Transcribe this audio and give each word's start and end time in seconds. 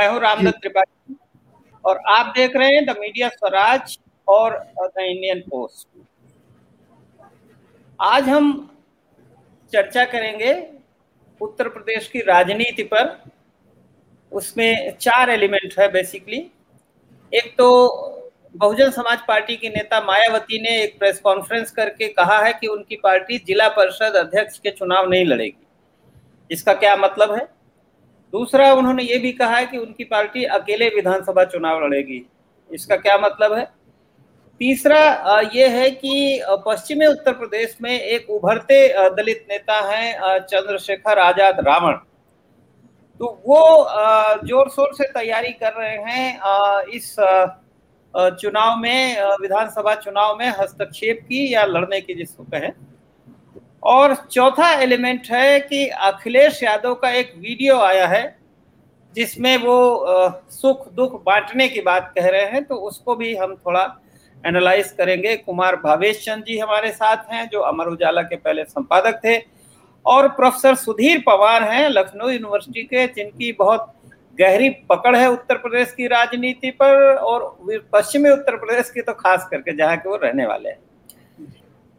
मैं 0.00 0.08
हूँ 0.08 0.20
रामदत्त 0.20 0.58
त्रिपाठी 0.58 1.14
और 1.84 1.98
आप 2.08 2.32
देख 2.36 2.54
रहे 2.56 2.68
हैं 2.68 2.84
द 2.84 2.94
मीडिया 2.98 3.28
स्वराज 3.28 3.98
और 4.28 4.54
द 4.78 5.00
इंडियन 5.00 5.40
पोस्ट। 5.50 5.88
आज 7.98 8.28
हम 8.28 8.48
चर्चा 9.72 10.04
करेंगे 10.04 10.52
उत्तर 11.40 11.68
प्रदेश 11.68 12.08
की 12.08 12.20
राजनीति 12.22 12.82
पर। 12.84 13.12
उसमें 14.32 14.96
चार 15.00 15.30
एलिमेंट 15.30 15.78
है 15.78 15.90
बेसिकली 15.92 16.38
एक 17.32 17.54
तो 17.58 17.68
बहुजन 18.56 18.90
समाज 18.90 19.18
पार्टी 19.28 19.56
की 19.56 19.68
नेता 19.68 20.00
मायावती 20.00 20.62
ने 20.62 20.80
एक 20.82 20.98
प्रेस 20.98 21.20
कॉन्फ्रेंस 21.20 21.70
करके 21.72 22.08
कहा 22.14 22.42
है 22.44 22.52
कि 22.52 22.66
उनकी 22.68 22.96
पार्टी 23.04 23.38
जिला 23.46 23.68
परिषद 23.76 24.16
अध्यक्ष 24.16 24.58
के 24.58 24.70
चुनाव 24.72 25.08
नहीं 25.10 25.24
लड़ेगी। 25.26 25.66
इसका 26.50 26.74
क्या 26.74 26.96
मतलब 26.98 27.32
है? 27.32 27.48
दूसरा 28.32 28.72
उन्होंने 28.74 29.02
ये 29.02 29.18
भी 29.18 29.32
कहा 29.32 29.56
है 29.56 29.66
कि 29.66 29.78
उनकी 29.78 30.04
पार्टी 30.06 30.44
अकेले 30.52 30.88
विधानसभा 30.90 31.44
चुनाव 31.46 31.84
लड़ेगी। 31.84 32.24
इसका 32.70 32.96
क्या 32.98 33.16
मतलब 33.18 33.52
है? 33.52 33.64
तीसरा 34.60 35.40
ये 35.52 35.68
है 35.70 35.90
कि 35.92 36.42
पश्चिमी 36.66 37.06
उत्तर 37.06 37.32
प्रदेश 37.34 37.76
में 37.82 37.90
एक 37.90 38.30
उभरते 38.30 38.86
दलित 39.12 39.46
नेता 39.50 39.80
हैं 39.86 40.38
चंद्रशेखर 40.40 41.18
आज़ाद 41.18 41.60
रावण। 41.60 41.94
तो 43.20 43.26
वो 43.46 43.62
ज़ोर 44.44 44.68
शोर 44.70 44.92
से 44.94 45.04
तैयारी 45.10 45.52
कर 45.54 45.72
रहे 45.74 45.96
हैं 46.04 46.86
इस 46.90 47.14
चुनाव 48.14 48.76
में 48.76 49.20
विधानसभा 49.40 49.94
चुनाव 49.96 50.36
में 50.38 50.48
हस्तक्षेप 50.50 51.20
की 51.22 51.52
या 51.54 51.64
लड़ने 51.66 52.00
की 52.00 52.14
जिसको 52.14 52.44
कहें। 52.44 52.70
और 53.82 54.14
चौथा 54.26 54.70
एलिमेंट 54.74 55.26
है 55.30 55.60
कि 55.60 55.86
अखिलेश 55.88 56.62
यादव 56.62 56.94
का 56.94 57.10
एक 57.12 57.32
वीडियो 57.36 57.78
आया 57.80 58.06
है, 58.06 58.36
जिसमें 59.14 59.56
वो 59.58 59.76
सुख 60.52 60.88
दुख 60.94 61.22
बांटने 61.24 61.68
की 61.68 61.80
बात 61.82 62.12
कह 62.16 62.28
रहे 62.28 62.44
हैं 62.46 62.64
तो 62.64 62.74
उसको 62.76 63.14
भी 63.16 63.34
हम 63.36 63.54
थोड़ा 63.56 63.84
एनालाइज 64.44 64.90
करेंगे। 64.92 65.36
कुमार 65.36 65.76
भावेश 65.76 66.24
चंद 66.24 66.44
जी 66.44 66.58
हमारे 66.58 66.90
साथ 66.92 67.32
हैं, 67.32 67.48
जो 67.48 67.60
अमर 67.60 67.86
उजाला 67.86 68.22
के 68.22 68.36
पहले 68.36 68.64
संपादक 68.64 69.20
थे। 69.24 69.38
और 70.04 70.28
प्रोफेसर 70.30 70.74
सुधीर 70.76 71.22
पवार 71.26 71.62
हैं, 71.64 71.88
लखनऊ 71.88 72.28
यूनिवर्सिटी 72.28 72.82
के, 72.82 73.06
जिनकी 73.06 73.52
बहुत 73.52 73.92
गहरी 74.38 74.68
पकड़ 74.88 75.16
है 75.16 75.26
उत्तर 75.30 75.56
प्रदेश 75.56 75.92
की 75.92 76.06
राजनीति 76.08 76.70
पर, 76.72 77.14
और 77.14 77.56
पश्चिमी 77.92 78.30
उत्तर 78.30 78.56
प्रदेश 78.56 78.90
की 78.90 79.02
तो 79.02 79.12
खास 79.14 79.48
करके, 79.50 79.76
जहाँ 79.76 79.96
के 79.96 80.08
वो 80.08 80.16
रहने 80.16 80.46
वाले 80.46 80.68
हैं। 80.68 80.78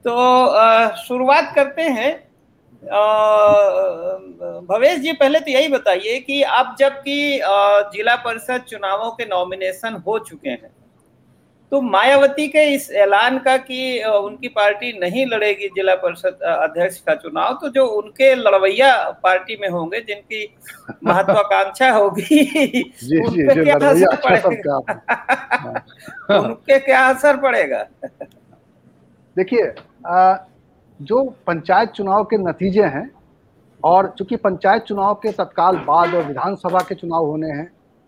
तो 0.08 0.96
शुरुआत 0.96 1.52
करते 1.56 1.82
हैं। 1.82 2.32
भवेश 4.68 5.00
जी 5.00 5.12
पहले 5.12 5.40
तो 5.40 5.52
यही 5.52 5.68
बताइए 5.68 6.20
कि 6.20 6.44
आप 6.44 6.76
जबकि 6.80 7.40
जिला 7.94 8.16
परिषद 8.16 8.62
चुनावों 8.62 9.12
के 9.12 9.26
नॉमिनेशन 9.26 10.04
हो 10.08 10.20
चुके 10.20 10.50
हैं 10.50 10.72
तो 11.72 11.82
मायावती 11.82 12.48
के 12.48 12.64
इस 12.74 12.92
ऐलान 12.92 13.38
का 13.40 13.58
कि 13.58 14.04
उनकी 14.04 14.48
पार्टी 14.48 15.00
नहीं 15.00 15.26
लड़ेगी 15.26 15.68
जिला 15.68 15.96
परिषद 15.96 16.42
अध्यक्ष 16.42 16.98
का 16.98 17.16
चुनाव 17.16 17.54
तो 17.54 17.70
जो 17.70 17.86
उनके 17.86 18.36
लड़वैया 18.36 19.10
पार्टी 19.24 19.58
में 19.62 19.70
होंगे 19.70 20.00
जिनकी 20.00 20.58
महत्वाकांक्षा 21.04 21.92
होगी 21.92 22.42
उनके 23.28 23.64
क्या 23.64 23.78
असर 23.90 24.16
पड़ेगा? 24.16 24.78
उनके 26.40 26.80
क्या 26.80 27.06
असर 27.08 27.38
पड़ेगा? 27.38 27.86
देखिए 29.36 29.74
जो 31.00 31.24
पंचायत 31.48 31.90
चुनाव 31.90 32.24
के 32.24 32.38
नतीजे 32.38 32.84
हैं 32.86 33.10
और 33.84 34.14
चूँकि 34.18 34.36
पंचायत 34.36 34.84
चुनाव 34.84 35.14
के 35.14 35.32
तत्काल 35.32 35.78
बाद 35.88 36.14
और 36.16 36.26
विधानसभा 36.28 36.80
के 36.80 36.96
चुनाव 36.96 37.26
होने 37.26 37.50
हैं 37.50 37.66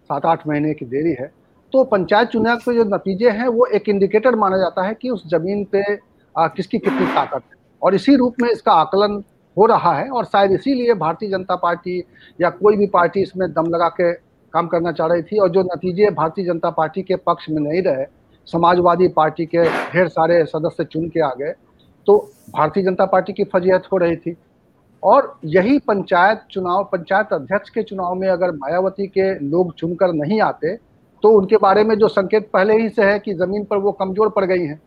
सात 0.09 0.25
आठ 0.25 0.47
महीने 0.47 0.73
की 0.73 0.85
देरी 0.85 1.15
है 1.19 1.31
तो 1.73 1.83
पंचायत 1.83 2.27
चुनाव 2.29 2.57
के 2.57 2.73
जो 2.75 2.83
नतीजे 2.85 3.29
हैं 3.29 3.47
वो 3.47 3.65
एक 3.65 3.89
इंडिकेटर 3.89 4.35
माना 4.35 4.57
जाता 4.57 4.85
है 4.87 4.93
कि 4.93 5.09
उस 5.09 5.27
ज़मीन 5.27 5.63
पे 5.71 5.83
आ, 6.35 6.47
किसकी 6.47 6.79
कितनी 6.79 7.05
ताकत 7.05 7.41
है। 7.43 7.57
और 7.81 7.95
इसी 7.95 8.15
रूप 8.15 8.35
में 8.41 8.49
इसका 8.49 8.73
आकलन 8.73 9.23
हो 9.57 9.65
रहा 9.65 9.93
है 9.93 10.09
और 10.09 10.25
शायद 10.25 10.51
इसीलिए 10.51 10.93
भारतीय 10.93 11.29
जनता 11.29 11.55
पार्टी 11.55 12.03
या 12.41 12.49
कोई 12.49 12.77
भी 12.77 12.87
पार्टी 12.87 13.21
इसमें 13.21 13.51
दम 13.53 13.69
लगा 13.69 13.87
के 13.89 14.11
काम 14.53 14.67
करना 14.67 14.91
चाह 14.91 15.07
रही 15.07 15.21
थी 15.21 15.39
और 15.39 15.49
जो 15.49 15.61
नतीजे 15.63 16.09
भारतीय 16.11 16.45
जनता 16.45 16.69
पार्टी 16.69 17.01
के 17.01 17.15
पक्ष 17.27 17.49
में 17.49 17.61
नहीं 17.61 17.81
रहे 17.81 18.05
समाजवादी 18.47 19.07
पार्टी 19.09 19.45
के 19.45 19.63
ढेर 19.91 20.07
सारे 20.09 20.43
सदस्य 20.45 20.83
चुन 20.85 21.07
के 21.09 21.19
आ 21.21 21.29
गए। 21.33 21.53
तो 22.07 22.17
भारतीय 22.49 22.83
जनता 22.83 23.05
पार्टी 23.07 23.33
की 23.33 23.43
फजीहत 23.45 23.83
हो 23.91 23.97
रही 23.97 24.15
थी। 24.17 24.35
और 25.03 25.33
यही 25.45 25.77
पंचायत 25.81 26.41
चुनाव, 26.51 26.83
पंचायत 26.83 27.33
अध्यक्ष 27.33 27.69
के 27.69 27.83
चुनाव 27.83 28.15
में 28.15 28.27
अगर 28.29 28.51
मायावती 28.53 29.07
के 29.07 29.33
लोग 29.41 29.73
चुनकर 29.75 30.13
नहीं 30.15 30.39
आते 30.41 30.75
तो 31.23 31.29
उनके 31.31 31.57
बारे 31.57 31.83
में 31.83 31.95
जो 31.97 32.07
संकेत 32.09 32.49
पहले 32.53 32.73
ही 32.73 32.89
से 32.89 33.03
है 33.03 33.19
कि 33.19 33.33
ज़मीन 33.33 33.63
पर 33.65 33.77
वो 33.77 33.91
कमज़ोर 33.93 34.29
पड़ 34.29 34.43
गई 34.45 34.65
हैं 34.65 34.81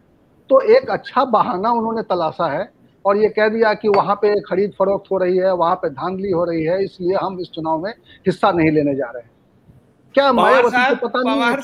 तो 0.50 0.60
एक 0.70 0.90
अच्छा 0.90 1.24
बहाना 1.26 1.70
उन्होंने 1.72 2.02
तलाशा 2.04 2.46
है। 2.48 2.68
और 3.04 3.16
ये 3.16 3.28
कह 3.28 3.48
दिया 3.48 3.72
कि 3.74 3.88
वहाँ 3.88 4.14
पे 4.16 4.34
खरीद 4.40 4.72
फरोख्त 4.78 5.10
हो 5.12 5.18
रही 5.18 5.36
है, 5.36 5.52
वहाँ 5.54 5.74
पे 5.76 5.88
धांधली 5.90 6.30
हो 6.30 6.44
रही 6.44 6.64
है, 6.64 6.82
इसलिए 6.84 7.16
हम 7.16 7.38
इस 7.40 7.50
चुनाव 7.50 7.82
में 7.82 7.90
हिस्सा 8.26 8.50
नहीं 8.52 8.70
लेने 8.70 8.94
जा 8.94 9.10
रहे 9.10 9.22
हैं। 9.22 9.30
क्या 10.16 10.32
मायावती 10.32 10.94
को 10.96 11.08
पता 11.08 11.22
नहीं 11.22 11.40
है 11.42 11.56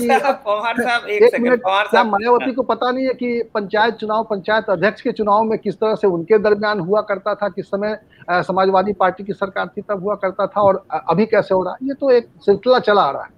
कि 1.08 1.14
एक 1.16 1.38
मिनट 1.40 1.62
क्या 1.90 2.02
मायावती 2.04 2.52
को 2.52 2.62
पता 2.62 2.90
नहीं 2.90 3.06
है 3.06 3.12
कि 3.14 3.42
पंचायत 3.54 3.94
चुनाव 3.94 4.24
पंचायत 4.30 4.68
अध्यक्ष 4.70 5.02
के 5.02 5.12
चुनाव 5.12 5.42
में 5.44 5.58
किस 5.58 5.74
तरह 5.74 5.94
से 5.94 6.06
उनके 6.06 6.38
दरमियान 6.38 6.80
हुआ 6.80 7.00
करता 7.10 7.34
था 7.34 7.48
किस 7.48 7.66
समय 7.66 7.96
समाजवादी 8.30 8.92
पार्टी 8.94 9.24
की 9.24 9.32
सरकार 9.32 9.68
थी 9.68 9.82
तब 9.82 10.02
हुआ 10.02 10.14
करता 10.16 10.46
था 10.46 10.60
और 10.62 10.84
अभी 10.90 11.26
कैसे 11.26 11.54
हो 11.54 11.62
रहा 11.62 11.72
है? 11.72 11.88
ये 11.88 11.94
तो 11.94 12.10
एक 12.10 12.28
सिलसिला 12.44 12.78
चला 12.80 13.02
आ 13.02 13.10
रहा 13.10 13.22
है। 13.22 13.30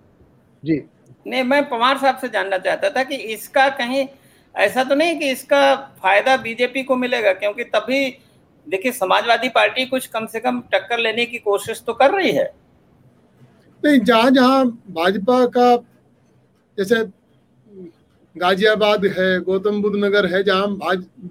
जी। 0.63 0.83
नहीं 1.27 1.43
मैं 1.45 1.69
पवार 1.69 1.99
साहब 1.99 2.17
से 2.19 2.29
जानना 2.29 2.59
चाहता 2.59 2.91
था 2.91 3.03
कि 3.03 3.17
इसका 3.35 3.69
कहीं 3.79 4.07
ऐसा 4.55 4.85
तो 4.85 4.95
नहीं 4.95 5.19
कि 5.19 5.31
इसका 5.31 5.75
फ़ायदा 6.03 6.37
बीजेपी 6.39 6.83
को 6.83 6.97
मिलेगा 6.97 7.33
क्योंकि 7.35 7.65
तभी 7.67 8.03
देखिए 8.67 8.93
समाजवादी 8.93 9.49
पार्टी 9.55 9.87
कुछ 9.87 10.07
कम 10.09 10.27
से 10.27 10.41
कम 10.41 10.61
टक्कर 10.73 10.99
लेने 10.99 11.25
की 11.27 11.39
कोशिश 11.41 11.83
तो 11.87 11.93
कर 11.95 12.11
रही 12.11 12.31
है। 12.33 12.53
नहीं, 13.85 13.99
जहाँ 14.01 14.31
जहाँ 14.31 14.65
भाजपा 14.91 15.45
का, 15.47 15.77
जैसे 16.79 17.05
गाजियाबाद 18.37 19.05
है, 19.07 19.41
गौतम 19.41 19.81
बुद्ध 19.83 19.97
नगर 19.97 20.27
है, 20.27 20.43
जहाँ 20.43 20.67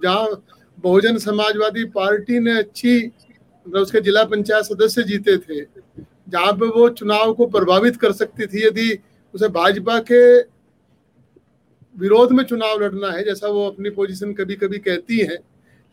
जहाँ 0.04 0.44
बहुजन 0.78 1.18
समाजवादी 1.18 1.84
पार्टी 1.86 2.40
ने 2.40 2.58
अच्छी 2.60 3.06
मतलब 3.06 3.82
उसके 3.82 4.02
जिला 4.02 4.24
पंचायत 4.24 4.66
सदस्य 4.66 5.04
जीते 5.04 5.38
थे, 5.38 5.62
जहाँ 6.30 6.54
पे 6.54 6.68
वो 6.70 6.90
चुनाव 6.90 7.34
को 7.34 7.46
प्रभावित 7.48 7.98
कर 7.98 8.12
सकती 8.12 8.46
थी, 8.48 8.66
यदि 8.68 9.00
उसे 9.34 9.48
भाजपा 9.50 10.00
के 10.12 10.24
विरोध 11.96 12.32
में 12.32 12.44
चुनाव 12.44 12.82
लड़ना 12.82 13.12
है, 13.12 13.24
जैसा 13.24 13.48
वो 13.48 13.68
अपनी 13.70 13.90
पोजीशन 13.90 14.34
कभी 14.34 14.56
कभी 14.56 14.78
कहती 14.80 15.20
है। 15.20 15.38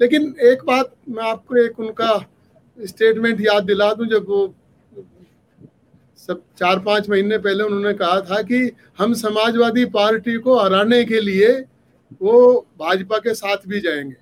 लेकिन 0.00 0.34
एक 0.42 0.65
बात 0.65 0.94
मैं 1.09 1.25
आपको 1.25 1.56
एक 1.56 1.81
उनका 1.81 2.16
स्टेटमेंट 2.78 3.41
याद 3.41 3.65
दिला 3.65 3.92
दूँ, 3.94 4.06
जब 4.06 4.27
वो 4.28 4.54
सब 6.29 6.43
चार 6.59 6.79
पाँच 6.79 7.09
महीने 7.11 7.39
पहले 7.39 7.65
उन्होंने 7.65 7.93
कहा 7.95 8.21
था 8.21 8.43
कि 8.43 8.71
हम 8.99 9.15
समाजवादी 9.15 9.85
पार्टी 9.85 10.37
को 10.39 10.59
हराने 10.59 11.05
के 11.05 11.21
लिए 11.21 11.49
वो 12.23 12.67
भाजपा 12.79 13.19
के 13.19 13.35
साथ 13.35 13.57
भी 13.67 13.81
जाएँगे। 13.81 14.17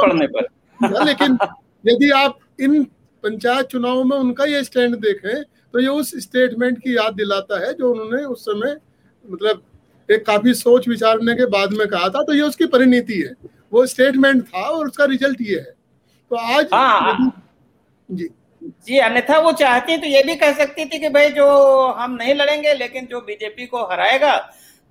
पड़ने 0.00 0.26
पर। 0.26 0.46
हाँ, 0.84 1.04
लेकिन 1.04 1.38
यदि 1.86 2.10
आप 2.10 2.38
इन 2.60 2.84
पंचायत 3.24 3.66
चुनावों 3.66 4.04
में 4.04 4.16
उनका 4.16 4.44
ये 4.44 4.64
स्टैंड 4.64 4.96
देखें 4.96 5.42
तो 5.42 5.80
ये 5.80 5.88
उस 5.88 6.10
स्टेटमेंट 6.22 6.78
की 6.78 6.96
याद 6.96 7.14
दिलाता 7.14 7.66
है 7.66 7.72
जो 7.74 7.90
उन्होंने 7.92 8.24
उस 8.24 8.44
समय 8.44 8.76
मतलब 9.30 9.62
एक 10.10 10.26
काफ़ी 10.26 10.54
सोच 10.54 10.88
विचारने 10.88 11.34
के 11.34 11.46
बाद 11.46 11.72
में 11.72 11.86
कहा 11.88 12.08
था 12.08 12.22
तो 12.22 12.34
ये 12.34 12.40
उसकी 12.40 12.66
परिणति 12.66 13.20
है। 13.20 13.34
वो 13.72 13.86
स्टेटमेंट 13.86 14.42
था 14.44 14.62
और 14.62 14.86
उसका 14.86 15.04
रिज़ल्ट 15.04 15.40
ये 15.40 15.58
है। 15.58 15.74
तो 16.30 16.36
आज 16.36 16.68
हाँ, 16.74 17.32
जी। 18.10 18.28
जी, 18.62 18.98
अन्यथा 18.98 19.38
वो 19.38 19.52
चाहती 19.54 19.96
तो 19.96 20.06
ये 20.06 20.22
भी 20.22 20.34
कह 20.36 20.52
सकती 20.54 20.84
थी 20.84 20.98
कि 20.98 21.08
भाई 21.08 21.30
जो 21.30 21.46
हम 21.92 22.14
नहीं 22.14 22.34
लड़ेंगे, 22.34 22.74
लेकिन 22.74 23.06
जो 23.06 23.20
बीजेपी 23.20 23.66
को 23.66 23.84
हराएगा 23.86 24.36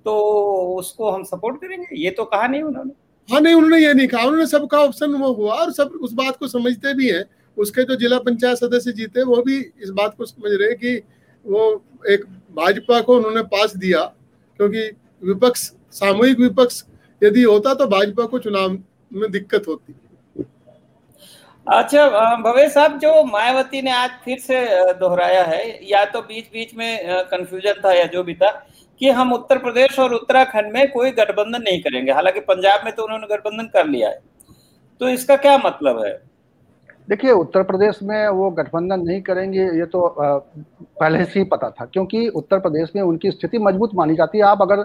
तो 0.06 0.16
उसको 0.78 1.12
हम 1.12 1.24
सपोर्ट 1.24 1.62
करेंगे। 1.62 1.96
ये 1.96 2.10
तो 2.12 2.26
कहा 2.26 2.48
नहीं 2.48 2.62
उन्होंने। 2.64 2.92
हाँ 3.30 3.42
नहीं, 3.42 3.54
उन्होंने 3.54 3.78
ये 3.78 3.94
नहीं 3.94 4.08
कहा। 4.08 4.24
उन्होंने 4.24 4.46
सबका 4.48 4.80
ऑप्शन 4.80 5.14
वो 5.14 5.32
हुआ 5.34 5.56
और 5.56 5.72
सब 5.72 6.00
उस 6.02 6.14
बात 6.14 6.38
को 6.38 6.48
समझते 6.48 6.94
भी 6.94 7.10
हैं। 7.10 7.24
उसके 7.58 7.84
जो 7.84 7.96
जिला 7.96 8.18
पंचायत 8.20 8.58
सदस्य 8.58 8.92
जीते, 8.92 9.24
वो 9.24 9.42
भी 9.44 9.58
इस 9.58 9.90
बात 9.92 10.16
को 10.18 10.26
समझ 10.26 10.52
रहे 10.52 10.74
कि 10.76 10.96
वो 11.46 11.84
एक 12.10 12.26
भाजपा 12.52 13.00
को 13.02 13.16
उन्होंने 13.16 13.42
पास 13.46 13.76
दिया, 13.78 14.02
क्योंकि 14.60 14.90
विपक्ष, 15.24 15.62
सामूहिक 15.94 16.40
विपक्ष 16.40 16.84
यदि 17.22 17.44
होता 17.44 17.74
तो 17.74 17.88
भाजपा 17.88 18.26
को 18.26 18.40
चुनाव 18.40 18.78
में 19.12 19.32
दिक्कत 19.32 19.68
होती। 19.68 19.94
अच्छा 21.68 22.36
भवेश 22.38 22.72
साहब, 22.74 22.98
जो 23.00 23.24
मायावती 23.24 23.82
ने 23.82 23.92
आज 23.92 24.12
फिर 24.26 24.38
से 24.40 24.94
दोहराया 24.94 25.44
है, 25.44 25.90
या 25.90 26.04
तो 26.06 26.22
बीच 26.22 26.46
बीच 26.54 26.74
में 26.76 27.26
कंफ्यूजन 27.26 27.82
था 27.86 27.94
या 27.94 28.06
जो 28.06 28.24
भी 28.24 28.34
था, 28.34 28.50
कि 29.02 29.10
हम 29.10 29.34
उत्तर 29.34 29.58
प्रदेश 29.58 30.00
और 30.00 30.14
उत्तराखंड 30.14 30.72
में 30.74 30.92
कोई 30.92 31.12
गठबंधन 31.12 31.62
नहीं 31.62 31.82
करेंगे। 31.82 32.12
हालाँकि 32.12 32.40
पंजाब 32.40 32.86
में 32.86 32.94
तो 32.96 33.04
उन्होंने 33.04 33.28
गठबंधन 33.28 33.68
कर 33.68 33.86
लिया 33.86 34.10
है। 34.10 34.20
तो 35.02 35.10
इसका 35.10 35.36
क्या 35.36 35.58
मतलब 35.58 36.04
है? 36.06 36.12
देखिए, 37.08 37.32
उत्तर 37.32 37.64
प्रदेश 37.64 38.00
में 38.04 38.28
वो 38.30 38.50
गठबंधन 38.52 39.00
नहीं 39.00 39.22
करेंगे, 39.22 39.64
ये 39.78 39.86
तो 39.86 40.08
पहले 40.20 41.24
से 41.26 41.40
ही 41.40 41.46
पता 41.46 41.70
था, 41.70 41.86
क्योंकि 41.86 42.28
उत्तर 42.30 42.60
प्रदेश 42.60 42.92
में 42.96 43.02
उनकी 43.02 43.32
स्थिति 43.32 43.58
मज़बूत 43.60 43.96
मानी 43.96 44.16
जाती 44.16 44.38
है। 44.38 44.44
आप 44.46 44.62
अगर 44.62 44.84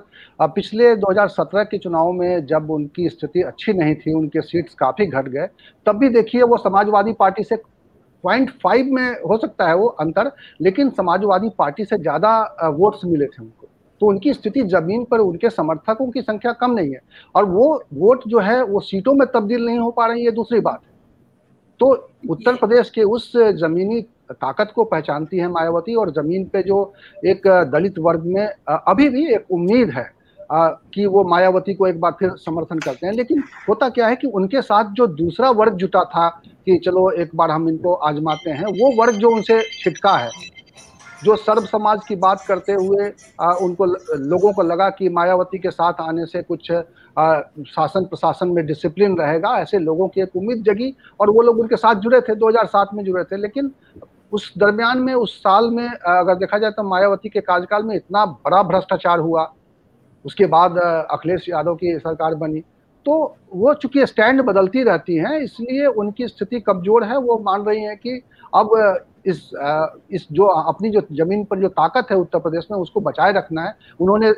पिछले 0.48 0.94
2017 0.96 1.64
के 1.64 1.78
चुनाव 1.78 2.12
में 2.12 2.46
जब 2.46 2.70
उनकी 2.70 3.08
स्थिति 3.08 3.42
अच्छी 3.42 3.72
नहीं 3.72 3.94
थी, 3.94 4.12
उनके 4.12 4.40
सीट्स 4.42 4.74
काफ़ी 4.74 5.06
घट 5.06 5.28
गए, 5.28 5.46
तब 5.86 5.98
भी 5.98 6.08
देखिए, 6.08 6.42
वो 6.42 6.56
समाजवादी 6.56 7.12
पार्टी 7.12 7.44
से 7.44 7.56
पॉइंट 8.24 8.50
फाइव 8.62 8.86
में 8.92 9.08
हो 9.20 9.36
सकता 9.38 9.68
है 9.68 9.76
वो 9.76 9.86
अंतर, 10.00 10.32
लेकिन 10.60 10.90
समाजवादी 10.90 11.48
पार्टी 11.58 11.84
से 11.84 11.98
ज़्यादा 11.98 12.38
वोट्स 12.68 13.04
मिले 13.04 13.26
थे 13.26 13.42
उनको। 13.42 13.68
तो 14.00 14.06
उनकी 14.06 14.32
स्थिति 14.34 14.62
ज़मीन 14.64 15.04
पर 15.04 15.18
उनके 15.20 15.50
समर्थकों 15.50 16.10
की 16.10 16.22
संख्या 16.22 16.52
कम 16.52 16.72
नहीं 16.72 16.92
है। 16.92 17.00
और 17.34 17.44
वो 17.44 17.82
वोट 17.94 18.26
जो 18.28 18.38
है, 18.40 18.62
वो 18.64 18.80
सीटों 18.80 19.14
में 19.14 19.26
तब्दील 19.34 19.64
नहीं 19.66 19.78
हो 19.78 19.90
पा 19.90 20.06
रही 20.06 20.24
है 20.24 20.30
दूसरी 20.32 20.60
बात 20.60 20.80
है। 20.84 20.94
तो 21.80 21.86
उत्तर 22.30 22.54
प्रदेश 22.56 22.90
के 22.90 23.02
उस 23.02 23.32
जमीनी 23.60 24.00
ताकत 24.32 24.72
को 24.74 24.84
पहचानती 24.84 25.38
है 25.38 25.48
मायावती 25.48 25.94
और 25.94 26.10
ज़मीन 26.12 26.44
पे 26.44 26.62
जो 26.62 26.92
एक 27.26 27.46
दलित 27.72 27.98
वर्ग 27.98 28.24
में 28.26 28.46
अभी 28.68 29.08
भी 29.08 29.26
एक 29.34 29.50
उम्मीद 29.50 29.90
है 29.90 30.10
कि 30.50 31.06
वो 31.06 31.22
मायावती 31.24 31.74
को 31.74 31.86
एक 31.86 32.00
बार 32.00 32.12
फिर 32.18 32.30
समर्थन 32.36 32.78
करते 32.78 33.06
हैं। 33.06 33.12
लेकिन 33.14 33.42
होता 33.68 33.88
क्या 33.88 34.06
है 34.08 34.16
कि 34.16 34.26
उनके 34.26 34.62
साथ 34.62 34.92
जो 34.92 35.06
दूसरा 35.06 35.50
वर्ग 35.52 35.76
जुटा 35.76 36.02
था 36.04 36.28
कि 36.66 36.78
चलो 36.78 37.10
एक 37.12 37.30
बार 37.34 37.50
हम 37.50 37.68
इनको 37.68 37.94
आजमाते 37.94 38.50
हैं, 38.50 38.64
वो 38.64 38.90
वर्ग 38.96 39.14
जो 39.14 39.30
उनसे 39.30 39.60
छिटका 39.72 40.16
है 40.16 40.30
जो 41.26 41.36
सर्व 41.36 41.64
समाज 41.66 42.00
की 42.08 42.16
बात 42.16 42.44
करते 42.48 42.72
हुए 42.72 43.12
आ, 43.40 43.52
उनको 43.52 43.84
लोगों 43.84 44.52
को 44.52 44.62
लगा 44.62 44.88
कि 44.90 45.08
मायावती 45.10 45.58
के 45.58 45.70
साथ 45.70 46.00
आने 46.00 46.26
से 46.26 46.42
कुछ 46.42 46.70
आ, 46.72 47.40
शासन 47.66 48.04
प्रशासन 48.04 48.48
में 48.48 48.64
डिसिप्लिन 48.66 49.16
रहेगा 49.18 49.56
ऐसे 49.58 49.78
लोगों 49.80 50.08
की 50.08 50.20
एक 50.22 50.36
उम्मीद 50.36 50.62
जगी 50.64 50.94
और 51.20 51.30
वो 51.30 51.42
लोग 51.42 51.58
उनके 51.60 51.76
साथ 51.76 51.94
जुड़े 52.00 52.20
थे 52.20 52.34
2007 52.36 52.94
में 52.94 53.04
जुड़े 53.04 53.24
थे। 53.24 53.36
लेकिन 53.36 53.72
उस 54.32 54.52
दरमियान 54.58 54.98
में 54.98 55.12
उस 55.14 55.36
साल 55.38 55.70
में 55.70 55.86
अगर 55.86 56.34
देखा 56.36 56.58
जाए 56.58 56.70
तो 56.70 56.82
मायावती 56.84 57.28
के 57.28 57.40
कार्यकाल 57.42 57.82
में 57.82 57.94
इतना 57.96 58.24
बड़ा 58.26 58.62
भ्रष्टाचार 58.62 59.18
हुआ। 59.18 59.50
उसके 60.24 60.46
बाद 60.46 60.78
अखिलेश 60.78 61.48
यादव 61.48 61.74
की 61.74 61.98
सरकार 61.98 62.34
बनी। 62.36 62.60
तो 63.06 63.36
वो 63.54 63.74
चूँकि 63.74 64.06
स्टैंड 64.06 64.42
बदलती 64.42 64.82
रहती 64.84 65.16
हैं 65.16 65.38
इसलिए 65.40 65.86
उनकी 65.86 66.28
स्थिति 66.28 66.60
कमज़ोर 66.60 67.04
है। 67.04 67.18
वो 67.18 67.38
मान 67.40 67.64
रही 67.64 67.82
हैं 67.82 67.96
कि 67.96 68.20
अब 68.54 68.70
इस 69.26 69.50
इस 70.10 70.26
जो 70.32 70.44
अपनी 70.44 70.90
जो 70.90 71.00
ज़मीन 71.12 71.44
पर 71.44 71.60
जो 71.60 71.68
ताकत 71.70 72.10
है 72.10 72.16
उत्तर 72.16 72.38
प्रदेश 72.38 72.66
में, 72.70 72.78
उसको 72.78 73.00
बचाए 73.00 73.32
रखना 73.32 73.62
है। 73.62 73.74
उन्होंने 74.00 74.32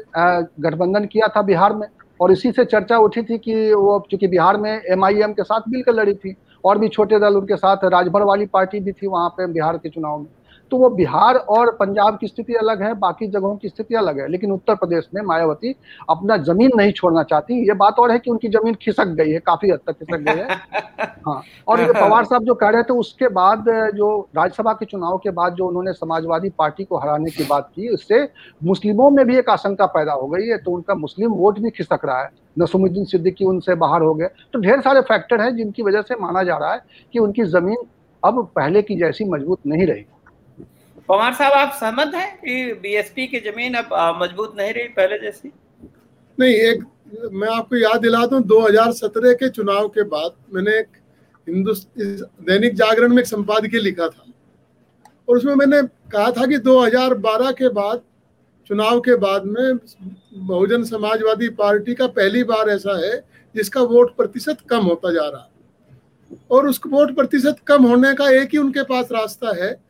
गठबंधन 0.61 1.05
किया 1.05 1.29
था 1.29 1.43
बिहार 1.43 1.75
में, 1.75 1.87
और 2.21 2.33
इसी 2.33 2.53
से 2.53 2.65
चर्चा 2.65 2.99
उठी 2.99 3.23
थी 3.23 3.39
कि 3.39 3.73
वो, 3.73 3.99
चूँकि 4.11 4.27
बिहार 4.29 4.57
में 4.57 4.71
एमआईएम 4.83 5.33
के 5.33 5.43
साथ 5.43 5.69
मिलकर 5.69 5.95
लड़ी 5.95 6.15
थी, 6.15 6.35
और 6.65 6.79
भी 6.79 6.89
छोटे 6.89 7.19
दल 7.19 7.37
उनके 7.37 7.57
साथ, 7.57 7.85
राजभर 7.87 8.23
वाली 8.23 8.47
पार्टी 8.49 8.81
भी 8.81 8.93
थी 8.93 9.07
वहाँ 9.07 9.29
पे 9.29 9.47
बिहार 9.49 9.79
के 9.79 9.89
चुनाव 9.89 10.19
में। 10.19 10.27
तो 10.71 10.77
वो 10.77 10.89
बिहार 10.91 11.37
और 11.37 11.71
पंजाब 11.71 12.19
की 12.19 12.29
स्थिति 12.29 12.55
अलग 12.55 12.83
है 12.83 12.93
बाकी 12.95 13.27
जगहों 13.27 13.55
की 13.57 13.69
स्थिति 13.69 13.95
अलग 13.95 14.21
है। 14.21 14.29
लेकिन 14.29 14.53
उत्तर 14.53 14.75
प्रदेश 14.75 15.09
में 15.15 15.21
मायावती 15.23 15.75
अपना 16.11 16.37
ज़मीन 16.37 16.71
नहीं 16.77 16.93
छोड़ना 16.93 17.23
चाहती। 17.23 17.55
ये 17.69 17.75
बात 17.75 17.99
और 17.99 18.11
है 18.11 18.19
कि 18.19 18.31
उनकी 18.31 18.49
ज़मीन 18.49 18.75
खिसक 18.75 19.09
गई 19.19 19.31
है 19.31 19.39
काफ़ी 19.39 19.71
हद 19.71 19.81
तक 19.87 19.93
खिसक 19.93 20.21
गई 20.21 20.39
है। 20.39 20.47
हाँ 21.29 21.43
और 21.69 21.81
ये 21.81 21.93
पवार 21.93 22.25
साहब 22.25 22.45
जो 22.45 22.55
कह 22.55 22.69
रहे 22.69 22.83
थे 22.83 22.93
उसके 22.95 23.29
बाद 23.29 23.65
जो 23.95 24.09
राज्यसभा 24.37 24.73
के 24.73 24.87
चुनाव 24.87 25.17
के 25.19 25.31
बाद 25.31 25.55
जो 25.55 25.67
उन्होंने 25.69 25.93
समाजवादी 25.93 26.51
पार्टी 26.59 26.85
को 26.85 26.99
हराने 26.99 27.31
की 27.31 27.45
बात 27.45 27.71
की 27.75 27.89
उससे 27.89 28.23
मुस्लिमों 28.61 29.11
में 29.11 29.25
भी 29.27 29.37
एक 29.39 29.51
आशंका 29.51 29.87
पैदा 29.87 30.13
हो 30.13 30.27
गई 30.27 30.47
है 30.47 30.59
तो 30.59 30.71
उनका 30.71 30.95
मुस्लिम 30.95 31.33
वोट 31.33 31.59
भी 31.59 31.71
खिसक 31.71 32.05
रहा 32.05 32.23
है। 32.23 32.31
नसुमुद्दीन 32.59 33.05
सिद्दीकी 33.05 33.45
उनसे 33.45 33.75
बाहर 33.77 34.03
हो 34.03 34.15
गए। 34.15 34.29
तो 34.53 34.61
ढेर 34.61 34.81
सारे 34.81 35.01
फैक्टर 35.01 35.41
हैं 35.41 35.55
जिनकी 35.57 35.83
वजह 35.83 36.03
से 36.03 36.15
माना 36.21 36.43
जा 36.43 36.57
रहा 36.57 36.73
है 36.73 36.81
कि 37.13 37.19
उनकी 37.19 37.45
ज़मीन 37.47 37.77
अब 38.23 38.47
पहले 38.57 38.83
की 38.83 38.97
जैसी 38.97 39.25
मज़बूत 39.25 39.59
नहीं 39.67 39.87
रही। 39.87 40.05
पवार 41.09 41.35
साहब, 41.35 41.53
आप 41.53 41.73
सहमत 41.81 42.15
हैं 42.15 42.37
कि 42.37 42.73
बीएसपी 42.73 43.27
की 43.27 43.39
ज़मीन 43.41 43.75
अब 43.75 44.19
मज़बूत 44.23 44.55
नहीं 44.59 44.73
रही 44.73 44.89
पहले 44.89 45.19
जैसी? 45.19 45.53
नहीं, 46.41 46.55
एक, 46.55 46.85
मैं 47.33 47.49
आपको 47.49 47.77
याद 47.77 48.01
दिला 48.01 48.27
दूँ 48.27 48.41
2017 48.43 49.33
के 49.33 49.49
चुनाव 49.49 49.89
के 49.89 50.03
बाद 50.03 50.35
मैंने 50.55 50.79
एक 50.79 50.87
दैनिक 52.43 52.75
जागरण 52.75 53.09
में 53.09 53.19
एक 53.19 53.27
संपादकीय 53.27 53.81
लिखा 53.81 54.09
था। 54.09 54.25
और 55.29 55.37
उसमें 55.37 55.55
मैंने 55.55 55.83
कहा 55.83 56.31
था 56.31 56.47
कि 56.47 56.59
2012 56.59 57.53
के 57.53 57.69
बाद, 57.69 58.01
चुनाव 58.67 59.01
के 59.01 59.17
बाद 59.17 59.45
में 59.45 59.79
बहुजन 60.35 60.85
समाजवादी 60.85 61.49
पार्टी 61.49 61.95
का 61.95 62.07
पहली 62.07 62.45
बार 62.45 62.69
ऐसा 62.69 63.07
है, 63.07 63.25
जिसका 63.55 63.83
वोट 63.83 64.17
प्रतिशत 64.17 64.59
कम 64.69 64.85
होता 64.85 65.13
जा 65.13 65.29
रहा। 65.29 65.51
और 66.51 66.69
उस 66.69 66.81
वोट 66.87 67.15
प्रतिशत 67.17 67.57
कम 67.67 67.87
होने 67.87 68.15
का 68.15 68.31
एक 68.31 68.49
ही 68.53 68.59
उनके 68.59 68.83
पास 68.83 69.09
रास्ता 69.13 69.65
है 69.65 69.88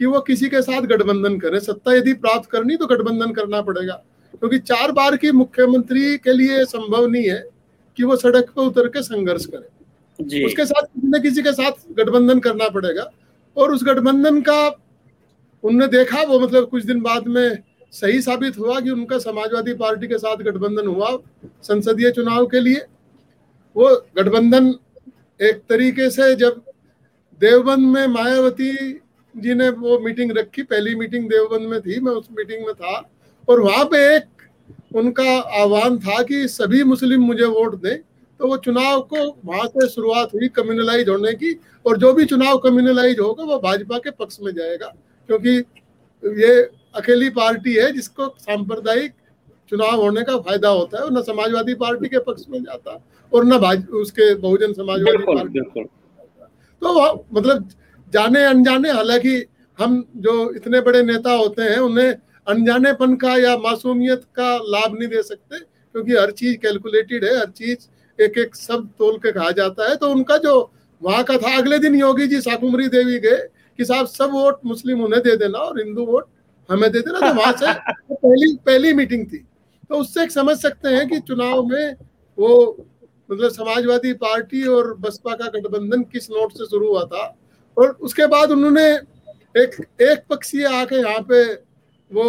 कि 0.00 0.06
वो 0.06 0.20
किसी 0.20 0.48
के 0.48 0.62
साथ 0.62 0.82
गठबंधन 0.82 1.38
करे। 1.38 1.60
सत्ता 1.60 1.92
यदि 1.92 2.12
प्राप्त 2.14 2.50
करनी 2.50 2.76
तो 2.76 2.86
गठबंधन 2.86 3.32
करना 3.32 3.60
पड़ेगा। 3.62 4.02
क्योंकि 4.34 4.58
चार 4.58 4.92
बार 4.92 5.16
की 5.16 5.30
मुख्यमंत्री 5.32 6.16
के 6.18 6.32
लिए 6.32 6.64
संभव 6.64 7.06
नहीं 7.06 7.28
है 7.28 7.42
कि 7.98 8.04
वो 8.04 8.16
सड़क 8.16 8.50
पर 8.50 8.62
उतर 8.62 8.88
के 8.88 9.02
संघर्ष 9.02 9.46
करे। 9.46 10.24
जी। 10.24 10.44
उसके 10.44 10.64
साथ 10.66 10.82
किसी 10.82 11.08
न 11.08 11.20
किसी 11.22 11.42
के 11.42 11.52
साथ 11.52 11.72
गठबंधन 11.92 12.38
करना 12.38 12.68
पड़ेगा। 12.68 13.10
और 13.56 13.72
उस 13.72 13.84
गठबंधन 13.84 14.40
का 14.40 14.66
उनने 15.64 15.86
देखा 15.86 16.22
वो 16.22 16.38
मतलब 16.40 16.68
कुछ 16.68 16.84
दिन 16.84 17.00
बाद 17.00 17.28
में 17.28 17.58
सही 17.92 18.20
साबित 18.22 18.58
हुआ 18.58 18.80
कि 18.80 18.90
उनका 18.90 19.18
समाजवादी 19.18 19.74
पार्टी 19.74 20.06
के 20.06 20.18
साथ 20.18 20.36
गठबंधन 20.36 20.86
हुआ 20.86 21.16
संसदीय 21.62 22.10
चुनाव 22.10 22.46
के 22.46 22.60
लिए। 22.60 22.84
वो 23.76 23.94
गठबंधन 24.16 24.74
एक 25.40 25.62
तरीके 25.68 26.10
से 26.10 26.34
जब 26.34 26.62
देवबंद 27.40 27.86
में 27.88 28.06
मायावती 28.06 28.72
जी 29.34 29.54
ने 29.54 29.68
वो 29.70 29.98
मीटिंग 29.98 30.32
रखी 30.38 30.62
पहली 30.64 30.94
मीटिंग 30.94 31.28
देवबंद 31.30 31.68
में 31.68 31.80
थी 31.80 32.00
मैं 32.00 32.12
उस 32.12 32.28
मीटिंग 32.32 32.66
में 32.66 32.74
था। 32.74 33.02
और 33.48 33.60
वहाँ 33.60 33.84
पे 33.84 33.98
एक 34.16 34.94
उनका 34.96 35.30
आह्वान 35.60 35.98
था 35.98 36.22
कि 36.22 36.46
सभी 36.48 36.82
मुस्लिम 36.84 37.22
मुझे 37.22 37.44
वोट 37.46 37.74
दें। 37.82 37.96
तो 38.40 38.48
वो 38.48 38.56
चुनाव 38.58 39.00
को 39.02 39.24
वहाँ 39.44 39.66
से 39.66 39.88
शुरुआत 39.88 40.34
हुई 40.34 40.48
कम्युनलाइज 40.50 41.08
होने 41.08 41.32
की 41.34 41.52
और 41.84 41.98
जो 41.98 42.12
भी 42.12 42.24
चुनाव 42.24 42.58
कम्युनलाइज 42.58 43.20
होगा 43.20 43.44
वो 43.44 43.58
भाजपा 43.60 43.98
के 43.98 44.10
पक्ष 44.12 44.38
में 44.42 44.52
जाएगा। 44.54 44.94
क्योंकि 45.28 45.50
ये 46.22 46.54
अकेली 46.96 47.28
पार्टी 47.32 47.74
है 47.74 47.90
जिसको 47.92 48.28
सांप्रदायिक 48.40 49.12
चुनाव 49.70 50.00
होने 50.02 50.22
का 50.22 50.38
फ़ायदा 50.38 50.68
होता 50.68 50.98
है 50.98 51.04
और 51.04 51.12
न 51.12 51.22
समाजवादी 51.22 51.74
पार्टी 51.74 52.08
के 52.08 52.18
पक्ष 52.22 52.42
में 52.50 52.62
जाता 52.62 53.00
और 53.32 53.44
न 53.44 53.52
उसके 53.94 54.34
बहुजन 54.36 54.72
समाजवादी 54.72 55.24
पार्टी। 55.26 55.84
तो 56.82 57.14
मतलब 57.32 57.68
जाने 58.12 58.44
अनजाने 58.44 58.90
हालाँकि 58.90 59.44
हम 59.78 60.04
जो 60.16 60.34
इतने 60.54 60.80
बड़े 60.80 61.02
नेता 61.02 61.32
होते 61.32 61.62
हैं 61.62 61.78
उन्हें 61.78 62.14
अनजानेपन 62.46 63.14
का 63.16 63.36
या 63.36 63.56
मासूमियत 63.56 64.24
का 64.36 64.56
लाभ 64.56 64.98
नहीं 64.98 65.08
दे 65.08 65.22
सकते 65.22 65.58
क्योंकि 65.58 66.12
हर 66.12 66.30
चीज़ 66.30 66.56
कैलकुलेटेड 66.56 67.24
है 67.24 67.38
हर 67.38 67.50
चीज़ 67.50 68.22
एक 68.22 68.38
एक 68.38 68.54
सब 68.54 68.88
तोल 68.98 69.16
के 69.18 69.32
कहा 69.32 69.50
जाता 69.50 69.88
है। 69.90 69.96
तो 69.96 70.10
उनका 70.10 70.36
जो 70.36 70.54
वहाँ 71.02 71.22
का 71.24 71.36
था 71.36 71.56
अगले 71.56 71.78
दिन 71.78 71.94
योगी 71.94 72.26
जी 72.26 72.40
साकुमरी 72.40 72.88
देवी 72.88 73.18
गए 73.18 73.36
कि 73.78 73.84
साहब 73.84 74.06
सब 74.06 74.30
वोट 74.30 74.60
मुस्लिम 74.66 75.02
उन्हें 75.04 75.22
दे 75.22 75.36
देना 75.36 75.58
और 75.58 75.78
हिंदू 75.78 76.04
वोट 76.06 76.26
हमें 76.70 76.90
दे 76.92 77.00
देना। 77.00 77.20
तो 77.20 77.34
वहाँ 77.34 77.52
से 77.52 77.72
तो 77.72 78.14
पहली 78.24 78.56
पहली 78.66 78.92
मीटिंग 78.92 79.26
थी। 79.26 79.38
तो 79.90 79.94
उससे 79.94 80.22
एक 80.22 80.30
समझ 80.32 80.56
सकते 80.56 80.88
हैं 80.88 81.08
कि 81.08 81.18
चुनाव 81.20 81.64
में 81.66 81.94
वो 82.38 82.76
मतलब 83.30 83.50
समाजवादी 83.50 84.12
पार्टी 84.12 84.66
और 84.66 84.94
बसपा 84.94 85.34
का 85.34 85.48
गठबंधन 85.48 86.02
किस 86.02 86.30
नोट 86.30 86.52
से 86.52 86.66
शुरू 86.66 86.88
हुआ 86.88 87.04
था। 87.04 87.24
और 87.76 87.90
उसके 88.00 88.26
बाद 88.26 88.50
उन्होंने 88.50 88.86
एक 89.56 89.74
एक 90.02 90.24
पक्षीय 90.30 90.64
आके 90.66 90.96
यहाँ 90.96 91.20
पे 91.28 91.44
वो 92.10 92.26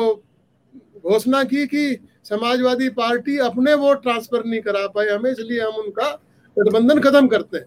घोषणा 1.03 1.43
की 1.43 1.65
कि 1.67 1.97
समाजवादी 2.23 2.89
पार्टी 2.91 3.37
अपने 3.45 3.73
वोट 3.75 4.01
ट्रांसफ़र 4.03 4.43
नहीं 4.45 4.61
करा 4.61 4.87
पाए 4.87 5.09
हमें 5.09 5.31
इसलिए 5.31 5.61
हम 5.61 5.75
उनका 5.75 6.09
गठबंधन 6.57 6.99
खत्म 7.01 7.27
करते 7.27 7.57
हैं। 7.57 7.65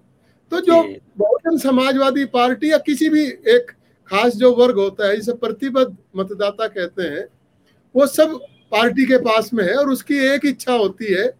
तो 0.53 0.61
जो 0.61 0.83
बहुजन 1.19 1.59
समाजवादी 1.59 2.25
पार्टी 2.27 2.71
या 2.71 2.79
किसी 2.81 3.09
भी 3.09 3.25
एक 3.49 3.71
खास 4.09 4.37
जो 4.37 4.55
वर्ग 4.55 4.79
होता 4.79 5.09
है 5.09 5.17
जिसे 5.17 5.33
प्रतिबद्ध 5.37 5.97
मतदाता 6.17 6.67
कहते 6.69 7.03
हैं 7.05 7.25
वो 7.95 8.07
सब 8.07 8.39
पार्टी 8.73 9.05
के 9.07 9.19
पास 9.19 9.53
में 9.55 9.65
है 9.65 9.75
और 9.75 9.91
उसकी 9.91 10.19
एक 10.27 10.47
इच्छा 10.47 10.73
होती 10.75 11.13
है 11.15 11.31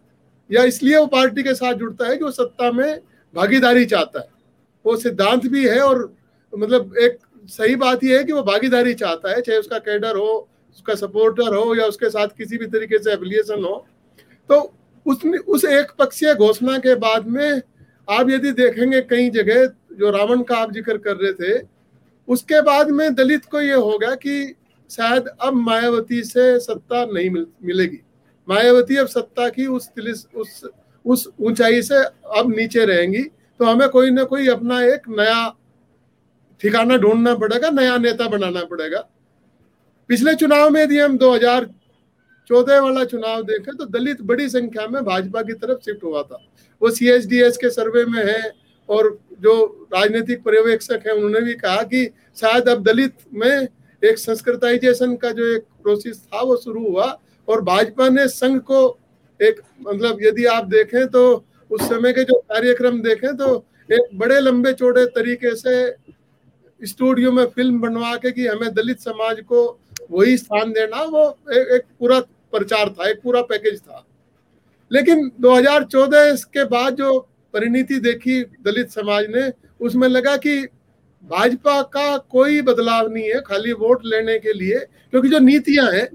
या 0.49 0.63
इसलिए 0.63 0.97
वो 0.97 1.05
पार्टी 1.07 1.43
के 1.43 1.53
साथ 1.53 1.73
जुड़ता 1.75 2.07
है 2.07 2.17
कि 2.17 2.23
वो 2.23 2.31
सत्ता 2.31 2.71
में 2.71 2.99
भागीदारी 3.33 3.85
चाहता 3.85 4.19
है। 4.19 4.27
वो 4.85 4.95
सिद्धांत 4.97 5.45
भी 5.47 5.67
है 5.67 5.79
और 5.79 6.11
मतलब 6.53 6.95
एक 6.97 7.17
सही 7.49 7.75
बात 7.75 8.03
यह 8.03 8.17
है 8.17 8.23
कि 8.23 8.33
वो 8.33 8.43
भागीदारी 8.43 8.93
चाहता 8.93 9.31
है 9.31 9.41
चाहे 9.41 9.59
उसका 9.59 9.77
कैडर 9.79 10.17
हो 10.17 10.47
उसका 10.71 10.95
सपोर्टर 10.95 11.55
हो 11.55 11.75
या 11.75 11.85
उसके 11.85 12.09
साथ 12.09 12.27
किसी 12.37 12.57
भी 12.57 12.65
तरीके 12.67 12.97
से 12.97 13.11
एफिलिएशन 13.13 13.63
हो। 13.63 13.85
तो 14.49 14.73
उसमें 15.05 15.37
उस 15.39 15.65
एक 15.65 15.91
पक्षीय 15.99 16.33
घोषणा 16.35 16.77
के 16.77 16.95
बाद 16.97 17.27
में 17.27 17.61
आप 18.07 18.29
यदि 18.29 18.51
देखेंगे 18.51 19.01
कई 19.01 19.29
जगह 19.29 19.65
जो 19.99 20.09
रावण 20.11 20.41
का 20.43 20.57
आप 20.57 20.71
ज़िक्र 20.73 20.97
कर 20.97 21.15
रहे 21.15 21.33
थे 21.33 21.67
उसके 22.27 22.61
बाद 22.61 22.89
में 22.89 23.13
दलित 23.15 23.45
को 23.45 23.61
ये 23.61 23.73
होगा 23.73 24.13
कि 24.15 24.55
शायद 24.89 25.27
अब 25.27 25.53
मायावती 25.53 26.23
से 26.23 26.59
सत्ता 26.59 27.03
नहीं 27.05 27.29
मिल, 27.29 27.45
मिलेगी। 27.63 27.99
मायावती 28.47 28.95
अब 28.95 29.07
सत्ता 29.07 29.49
की 29.49 29.65
उस 29.67 29.89
उस 30.35 30.63
उस 31.05 31.27
ऊंचाई 31.39 31.81
से 31.81 32.03
अब 32.37 32.53
नीचे 32.55 32.85
रहेंगी। 32.85 33.23
तो 33.59 33.65
हमें 33.65 33.89
कोई 33.89 34.11
ना 34.11 34.23
कोई 34.23 34.47
अपना 34.47 34.81
एक 34.83 35.09
नया 35.09 35.55
ठिकाना 36.61 36.97
ढूंढना 36.97 37.33
पड़ेगा, 37.35 37.69
नया 37.71 37.97
नेता 37.97 38.27
बनाना 38.27 38.63
पड़ेगा। 38.65 38.99
पिछले 40.09 40.33
चुनाव 40.35 40.69
में 40.69 40.81
यदि 40.81 40.99
हम 40.99 41.17
2014 41.17 42.79
वाला 42.81 43.03
चुनाव 43.05 43.43
देखें 43.43 43.75
तो 43.75 43.85
दलित 43.87 44.21
बड़ी 44.23 44.49
संख्या 44.49 44.87
में 44.87 45.03
भाजपा 45.05 45.41
की 45.41 45.53
तरफ़ 45.55 45.79
शिफ्ट 45.85 46.03
हुआ 46.03 46.23
था। 46.23 46.39
वो 46.81 46.89
सी 46.91 47.07
के 47.57 47.69
सर्वे 47.69 48.05
में 48.05 48.23
है 48.25 48.51
और 48.89 49.17
जो 49.41 49.87
राजनीतिक 49.93 50.43
पर्यवेक्षक 50.43 51.03
है, 51.07 51.13
उन्होंने 51.13 51.41
भी 51.41 51.53
कहा 51.55 51.81
कि 51.83 52.05
शायद 52.37 52.69
अब 52.69 52.83
दलित 52.83 53.13
में 53.33 53.67
एक 54.01 54.17
संस्कृताइजेशन 54.17 55.15
का 55.15 55.31
जो 55.31 55.45
एक 55.45 55.63
प्रोसेस 55.83 56.21
था, 56.23 56.41
वो 56.41 56.55
शुरू 56.57 56.87
हुआ 56.87 57.17
और 57.47 57.61
भाजपा 57.63 58.09
ने 58.09 58.27
संघ 58.29 58.59
को 58.61 58.97
एक 59.39 59.61
मतलब 59.81 60.17
यदि 60.21 60.45
आप 60.47 60.65
देखें 60.67 61.07
तो 61.07 61.45
उस 61.71 61.81
समय 61.81 62.13
के 62.13 62.23
जो 62.23 62.39
कार्यक्रम 62.41 63.01
देखें 63.01 63.35
तो 63.37 63.65
एक 63.89 64.17
बड़े 64.19 64.39
लंबे 64.39 64.73
चौड़े 64.73 65.05
तरीके 65.07 65.55
से 65.55 65.73
स्टूडियो 66.81 67.31
में 67.31 67.45
फ़िल्म 67.45 67.79
बनवा 67.79 68.15
के 68.15 68.31
कि 68.31 68.47
हमें 68.47 68.73
दलित 68.73 68.99
समाज 68.99 69.39
को 69.41 69.79
वही 70.11 70.37
स्थान 70.37 70.71
देना 70.71 71.03
वो 71.03 71.27
एक, 71.53 71.67
एक 71.67 71.81
पूरा 71.99 72.19
प्रचार 72.19 72.89
था 72.89 73.09
एक 73.09 73.21
पूरा 73.21 73.41
पैकेज 73.41 73.79
था। 73.79 74.05
लेकिन 74.91 75.31
2014 75.41 76.43
के 76.43 76.63
बाद 76.65 76.95
जो 76.95 77.19
परिणति 77.53 77.99
देखी 77.99 78.41
दलित 78.43 78.89
समाज 78.89 79.25
ने 79.29 79.51
उसमें 79.85 80.07
लगा 80.07 80.37
कि 80.37 80.61
भाजपा 81.23 81.81
का 81.81 82.17
कोई 82.17 82.61
बदलाव 82.61 83.11
नहीं 83.13 83.29
है 83.29 83.41
खाली 83.41 83.73
वोट 83.73 84.05
लेने 84.05 84.39
के 84.39 84.53
लिए 84.53 84.79
क्योंकि 84.79 85.29
जो 85.29 85.39
नीतियाँ 85.39 85.91
हैं 85.91 86.07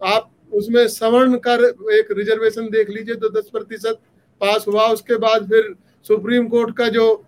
आप 0.00 0.30
उसमें 0.52 0.86
सवर्ण 0.88 1.38
का 1.38 1.54
एक 1.98 2.08
रिजर्वेशन 2.10 2.68
देख 2.70 2.90
लीजिए 2.90 3.14
तो 3.14 3.28
दस 3.28 3.48
प्रतिशत 3.52 3.98
पास 4.40 4.64
हुआ 4.68 4.86
उसके 4.86 5.16
बाद 5.16 5.48
फिर 5.48 5.74
सुप्रीम 6.06 6.48
कोर्ट 6.48 6.76
का 6.76 6.88
जो 6.88 7.24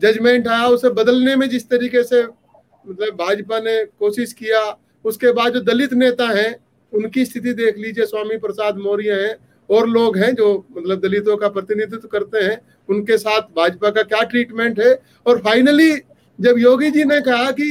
जजमेंट 0.00 0.48
आया 0.48 0.66
उसे 0.68 0.90
बदलने 0.92 1.36
में 1.36 1.48
जिस 1.48 1.68
तरीके 1.68 2.02
से 2.04 2.22
मतलब 2.22 3.14
भाजपा 3.16 3.58
ने 3.60 3.84
कोशिश 3.98 4.32
किया 4.34 4.60
उसके 5.04 5.32
बाद 5.32 5.52
जो 5.52 5.60
दलित 5.62 5.92
नेता 5.94 6.28
हैं 6.30 6.54
उनकी 6.92 7.24
स्थिति 7.24 7.52
देख 7.54 7.76
लीजिए 7.78 8.06
स्वामी 8.06 8.36
प्रसाद 8.38 8.76
मौर्य 8.78 9.14
हैं 9.14 9.34
और 9.70 9.88
लोग 9.88 10.16
हैं 10.16 10.34
जो 10.34 10.48
मतलब 10.70 11.00
दलितों 11.00 11.36
का 11.36 11.48
प्रतिनिधित्व 11.48 12.08
करते 12.08 12.44
हैं 12.44 12.60
उनके 12.88 13.18
साथ 13.18 13.48
भाजपा 13.56 13.90
का 13.90 14.02
क्या 14.04 14.22
ट्रीटमेंट 14.24 14.80
है 14.80 14.94
और 15.26 15.38
फाइनली 15.38 15.92
जब 16.38 16.58
योगी 16.58 16.90
जी 16.90 17.04
ने 17.04 17.20
कहा 17.20 17.50
कि 17.50 17.68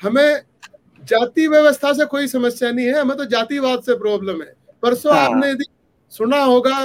हमें 0.00 0.40
जाति 1.04 1.46
व्यवस्था 1.48 1.92
से 1.92 2.04
कोई 2.06 2.26
समस्या 2.28 2.70
नहीं 2.70 2.86
है 2.86 3.00
हमें 3.00 3.16
तो 3.16 3.24
जातिवाद 3.26 3.82
से 3.82 3.94
प्रॉब्लम 3.96 4.42
है 4.42 4.52
परसों 4.82 5.12
हाँ। 5.12 5.24
आपने 5.24 5.50
यदि 5.50 5.64
सुना 6.12 6.40
होगा 6.40 6.84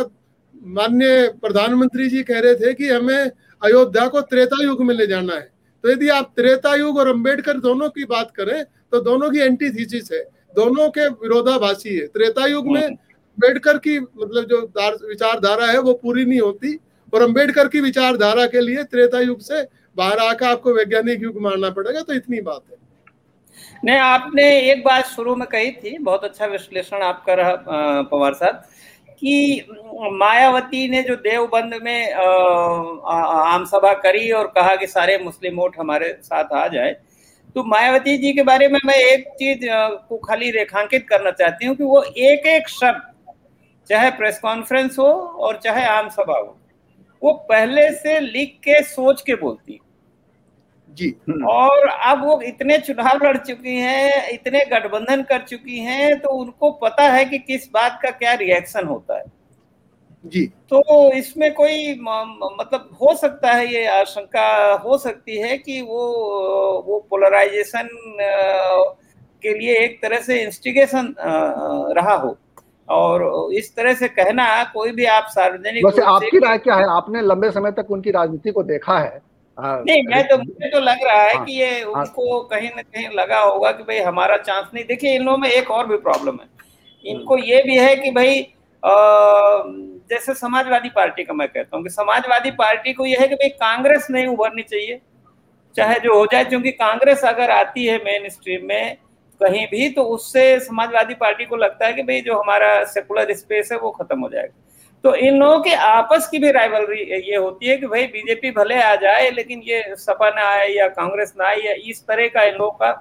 माननीय 0.74 1.28
प्रधानमंत्री 1.42 2.10
जी 2.10 2.24
कह 2.24 2.40
रहे 2.40 2.56
थे 2.56 2.74
कि 2.74 2.90
हमें 2.90 3.32
अयोध्या 3.64 4.08
को 4.08 4.22
त्रेता 4.24 4.64
युग 4.64 4.82
में 4.84 4.94
ले 4.96 5.08
जाना 5.08 5.34
है। 5.34 5.52
तो 5.84 5.90
यदि 5.90 6.10
आप 6.10 6.32
त्रेता 6.36 6.74
युग 6.76 6.98
और 6.98 7.08
अंबेडकर 7.08 7.58
दोनों 7.60 7.90
की 7.90 8.04
बात 8.06 8.32
करें 8.32 8.64
तो 8.64 9.00
दोनों 9.02 9.30
की 9.32 9.40
एंटीथीसिस 9.40 10.12
है। 10.12 10.22
दोनों 10.56 10.90
के 10.90 11.08
विरोधाभासी 11.08 11.96
है। 11.96 12.06
त्रेता 12.08 12.46
युग 12.46 12.68
में 12.68 12.82
अंबेडकर 12.82 13.78
की 13.78 14.00
मतलब 14.00 14.46
जो 14.46 14.62
विचारधारा 15.08 15.66
है, 15.66 15.80
वो 15.80 15.94
पूरी 15.94 16.26
नहीं 16.26 16.40
होती। 16.42 16.78
और 17.14 17.22
अंबेडकर 17.22 17.68
की 17.68 17.80
विचारधारा 17.80 18.46
के 18.48 18.62
लिए 18.62 18.84
त्रेता 18.84 19.20
युग 19.20 19.40
से 19.40 19.62
बाहर 19.98 20.20
आकर 20.20 20.46
आपको 20.46 20.74
वैज्ञानिक 20.74 21.24
युग 21.24 21.42
मानना 21.42 21.70
पड़ेगा 21.70 22.02
तो 22.02 22.14
इतनी 22.14 22.42
बात 22.42 22.62
है। 22.72 22.78
नहीं, 23.86 23.98
आपने 23.98 24.44
एक 24.72 24.84
बात 24.84 25.06
शुरू 25.06 25.36
में 25.36 25.48
कही 25.48 25.72
थी। 25.74 25.98
बहुत 25.98 26.24
अच्छा 26.24 26.46
विश्लेषण 26.46 27.02
आपका 27.04 27.34
रहा 27.34 28.02
पवार 28.04 28.34
साहब। 28.34 28.64
कि 29.24 29.66
मायावती 30.14 30.88
ने 30.90 31.02
जो 31.04 31.16
देवबंद 31.16 31.74
में 31.84 32.14
आम 32.14 33.66
सभा 33.66 33.94
करी 34.04 34.30
और 34.32 34.48
कहा 34.56 34.76
कि 34.76 34.88
सारे 34.88 35.18
मुस्लिम 35.18 35.56
वोट 35.58 35.78
हमारे 35.80 36.12
साथ 36.24 36.52
आ 36.54 36.68
जाए 36.68 36.92
तो 37.56 37.64
मायावती 37.64 38.18
जी 38.18 38.34
के 38.34 38.44
बारे 38.44 38.68
में 38.68 38.80
मैं 38.86 38.96
एक 38.96 39.28
चीज़ 39.40 39.60
को 40.10 40.18
खाली 40.18 40.50
रेखांकित 40.52 41.08
करना 41.10 41.32
चाहती 41.32 41.66
हूँ 41.66 41.76
कि 41.76 41.84
वो 41.84 42.02
एक 42.02 42.48
एक 42.48 42.70
शब्द, 42.70 43.02
चाहे 43.90 44.10
प्रेस 44.12 44.40
कॉन्फ्रेंस 44.40 45.00
हो 45.00 45.06
और 45.06 45.60
चाहे 45.64 45.86
आम 45.88 46.10
सभा 46.10 46.38
हो, 46.38 46.58
वो 47.22 47.34
पहले 47.50 47.90
से 47.94 48.20
लिख 48.20 48.58
के 48.64 48.82
सोच 48.84 49.22
के 49.22 49.36
बोलती 49.36 49.80
जी। 50.94 51.08
हम्म। 51.30 51.48
और 51.48 51.88
अब 51.88 52.24
वो 52.26 52.40
इतने 52.42 52.78
चुनाव 52.78 53.26
लड़ 53.26 53.38
चुकी 53.38 53.76
हैं 53.76 54.30
इतने 54.30 54.64
गठबंधन 54.72 55.22
कर 55.24 55.42
चुकी 55.42 55.80
हैं 55.80 56.20
तो 56.20 56.30
उनको 56.32 56.72
पता 56.84 57.04
है 57.04 57.24
कि 57.26 57.38
किस 57.40 57.70
बात 57.74 58.00
का 58.04 58.10
क्या 58.12 58.34
रिएक्शन 58.34 58.88
होता 58.88 59.18
है। 59.18 59.24
जी। 60.26 60.46
तो 60.70 61.12
इसमें 61.14 61.54
कोई 61.54 61.94
मतलब 61.94 62.90
हो 63.02 63.16
सकता 63.16 63.52
है 63.52 63.66
ये 63.74 63.86
आशंका 63.92 64.74
हो 64.84 64.98
सकती 64.98 65.38
है 65.38 65.58
कि 65.58 65.82
वो 65.82 66.04
वो 66.88 67.00
पोलराइजेशन 67.10 67.90
के 69.44 69.54
लिए 69.54 69.78
एक 69.78 70.02
तरह 70.02 70.22
से 70.22 70.42
इंस्टिगेशन 70.44 71.14
रहा 71.98 72.16
हो। 72.16 72.38
और 72.90 73.54
इस 73.54 73.76
तरह 73.76 73.94
से 73.94 74.08
कहना 74.10 74.64
कोई 74.74 74.92
भी 74.92 75.06
आप 75.08 75.28
सार्वजनिक 75.30 75.86
वैसे 75.86 76.02
आपकी 76.04 76.40
राय 76.40 76.58
क्या 76.58 76.76
है? 76.76 76.90
आपने 76.92 77.22
लंबे 77.22 77.52
समय 77.52 77.72
तक 77.72 77.92
उनकी 77.92 78.12
राजनीति 78.12 78.52
को 78.52 78.64
देखा 78.64 79.00
है। 79.00 79.22
नहीं 79.58 80.02
मैं 80.08 80.24
तो 80.28 80.38
मुझे 80.38 80.70
तो 80.70 80.80
लग 80.80 81.04
रहा 81.04 81.22
है 81.22 81.34
हाँ, 81.36 81.46
कि 81.46 81.54
ये 81.54 81.70
हाँ, 81.82 81.92
उनको 81.92 82.40
कहीं 82.44 82.70
ना 82.76 82.82
कहीं 82.82 83.08
लगा 83.10 83.40
होगा 83.40 83.72
कि 83.72 83.84
भाई 83.84 84.00
हमारा 84.00 84.38
चांस 84.38 84.68
नहीं। 84.74 84.84
देखिए 84.86 85.16
इन 85.16 85.24
लोगों 85.24 85.38
में 85.38 85.50
एक 85.50 85.72
और 85.72 85.88
भी 85.88 85.98
प्रॉब्लम 85.98 86.40
है। 86.42 86.48
इनको 87.04 87.38
ये 87.38 87.62
भी 87.64 87.78
है 87.78 87.96
कि 87.96 88.12
भाई 88.12 88.42
जैसे 90.10 90.34
समाजवादी 90.34 90.90
पार्टी 90.90 91.24
का 91.24 91.34
मैं 91.34 91.48
कहता 91.48 91.78
हूँ 91.78 91.84
कि 91.84 91.90
समाजवादी 91.90 92.52
पार्टी 92.52 92.94
को 92.94 93.06
यह 93.06 93.22
है 93.22 93.28
कि 93.28 93.36
भाई 93.36 93.50
कांग्रेस 93.50 94.08
नहीं 94.12 94.28
उभरनी 94.28 94.64
चाहिए। 94.64 95.00
चाहे 95.76 96.00
जो 96.00 96.18
हो 96.20 96.26
जाए 96.26 96.46
क्योंकि 96.46 96.72
कांग्रेस 96.72 97.24
अगर 97.26 97.52
आती 97.52 97.86
है 97.86 97.98
मेन 97.98 98.30
स्ट्रीम 98.30 98.68
में 98.68 98.98
कहीं 99.42 99.66
भी 99.68 99.90
तो 99.90 100.04
उससे 100.16 100.60
समाजवादी 100.60 101.14
पार्टी 101.14 101.46
को 101.46 101.56
लगता 101.56 101.86
है 101.86 101.94
कि 101.94 102.04
भाई 102.04 102.22
जो 102.22 102.38
हमारा 102.40 102.84
सेकुलर 102.86 103.34
स्पेस 103.34 103.72
है 103.72 103.78
वो 103.78 103.92
खत्म 103.92 104.20
हो 104.20 104.30
जाएगा। 104.30 104.54
तो 105.04 105.14
इन 105.16 105.38
लोगों 105.40 105.60
के 105.60 105.74
आपस 105.76 106.28
की 106.32 106.40
भी 106.40 106.52
राइवलरी 106.52 107.02
ये 107.30 107.36
होती 107.36 107.68
है 107.68 107.76
कि 107.78 107.88
भाई 107.88 108.06
बीजेपी 108.08 108.52
भले 108.52 108.82
आ 108.82 108.96
जाए 108.96 109.30
लेकिन 109.32 109.62
ये 109.66 109.84
सपा 109.98 110.30
ना 110.30 110.48
आए 110.50 110.68
या 110.68 110.88
कांग्रेस 110.90 111.34
ना 111.38 111.48
आए 111.48 111.58
या 111.58 111.74
इस 111.88 112.02
तरह 112.08 112.28
का 112.28 112.44
इन 112.44 112.54
लोगों 112.54 112.72
का 112.72 112.92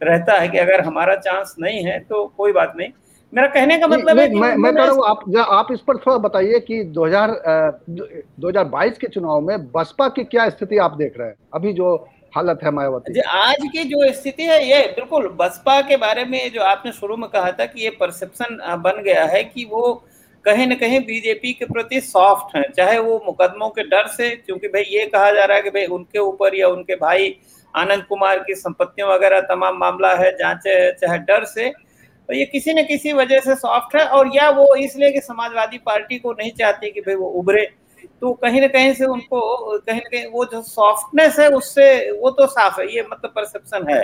रहता 0.00 0.38
है 0.38 0.48
कि 0.48 0.58
अगर 0.58 0.80
हमारा 0.80 1.14
चांस 1.16 1.54
नहीं 1.60 1.84
है 1.84 1.98
तो 2.00 2.24
कोई 2.36 2.52
बात 2.52 2.72
नहीं। 2.76 2.88
मेरा 3.32 3.48
कहने 3.48 3.78
का 3.78 3.86
मतलब 3.88 4.18
है 4.18 4.28
मैं 4.34 4.54
मैं 4.56 4.72
कह 4.74 4.84
रहा 4.84 4.92
हूँ 4.92 5.04
आप 5.06 5.24
आप 5.52 5.68
इस 5.72 5.80
पर 5.80 5.96
थोड़ा 5.96 6.16
बताइए 6.18 6.60
कि 6.60 6.82
2000 6.96 7.34
2022 8.40 8.98
के 8.98 9.06
चुनाव 9.06 9.40
में 9.40 9.66
बसपा 9.72 10.08
की 10.08 10.24
क्या 10.24 10.48
स्थिति 10.48 10.78
आप 10.78 10.96
देख 10.96 11.18
रहे 11.18 11.28
हैं? 11.28 11.34
अभी 11.54 11.72
जो 11.72 11.94
हालत 12.36 12.60
है 12.64 12.70
मायावती 12.70 13.20
आज 13.20 13.68
की 13.72 13.84
जो 13.84 14.12
स्थिति 14.12 14.42
है 14.42 14.62
ये 14.64 14.80
बिल्कुल 14.96 15.28
बसपा 15.40 15.80
के 15.80 15.96
बारे 15.96 16.24
में 16.24 16.40
जो 16.52 16.62
आपने 16.62 16.92
शुरू 16.92 17.16
में 17.16 17.28
कहा 17.30 17.50
था 17.52 17.66
कि 17.66 17.82
ये 17.84 17.90
परसेप्शन 18.00 18.58
बन 18.82 19.02
गया 19.02 19.24
है 19.26 19.42
कि 19.44 19.64
वो 19.72 19.82
कहीं 20.44 20.66
ना 20.66 20.74
कहीं 20.74 21.00
बीजेपी 21.00 21.52
के 21.52 21.64
प्रति 21.66 22.00
सॉफ्ट 22.00 22.56
हैं, 22.56 22.64
चाहे 22.72 22.98
वो 22.98 23.22
मुकदमों 23.26 23.68
के 23.70 23.82
डर 23.84 24.06
से, 24.08 24.30
क्योंकि 24.36 24.68
भाई 24.68 24.82
ये 24.90 25.06
कहा 25.06 25.30
जा 25.30 25.44
रहा 25.44 25.56
है 25.56 25.62
कि 25.62 25.70
भाई 25.70 25.86
उनके 25.88 26.18
ऊपर 26.18 26.54
या 26.56 26.68
उनके 26.68 26.94
भाई 26.96 27.34
आनंद 27.74 28.04
कुमार 28.04 28.38
की 28.38 28.54
संपत्तियों 28.54 29.10
वगैरह 29.10 29.40
तमाम 29.46 29.76
मामला 29.78 30.14
है, 30.14 30.30
जाँच 30.32 30.62
चाहे 31.00 31.18
डर 31.20 31.44
से 31.46 31.68
तो 32.28 32.34
ये 32.34 32.44
किसी 32.46 32.72
न 32.74 32.82
किसी 32.84 33.12
वजह 33.12 33.40
से 33.40 33.54
सॉफ्ट 33.56 33.96
है, 33.96 34.04
और 34.04 34.30
या 34.34 34.48
वो 34.50 34.74
इसलिए 34.76 35.10
कि 35.12 35.20
समाजवादी 35.20 35.78
पार्टी 35.86 36.18
को 36.18 36.32
नहीं 36.32 36.50
चाहती 36.52 36.90
कि 36.90 37.00
भाई 37.00 37.14
वो 37.14 37.28
उभरे 37.40 37.68
तो 38.22 38.32
कहीं 38.34 38.60
ना 38.60 38.66
कहीं 38.68 38.92
से 38.94 39.04
उनको 39.06 39.40
कहीं 39.78 39.98
ना 39.98 40.08
कहीं 40.08 40.26
वो 40.30 40.44
जो 40.44 40.60
सॉफ्टनेस 40.62 41.38
है 41.38 41.48
उससे 41.52 41.86
वो 42.12 42.30
तो 42.30 42.46
साफ़ 42.48 42.80
है 42.80 42.86
ये 42.94 43.02
मतलब 43.02 43.32
परसेप्शन 43.36 43.88
है। 43.90 44.02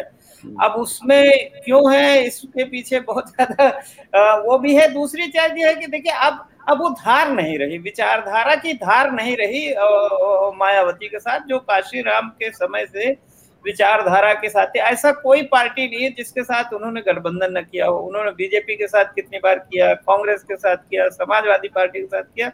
अब 0.64 0.75
उसमें 0.78 1.50
क्यों 1.64 1.92
है 1.92 2.25
इसके 2.25 2.64
पीछे 2.66 3.00
बहुत 3.02 3.28
ज़्यादा 3.28 4.38
वो 4.40 4.58
भी 4.58 4.75
है। 4.76 4.88
दूसरी 4.92 5.26
चीज़ 5.28 5.58
ये 5.58 5.66
है 5.66 5.75
कि 5.75 5.87
देखिए 5.87 6.12
अब 6.12 6.46
अब 6.68 6.80
वो 6.80 6.88
धार 6.90 7.30
नहीं 7.32 7.58
रही 7.58 7.78
विचारधारा 7.78 8.54
की 8.56 8.73
धार 8.76 9.11
नहीं 9.12 9.37
रही 9.37 9.68
मायावती 10.58 11.08
के 11.08 11.18
साथ 11.18 11.46
जो 11.49 11.58
काशी 11.61 12.00
राम 12.02 12.28
के 12.38 12.50
समय 12.52 12.87
से 12.87 13.11
विचारधारा 13.64 14.32
के 14.35 14.49
साथ 14.49 14.76
ऐसा 14.78 15.11
कोई 15.12 15.42
पार्टी 15.52 15.87
नहीं 15.88 16.02
है 16.02 16.11
जिसके 16.16 16.42
साथ 16.44 16.73
उन्होंने 16.75 17.00
गठबंधन 17.02 17.56
न 17.58 17.62
किया 17.62 17.87
हो। 17.87 17.99
उन्होंने 17.99 18.30
बीजेपी 18.32 18.76
के 18.76 18.87
साथ 18.88 19.14
कितनी 19.14 19.38
बार 19.38 19.58
किया 19.61 19.92
कांग्रेस 20.02 20.42
के 20.42 20.56
साथ 20.56 20.76
किया 20.90 21.08
समाजवादी 21.12 21.68
पार्टी 21.68 22.00
के 22.00 22.06
साथ 22.06 22.23
किया। 22.25 22.50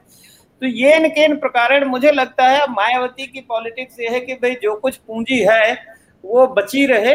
तो 0.62 0.66
ये 0.68 0.98
न 0.98 1.08
के 1.08 1.26
प्रकार 1.36 1.84
मुझे 1.84 2.10
लगता 2.12 2.44
है, 2.48 2.66
मायावती 2.70 3.26
की 3.26 3.40
पॉलिटिक्स 3.42 3.98
ये 4.00 4.08
है 4.08 4.20
कि 4.20 4.34
भाई 4.34 4.54
जो 4.62 4.74
कुछ 4.76 4.96
पूंजी 4.98 5.38
है, 5.40 5.72
वो 6.24 6.46
बची 6.56 6.84
रहे 6.86 7.14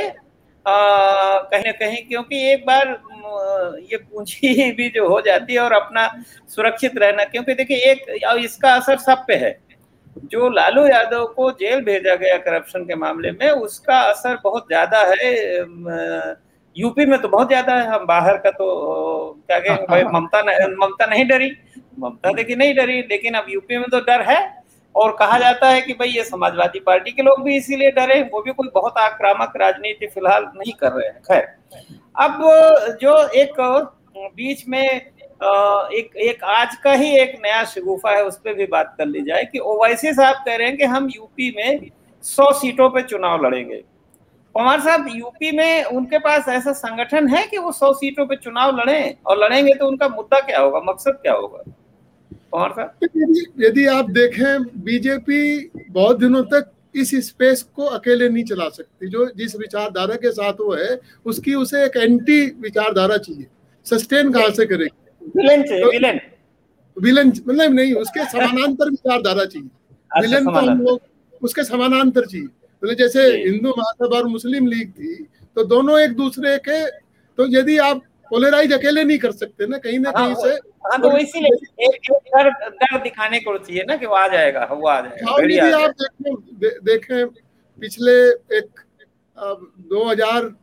कहीं 0.66 1.63
ना 1.66 1.72
कहीं 1.72 1.98
क्योंकि 2.08 2.42
एक 2.51 2.66
बार 2.66 2.88
ये 3.92 3.98
पूंजी 3.98 4.72
भी 4.77 4.89
जो 4.89 5.08
हो 5.10 5.20
जाती 5.22 5.54
है 5.54 5.60
और 5.60 5.74
अपना 5.74 6.08
सुरक्षित 6.50 6.98
रहना, 6.98 7.24
क्योंकि 7.25 7.54
देखिए 7.54 7.77
एक 7.92 8.06
इसका 8.44 8.74
असर 8.74 8.98
सब 9.00 9.24
पे 9.27 9.36
है। 9.36 9.58
जो 10.25 10.50
लालू 10.50 10.86
यादव 10.88 11.25
को 11.36 11.50
जेल 11.54 11.82
भेजा 11.86 12.16
गया 12.16 12.38
करप्शन 12.39 12.84
के 12.86 12.96
मामले 12.96 13.32
में, 13.32 13.50
उसका 13.51 14.00
असर 14.01 14.38
बहुत 14.44 14.68
ज़्यादा 14.68 15.00
है 15.13 15.32
यूपी 16.78 17.06
में 17.06 17.20
तो 17.22 17.28
बहुत 17.28 17.48
ज़्यादा 17.48 17.74
है 17.74 17.88
हम 17.88 18.06
बाहर 18.06 18.38
का 18.38 18.52
तो 18.52 18.66
क्या 19.48 19.60
कहेंगे 19.60 19.86
भाई 19.86 20.04
ममता 20.14 20.42
ममता 20.78 21.06
नहीं 21.06 21.26
डरी। 21.28 21.52
ममता 22.00 22.32
देखिए 22.34 22.56
नहीं 22.56 22.76
डरी 22.76 23.00
लेकिन 23.02 23.34
अब 23.34 23.46
यूपी 23.50 23.78
में 23.78 23.86
तो 23.92 24.00
डर 24.02 24.22
है। 24.30 24.40
और 24.96 25.12
कहा 25.20 25.38
जाता 25.40 25.70
है 25.70 25.82
कि 25.82 25.94
भाई 25.94 26.10
ये 26.10 26.24
समाजवादी 26.24 26.80
पार्टी 26.80 27.12
के 27.12 27.24
लोग 27.24 27.44
भी 27.44 27.56
इसीलिए 27.58 27.92
डरे 27.92 28.22
वो 28.34 28.42
भी 28.42 28.52
कोई 28.54 28.70
बहुत 28.76 28.98
आक्रामक 28.98 29.54
राजनीति 29.58 30.08
फ़िलहाल 30.08 30.44
नहीं 30.56 30.74
कर 30.80 30.92
रहे 30.92 31.08
हैं। 31.08 31.22
खैर 31.22 31.44
अब 32.16 32.98
जो 33.02 33.18
एक 33.36 33.62
बीच 34.36 34.64
में 34.68 34.82
एक 34.82 36.16
एक 36.20 36.44
आज 36.52 36.76
का 36.84 36.92
ही 36.94 37.12
एक 37.18 37.36
नया 37.44 37.64
शगुफा 37.66 38.12
है 38.12 38.24
उस 38.26 38.38
पर 38.38 38.54
भी 38.54 38.66
बात 38.68 38.96
कर 38.98 39.06
ली 39.06 39.22
जाए 39.22 39.44
कि 39.46 39.60
ओवैसी 39.66 40.14
साहब 40.14 40.36
कह 40.46 40.56
रहे 40.56 40.68
हैं 40.68 40.78
कि 40.78 40.84
हम 40.86 41.10
यूपी 41.16 41.54
में 41.58 41.90
सौ 42.24 42.52
सीटों 42.54 42.90
पर 42.90 43.02
चुनाव 43.04 43.46
लड़ेंगे। 43.46 43.84
पवार 44.58 44.80
साहब 44.82 45.08
यूपी 45.16 45.52
में 45.52 45.84
उनके 45.84 46.18
पास 46.18 46.48
ऐसा 46.50 46.72
संगठन 46.74 47.28
है 47.28 47.46
कि 47.48 47.58
वो 47.58 47.72
सौ 47.72 47.94
सीटों 47.94 48.26
पे 48.26 48.36
चुनाव 48.36 48.80
लड़े 48.80 49.18
और 49.26 49.38
लड़ेंगे 49.38 49.74
तो 49.74 49.88
उनका 49.88 50.08
मुद्दा 50.08 50.40
क्या 50.40 50.60
होगा 50.60 50.80
मकसद 50.80 51.20
क्या 51.22 51.34
होगा? 51.34 51.64
पवार 52.52 52.72
साहब? 52.72 52.92
यदि 53.60 53.86
आप 53.86 54.10
देखें 54.10 54.64
बीजेपी 54.84 55.72
बहुत 55.90 56.20
दिनों 56.20 56.44
तक 56.44 56.72
इस 56.96 57.16
स्पेस 57.28 57.62
को 57.76 57.84
अकेले 57.84 58.30
नहीं 58.30 58.44
चला 58.44 58.70
सकती। 58.70 59.08
जो 59.08 59.26
जिस 59.36 59.56
विचारधारा 59.56 60.16
के 60.16 60.32
साथ 60.32 60.54
वो 60.54 60.74
है 60.74 61.00
उसकी 61.26 61.54
उसे 61.54 61.86
एक 61.86 61.98
एंटी 61.98 62.46
विचारधारा 62.62 63.18
चाहिए। 63.18 63.48
सस्टेन 63.86 64.32
कहाँ 64.32 64.50
से 64.50 64.66
करेगी? 64.66 65.30
विलन 65.38 65.64
चाहिए 65.64 65.86
विलन 65.86 66.20
विलन 66.98 67.28
मतलब 67.48 67.74
नहीं 67.74 67.94
उसके 67.94 68.26
समानांतर 68.32 68.90
विचारधारा 68.90 69.46
चाहिए। 69.46 69.70
अच्छा, 70.12 70.20
विलन 70.20 70.46
तो 70.46 70.52
हम 70.52 70.82
लोग 70.82 71.02
उसके 71.44 71.64
समानांतर 71.64 72.26
चाहिए। 72.26 72.48
तो 72.84 72.94
जैसे 72.94 73.22
हिंदू 73.36 73.70
महासभा 73.70 74.18
और 74.18 74.28
मुस्लिम 74.28 74.68
लीग 74.68 74.92
थी 74.92 75.16
तो 75.58 75.64
दोनों 75.66 76.00
एक 76.00 76.16
दूसरे 76.16 76.58
के 76.60 76.86
तो 77.38 77.48
यदि 77.50 77.78
आप 77.82 78.02
पोलराइज 78.32 78.74
अकेले 78.74 79.04
नहीं 79.04 79.18
कर 79.18 79.32
सकते 79.34 79.68
ना 79.68 79.78
कहीं 79.78 80.00
ना 80.00 80.12
कहीं 80.12 80.26
हाँ, 80.26 80.36
से 80.36 80.50
हाँ 80.86 81.00
तो 81.02 81.18
इसीलिए 81.18 81.88
एक 81.88 82.12
डर 82.28 82.50
डर 82.50 83.02
दिखाने 83.04 83.40
को 83.40 83.58
चाहिए 83.58 83.84
ना 83.88 83.96
कि 83.96 84.06
वो 84.06 84.16
आ 84.16 84.28
जाएगा 84.28 84.66
वो 84.72 84.88
आ 84.88 85.00
जाएगा 85.02 85.78
हाँ, 85.78 85.84
आप 85.84 85.96
देखें 86.24 86.84
देखें 86.86 87.28
पिछले 87.80 88.14
एक 88.58 88.80
दो 89.38 90.04
हज़ार 90.06 90.54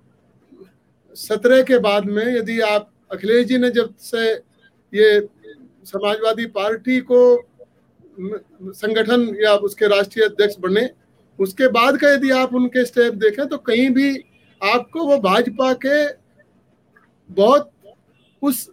सत्रह 1.16 1.62
के 1.62 1.78
बाद 1.78 2.04
में 2.06 2.24
यदि 2.26 2.60
आप 2.66 2.90
अखिलेश 3.12 3.46
जी 3.46 3.58
ने 3.58 3.70
जब 3.70 3.94
से 4.02 4.28
ये 4.92 5.08
समाजवादी 5.86 6.46
पार्टी 6.52 7.00
को 7.02 7.20
संगठन 8.74 9.28
या 9.42 9.54
उसके 9.68 9.88
राष्ट्रीय 9.88 10.24
अध्यक्ष 10.24 10.56
बने 10.60 10.88
उसके 11.38 11.68
बाद 11.68 11.96
का 11.96 12.12
यदि 12.12 12.30
आप 12.32 12.54
उनके 12.54 12.84
स्टेप 12.84 13.14
देखें 13.14 13.46
तो 13.48 13.58
कहीं 13.58 13.88
भी 13.90 14.10
आपको 14.60 15.06
वो 15.06 15.18
भाजपा 15.20 15.72
के 15.84 16.04
बहुत 17.30 17.70
उस 18.42 18.68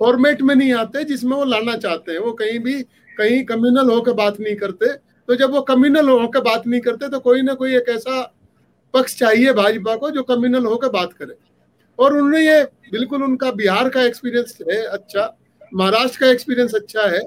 फॉर्मेट 0.00 0.42
में 0.42 0.54
नहीं 0.54 0.72
आते 0.74 1.04
जिसमें 1.04 1.36
वो 1.36 1.44
लाना 1.44 1.76
चाहते 1.76 2.12
हैं। 2.12 2.18
वो 2.18 2.32
कहीं 2.32 2.58
भी, 2.58 2.82
कहीं 2.82 3.44
कम्युनल 3.44 3.90
होकर 3.90 4.12
बात 4.12 4.40
नहीं 4.40 4.54
करते। 4.56 4.92
तो 5.28 5.34
जब 5.34 5.50
वो 5.50 5.60
कम्युनल 5.62 6.08
होकर 6.08 6.40
बात 6.40 6.66
नहीं 6.66 6.80
करते 6.80 7.08
तो 7.08 7.20
कोई 7.20 7.42
ना 7.42 7.54
कोई 7.54 7.76
एक 7.76 7.88
ऐसा 7.88 8.20
पक्ष 8.94 9.16
चाहिए 9.16 9.52
भाजपा 9.52 9.96
को 9.96 10.10
जो 10.10 10.22
कम्युनल 10.22 10.66
होकर 10.66 10.88
बात 10.88 11.12
करे। 11.12 11.34
और 11.98 12.12
उन्होंने 12.12 12.46
ये, 12.46 12.62
बिल्कुल 12.92 13.22
उनका 13.22 13.50
बिहार 13.52 13.88
का 13.88 14.02
एक्सपीरियंस 14.02 14.58
है 14.70 14.82
अच्छा 14.82 15.34
महाराष्ट्र 15.72 16.20
का 16.20 16.26
एक्सपीरियंस 16.26 16.74
अच्छा 16.74 17.06
है। 17.06 17.20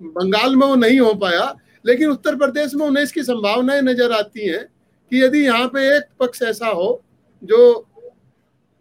बंगाल 0.00 0.56
में 0.56 0.66
वो 0.66 0.74
नहीं 0.74 0.98
हो 1.00 1.12
पाया। 1.14 1.54
लेकिन 1.86 2.10
उत्तर 2.10 2.36
प्रदेश 2.36 2.74
में 2.74 2.86
उन्हें 2.86 3.02
इसकी 3.04 3.22
संभावनाएँ 3.22 3.80
नज़र 3.82 4.12
आती 4.12 4.48
हैं 4.48 4.64
कि 5.12 5.22
यदि 5.22 5.44
यहाँ 5.44 5.66
पे 5.68 5.86
एक 5.96 6.04
पक्ष 6.20 6.42
ऐसा 6.42 6.66
हो 6.68 6.88
जो 7.42 7.58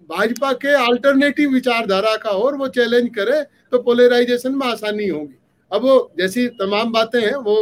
भाजपा 0.10 0.52
के 0.54 0.74
अल्टरनेटिव 0.76 1.50
विचारधारा 1.50 2.16
का 2.18 2.30
और 2.30 2.56
वो 2.56 2.68
चैलेंज 2.70 3.10
करे 3.16 3.42
तो 3.72 3.80
पोलराइजेशन 3.84 4.56
में 4.56 4.66
आसानी 4.68 5.08
होगी। 5.08 5.36
अब 5.72 5.82
वो 5.82 6.12
जैसी 6.18 6.48
तमाम 6.60 6.92
बातें 6.92 7.20
हैं 7.22 7.36
वो 7.36 7.56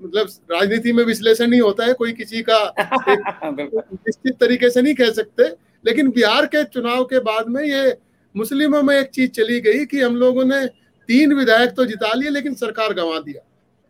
मतलब 0.00 0.28
राजनीति 0.52 0.92
में 0.92 1.02
विश्लेषण 1.04 1.46
नहीं 1.46 1.60
होता 1.60 1.84
है 1.84 1.92
कोई 1.94 2.12
किसी 2.12 2.42
का 2.48 2.58
निश्चित 2.80 4.36
तरीके 4.40 4.70
से 4.70 4.82
नहीं 4.82 4.94
कह 4.94 5.10
सकते 5.10 5.44
लेकिन 5.84 6.10
बिहार 6.10 6.46
के 6.46 6.64
चुनाव 6.64 7.04
के 7.04 7.18
बाद 7.20 7.48
में 7.48 7.62
ये 7.64 7.96
मुस्लिमों 8.34 8.82
में 8.82 8.96
एक 8.96 9.10
चीज़ 9.10 9.30
चली 9.30 9.60
गई 9.60 9.84
कि 9.84 10.00
हम 10.00 10.16
लोगों 10.16 10.44
ने 10.44 10.64
तीन 11.08 11.32
विधायक 11.34 11.70
तो 11.70 11.84
जिता 11.84 12.12
लिए 12.14 12.30
लेकिन 12.30 12.54
सरकार 12.54 12.92
गंवा 12.94 13.18
दिया। 13.18 13.40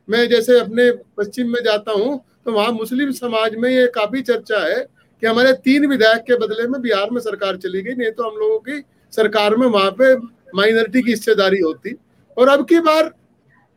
मैं 0.09 0.29
जैसे 0.29 0.59
अपने 0.61 0.91
पश्चिम 1.19 1.53
में 1.53 1.63
जाता 1.65 1.93
हूँ 1.93 2.21
तो 2.45 2.53
वहाँ 2.53 2.73
मुस्लिम 2.73 3.11
समाज 3.13 3.55
में 3.57 3.69
ये 3.71 3.87
काफ़ी 3.95 4.23
चर्चा 4.23 4.59
है 4.65 4.81
कि 5.23 5.27
हमारे 5.27 5.53
तीन 5.65 5.87
विधायक 5.87 6.23
के 6.23 6.37
बदले 6.39 6.67
में 6.69 6.81
बिहार 6.83 7.11
में 7.11 7.21
सरकार 7.21 7.57
चली 7.57 7.83
गई, 7.83 7.95
नहीं 7.95 8.11
तो 8.11 8.29
हम 8.31 8.37
लोगों 8.37 8.59
की 8.61 8.83
सरकार 9.13 9.57
में 9.57 9.67
वहाँ 9.67 9.91
पे 10.01 10.15
माइनॉरिटी 10.57 11.03
की 11.03 11.11
हिस्सेदारी 11.11 11.61
होती। 11.61 11.95
और 12.37 12.49
अब 12.49 12.65
की 12.69 12.79
बार 12.81 13.13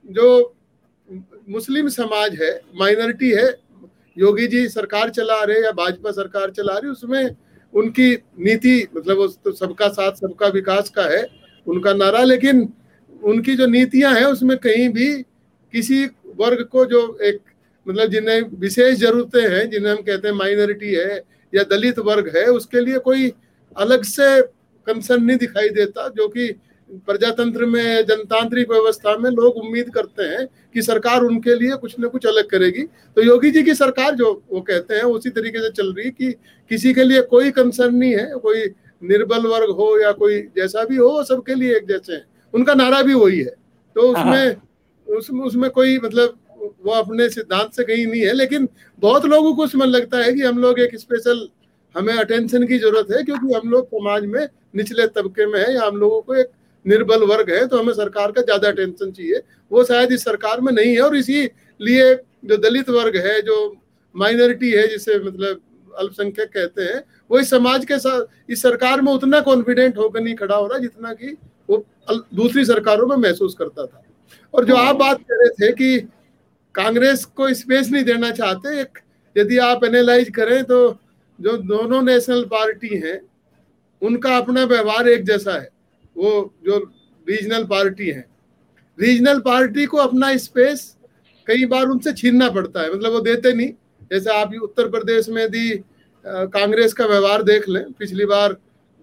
जो 0.06 0.56
मुस्लिम 1.50 1.88
समाज 1.90 2.36
है, 2.42 2.52
माइनॉरिटी 2.76 3.32
है, 3.32 3.48
योगी 4.18 4.48
जी 4.48 4.68
सरकार 4.70 5.10
चला 5.10 5.44
रहे 5.44 5.64
या 5.64 5.72
भाजपा 5.72 6.12
सरकार 6.12 6.52
चला 6.52 6.78
रही, 6.78 6.92
उसमें 6.92 7.36
उनकी 7.74 8.14
नीति 8.40 8.88
मतलब 8.96 9.34
तो 9.44 9.52
सबका 9.52 9.88
साथ, 9.90 10.12
सबका 10.14 10.48
विकास 10.50 10.90
का 10.90 11.04
है, 11.06 11.26
उनका 11.68 11.94
नारा, 11.94 12.24
लेकिन 12.24 12.68
उनकी 13.24 13.56
जो 13.56 13.66
नीतियाँ 13.68 14.14
हैं, 14.14 14.26
उसमें 14.26 14.58
कहीं 14.58 14.90
भी 14.90 15.12
किसी 15.74 16.06
वर्ग 16.38 16.64
को 16.64 16.86
जो 16.86 17.02
एक 17.24 17.40
मतलब 17.88 18.10
जिन्हें 18.10 18.42
विशेष 18.60 18.98
जरूरतें 18.98 19.42
हैं 19.42 19.70
जिन्हें 19.70 19.92
हम 19.92 20.02
कहते 20.02 20.28
हैं 20.28 20.36
माइनॉरिटी 20.36 20.94
है 20.94 21.22
या 21.54 21.64
दलित 21.64 22.00
वर्ग 22.00 22.32
है 22.38 22.46
उसके 22.46 22.80
लिए 22.80 22.98
कोई 23.00 23.32
अलग 23.78 24.04
से 24.04 24.42
कंसर्न 24.88 25.24
नहीं 25.24 25.38
दिखाई 25.38 25.70
देता 25.70 26.08
जो 26.08 26.28
कि 26.28 26.52
प्रजातंत्र 27.08 27.66
में 27.66 28.06
जनतांत्रिक 28.06 28.70
व्यवस्था 28.72 29.18
में 29.18 29.30
लोग 29.32 29.58
उम्मीद 29.58 29.90
करते 29.94 30.24
हैं 30.24 30.46
कि 30.74 30.82
सरकार 30.82 31.22
उनके 31.22 31.56
लिए 31.56 31.76
कुछ 31.76 31.96
ना 32.00 32.08
कुछ 32.08 32.26
अलग 32.26 32.50
करेगी। 32.50 32.84
तो 33.18 33.22
योगी 33.22 33.52
जी 33.52 33.64
की 33.64 33.74
सरकार 33.76 34.16
जो 34.16 34.32
वो 34.52 34.62
कहते 34.62 34.96
हैं 34.96 35.04
उसी 35.04 35.30
तरीके 35.30 35.60
से 35.60 35.70
चल 35.70 35.94
रही 35.94 36.06
है 36.06 36.12
कि 36.12 36.32
किसी 36.72 36.94
के 36.94 37.04
लिए 37.04 37.22
कोई 37.22 37.52
कंसर्न 37.52 37.96
नहीं 37.96 38.16
है 38.16 38.32
कोई 38.44 38.64
निर्बल 39.02 39.46
वर्ग 39.48 39.70
हो 39.70 40.00
या 40.00 40.12
कोई 40.12 40.42
जैसा 40.56 40.84
भी 40.84 40.96
हो 40.96 41.24
सबके 41.24 41.56
लिए 41.56 41.76
एक 41.78 41.88
जैसे 41.88 42.14
है। 42.14 42.24
उनका 42.54 42.74
नारा 42.74 43.02
भी 43.02 43.14
वही 43.14 43.40
है। 43.40 43.56
तो 43.96 44.14
हाँ। 44.14 44.24
उसमें 44.24 44.56
उसमें 45.10 45.42
उसमें 45.46 45.70
कोई 45.72 45.98
मतलब 46.00 46.38
वो 46.84 46.92
अपने 46.94 47.30
सिद्धांत 47.30 47.74
से 47.74 47.84
कहीं 47.84 48.06
नहीं 48.08 48.22
है, 48.22 48.34
लेकिन 48.34 48.68
बहुत 49.00 49.26
लोगों 49.28 49.54
को 49.56 49.64
उसमें 49.64 49.86
लगता 49.88 50.18
है 50.18 50.34
कि 50.34 50.42
हम 50.42 50.60
लोग 50.60 50.80
एक 50.80 50.96
स्पेशल 50.98 51.48
हमें 51.96 52.14
अटेंशन 52.16 52.66
की 52.68 52.78
ज़रूरत 52.78 53.12
है, 53.12 53.24
क्योंकि 53.24 53.54
हम 53.54 53.70
लोग 53.70 53.88
समाज 53.88 54.26
में 54.26 54.48
निचले 54.76 55.08
तबके 55.10 55.46
में 55.46 55.60
है 55.60 55.74
या 55.74 55.86
हम 55.86 55.98
लोगों 55.98 56.22
को 56.22 56.36
एक 56.36 56.50
निर्बल 56.86 57.24
वर्ग 57.26 57.50
है 57.52 57.66
तो 57.68 57.80
हमें 57.80 57.94
सरकार 57.94 58.32
का 58.32 58.42
ज़्यादा 58.42 58.68
अटेंशन 58.68 59.12
चाहिए। 59.12 59.42
वो 59.72 59.84
शायद 59.84 60.12
इस 60.12 60.24
सरकार 60.24 60.62
में 60.62 60.72
नहीं 60.74 60.94
है 60.94 61.02
और 61.02 61.16
इसी 61.18 61.44
लिए 61.80 62.14
जो 62.46 62.58
दलित 62.60 62.90
वर्ग 62.92 63.16
है, 63.18 63.42
जो 63.42 63.76
माइनॉरिटी 64.16 64.72
है, 64.72 64.88
जिसे 64.90 65.20
मतलब 65.20 65.62
अल्पसंख्यक 65.92 66.50
कहते 66.50 66.82
हैं, 66.84 67.04
वो 67.32 67.40
इस 67.40 67.50
समाज 67.50 67.86
के 67.86 67.98
साथ, 68.00 68.26
इस 68.50 68.62
सरकार 68.62 69.02
में 69.02 69.12
उतना 69.14 69.40
कॉन्फिडेंट 69.42 69.98
होकर 69.98 70.22
नहीं 70.22 70.36
खड़ा 70.36 70.56
हो 70.56 70.68
रहा 70.68 70.78
जितना 70.80 71.14
कि 71.14 71.36
वो 71.70 71.84
दूसरी 72.10 72.66
सरकारों 72.66 73.08
में 73.08 73.16
महसूस 73.18 73.56
करता 73.56 73.86
था। 73.86 74.04
और 74.54 74.66
जो 74.66 74.76
आप 74.76 74.96
बात 74.96 75.22
कर 75.22 75.44
रहे 75.44 75.50
थे 75.60 75.72
कि 75.74 76.08
कांग्रेस 76.76 77.26
को 77.26 77.54
स्पेस 77.54 77.90
नहीं 77.90 78.04
देना 78.04 78.32
चाहते, 78.32 78.80
एक 78.82 79.00
यदि 79.36 79.58
आप 79.60 79.84
एनालाइज 79.84 80.30
करें 80.30 80.64
तो 80.64 80.78
जो 81.40 81.58
दोनों 81.58 82.02
नेशनल 82.02 82.44
पार्टी 82.46 82.96
हैं, 82.98 83.20
उनका 84.02 84.36
अपना 84.38 84.64
व्यवहार 84.66 85.08
एक 85.10 85.24
जैसा 85.26 85.54
है। 85.54 85.70
वो 86.16 86.54
जो 86.66 86.78
रीजनल 87.28 87.64
पार्टी 87.66 88.10
है। 88.10 88.26
रीजनल 88.98 89.40
पार्टी 89.40 89.86
को 89.86 89.98
अपना 89.98 90.36
स्पेस 90.38 90.96
कई 91.48 91.66
बार 91.66 91.86
उनसे 91.86 92.14
छीनना 92.14 92.50
पड़ता 92.50 92.82
है। 92.82 92.94
मतलब 92.94 93.12
वो 93.12 93.20
देते 93.22 93.54
नहीं। 93.54 93.72
जैसे 94.12 94.30
आप 94.32 94.54
उत्तर 94.64 94.90
प्रदेश 94.90 95.30
में 95.30 95.44
यदि 95.44 95.70
कांग्रेस 96.26 96.94
का 96.94 97.06
व्यवहार 97.06 97.44
देख 97.44 97.68
लें, 97.70 97.92
पिछली 97.94 98.26
बार 98.26 98.56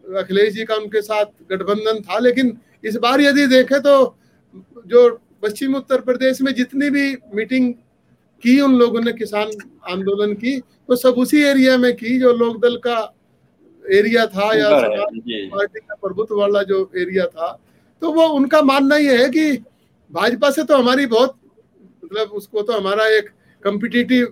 अखिलेश 0.05 0.53
जी 0.55 0.65
का 0.65 0.75
उनके 0.75 1.01
साथ 1.03 1.25
गठबंधन 1.51 2.01
था, 2.01 2.19
लेकिन 2.19 2.57
इस 2.85 2.97
बार 2.97 3.21
यदि 3.21 3.47
देखें 3.47 3.81
तो 3.81 4.17
जो 4.87 5.09
पश्चिम 5.42 5.75
उत्तर 5.75 6.01
प्रदेश 6.01 6.40
में 6.42 6.53
जितनी 6.55 6.90
भी 6.90 7.16
मीटिंग 7.35 7.75
की 8.42 8.61
उन 8.61 8.75
लोगों 8.75 9.01
ने 9.01 9.12
किसान 9.12 9.51
आंदोलन 9.90 10.35
की 10.35 10.59
तो 10.61 10.97
सब 10.97 11.14
उसी 11.19 11.42
एरिया 11.42 11.77
में 11.79 11.92
की 11.97 12.19
जो 12.19 12.33
लोक 12.33 12.61
दल 12.62 12.77
का 12.77 12.99
एरिया 13.92 14.27
था 14.27 14.53
या 14.59 14.69
पार्टी 14.71 15.81
का 15.81 15.95
प्रभुत्व 15.95 16.38
वाला 16.40 16.62
जो 16.62 16.90
एरिया 16.97 17.27
था। 17.27 17.49
तो 18.03 18.12
वो 18.12 18.27
उनका 18.29 18.62
मानना 18.62 18.97
ये 18.97 19.23
है 19.23 19.29
कि 19.31 19.53
भाजपा 20.11 20.51
से 20.51 20.64
तो 20.64 20.77
हमारी 20.77 21.07
बहुत 21.07 21.37
मतलब 22.05 22.31
उसको 22.31 22.62
तो 22.62 22.73
हमारा 22.73 23.07
एक 23.09 23.29
कम्पिटिटिव 23.62 24.27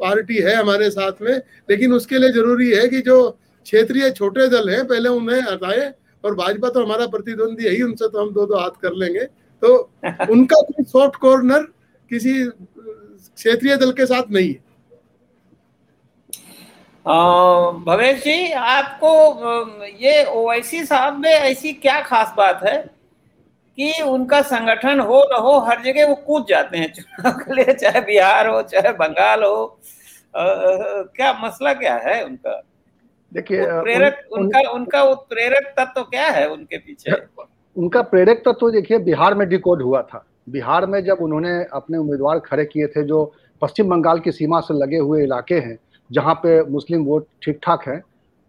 पार्टी 0.00 0.36
है 0.36 0.54
हमारे 0.54 0.90
साथ 0.90 1.22
में 1.22 1.36
लेकिन 1.70 1.92
उसके 1.92 2.18
लिए 2.18 2.32
ज़रूरी 2.32 2.70
है 2.70 2.88
कि 2.88 3.00
जो 3.00 3.30
क्षेत्रीय 3.30 4.10
छोटे 4.10 4.48
दल 4.48 4.70
हैं 4.70 4.86
पहले 4.86 5.08
उन्हें 5.08 5.40
हटाए 5.40 5.94
और 6.24 6.34
भाजपा 6.34 6.68
तो 6.68 6.84
हमारा 6.84 7.06
प्रतिद्वंदी 7.06 7.64
है 7.64 7.70
ही 7.70 7.82
उनसे 7.82 8.08
तो 8.08 8.22
हम 8.22 8.32
दो 8.34 8.46
दो 8.46 8.56
हाथ 8.56 8.80
कर 8.82 8.92
लेंगे। 8.94 9.24
तो 9.62 9.76
उनका 10.30 10.60
कोई 10.62 10.84
सॉफ्ट 10.84 11.16
कॉर्नर 11.16 11.62
किसी 12.10 12.32
क्षेत्रीय 12.44 13.76
दल 13.76 13.92
के 13.92 14.06
साथ 14.06 14.30
नहीं 14.30 14.48
है। 14.48 14.66
भवेश 17.86 18.22
जी 18.24 18.52
आपको 18.52 19.10
ये 19.98 20.24
ओवैसी 20.26 20.84
साहब 20.84 21.18
में 21.18 21.30
ऐसी 21.30 21.72
क्या 21.74 22.00
खास 22.02 22.34
बात 22.36 22.62
है 22.64 22.76
कि 23.78 24.02
उनका 24.02 24.40
संगठन 24.42 25.00
हो 25.00 25.22
न 25.32 25.38
हो 25.40 25.58
हर 25.60 25.82
जगह 25.82 26.06
वो 26.08 26.14
कूद 26.26 26.46
जाते 26.48 26.78
हैं 26.78 26.92
चुनाव 26.92 27.72
चाहे 27.72 28.00
बिहार 28.00 28.48
हो 28.48 28.62
चाहे 28.62 28.92
बंगाल 28.92 29.44
हो। 29.44 29.64
आ, 30.34 30.42
क्या 31.16 31.32
मसला 31.42 31.72
क्या 31.74 31.94
है 31.96 32.24
उनका? 32.24 32.62
देखिए 33.32 33.64
प्रेरक 33.82 34.32
उन, 34.32 34.40
उनका 34.40 34.70
उनका 34.70 35.04
प्रेरक 35.04 35.72
तत्व 35.78 35.92
तो 35.94 36.02
क्या 36.04 36.26
है 36.26 36.48
उनके 36.50 36.78
पीछे? 36.78 37.12
उनका 37.76 38.02
प्रेरक 38.04 38.38
तत्व 38.38 38.52
तो 38.52 38.70
देखिए 38.70 38.98
बिहार 39.00 39.34
में 39.34 39.48
डिकोड 39.48 39.82
हुआ 39.82 40.02
था। 40.02 40.24
बिहार 40.48 40.86
में 40.86 41.02
जब 41.04 41.18
उन्होंने 41.20 41.52
अपने 41.72 41.98
उम्मीदवार 41.98 42.38
खड़े 42.38 42.64
किए 42.64 42.86
थे 42.86 43.02
जो 43.04 43.24
पश्चिम 43.62 43.88
बंगाल 43.88 44.20
की 44.20 44.32
सीमा 44.32 44.60
से 44.60 44.74
लगे 44.74 44.98
हुए 44.98 45.22
इलाके 45.22 45.54
हैं 45.54 45.78
जहाँ 46.10 46.34
पे 46.34 46.62
मुस्लिम 46.70 47.04
वोट 47.04 47.26
ठीक 47.42 47.58
ठाक 47.62 47.88
है 47.88 48.00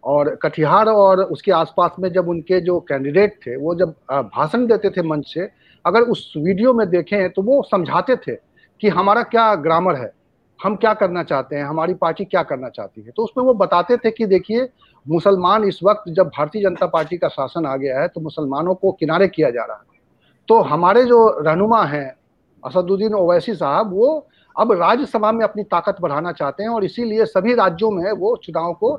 और 0.02 0.34
कटिहार 0.42 0.88
और 0.88 1.22
उसके 1.22 1.52
आसपास 1.52 1.96
में 2.00 2.10
जब 2.12 2.28
उनके 2.28 2.60
जो 2.60 2.78
कैंडिडेट 2.80 3.34
थे 3.46 3.56
वो 3.56 3.74
जब 3.74 3.94
भाषण 4.10 4.66
देते 4.66 4.90
थे 4.90 5.02
मंच 5.02 5.26
से 5.26 5.48
अगर 5.84 6.02
उस 6.12 6.32
वीडियो 6.36 6.72
में 6.74 6.88
देखें 6.90 7.30
तो 7.30 7.42
वो 7.42 7.62
समझाते 7.70 8.16
थे 8.16 8.34
कि 8.80 8.88
हमारा 8.88 9.22
क्या 9.24 9.54
ग्रामर 9.56 9.96
है। 9.96 10.10
हम 10.60 10.74
क्या 10.76 10.92
करना 10.94 11.22
चाहते 11.22 11.56
हैं 11.56 11.64
हमारी 11.64 11.94
पार्टी 11.94 12.24
क्या 12.24 12.42
करना 12.42 12.68
चाहती 12.68 13.00
है? 13.00 13.10
तो 13.10 13.24
उसमें 13.24 13.44
वो 13.44 13.54
बताते 13.54 13.96
थे 13.96 14.10
कि 14.10 14.26
देखिए 14.26 14.68
मुसलमान 15.06 15.64
इस 15.64 15.78
वक्त 15.84 16.10
जब 16.10 16.28
भारतीय 16.28 16.62
जनता 16.62 16.86
पार्टी 16.86 17.16
का 17.18 17.28
शासन 17.28 17.66
आ 17.66 17.76
गया 17.76 18.00
है 18.00 18.08
तो 18.08 18.20
मुसलमानों 18.20 18.74
को 18.74 18.92
किनारे 18.92 19.28
किया 19.28 19.50
जा 19.50 19.64
रहा 19.64 19.76
है। 19.76 19.98
तो 20.48 20.60
हमारे 20.62 21.04
जो 21.04 21.28
रहनुमा 21.38 21.82
हैं 21.84 22.14
असदुद्दीन 22.62 23.14
ओवैसी 23.14 23.54
साहब 23.54 23.92
वो 23.92 24.26
अब 24.56 24.72
राज्यसभा 24.72 25.32
में 25.32 25.44
अपनी 25.44 25.62
ताकत 25.62 25.96
बढ़ाना 26.00 26.32
चाहते 26.32 26.62
हैं 26.62 26.70
और 26.70 26.84
इसीलिए 26.84 27.24
सभी 27.26 27.54
राज्यों 27.54 27.90
में 27.90 28.10
वो 28.12 28.36
चुनाव 28.36 28.72
को 28.72 28.92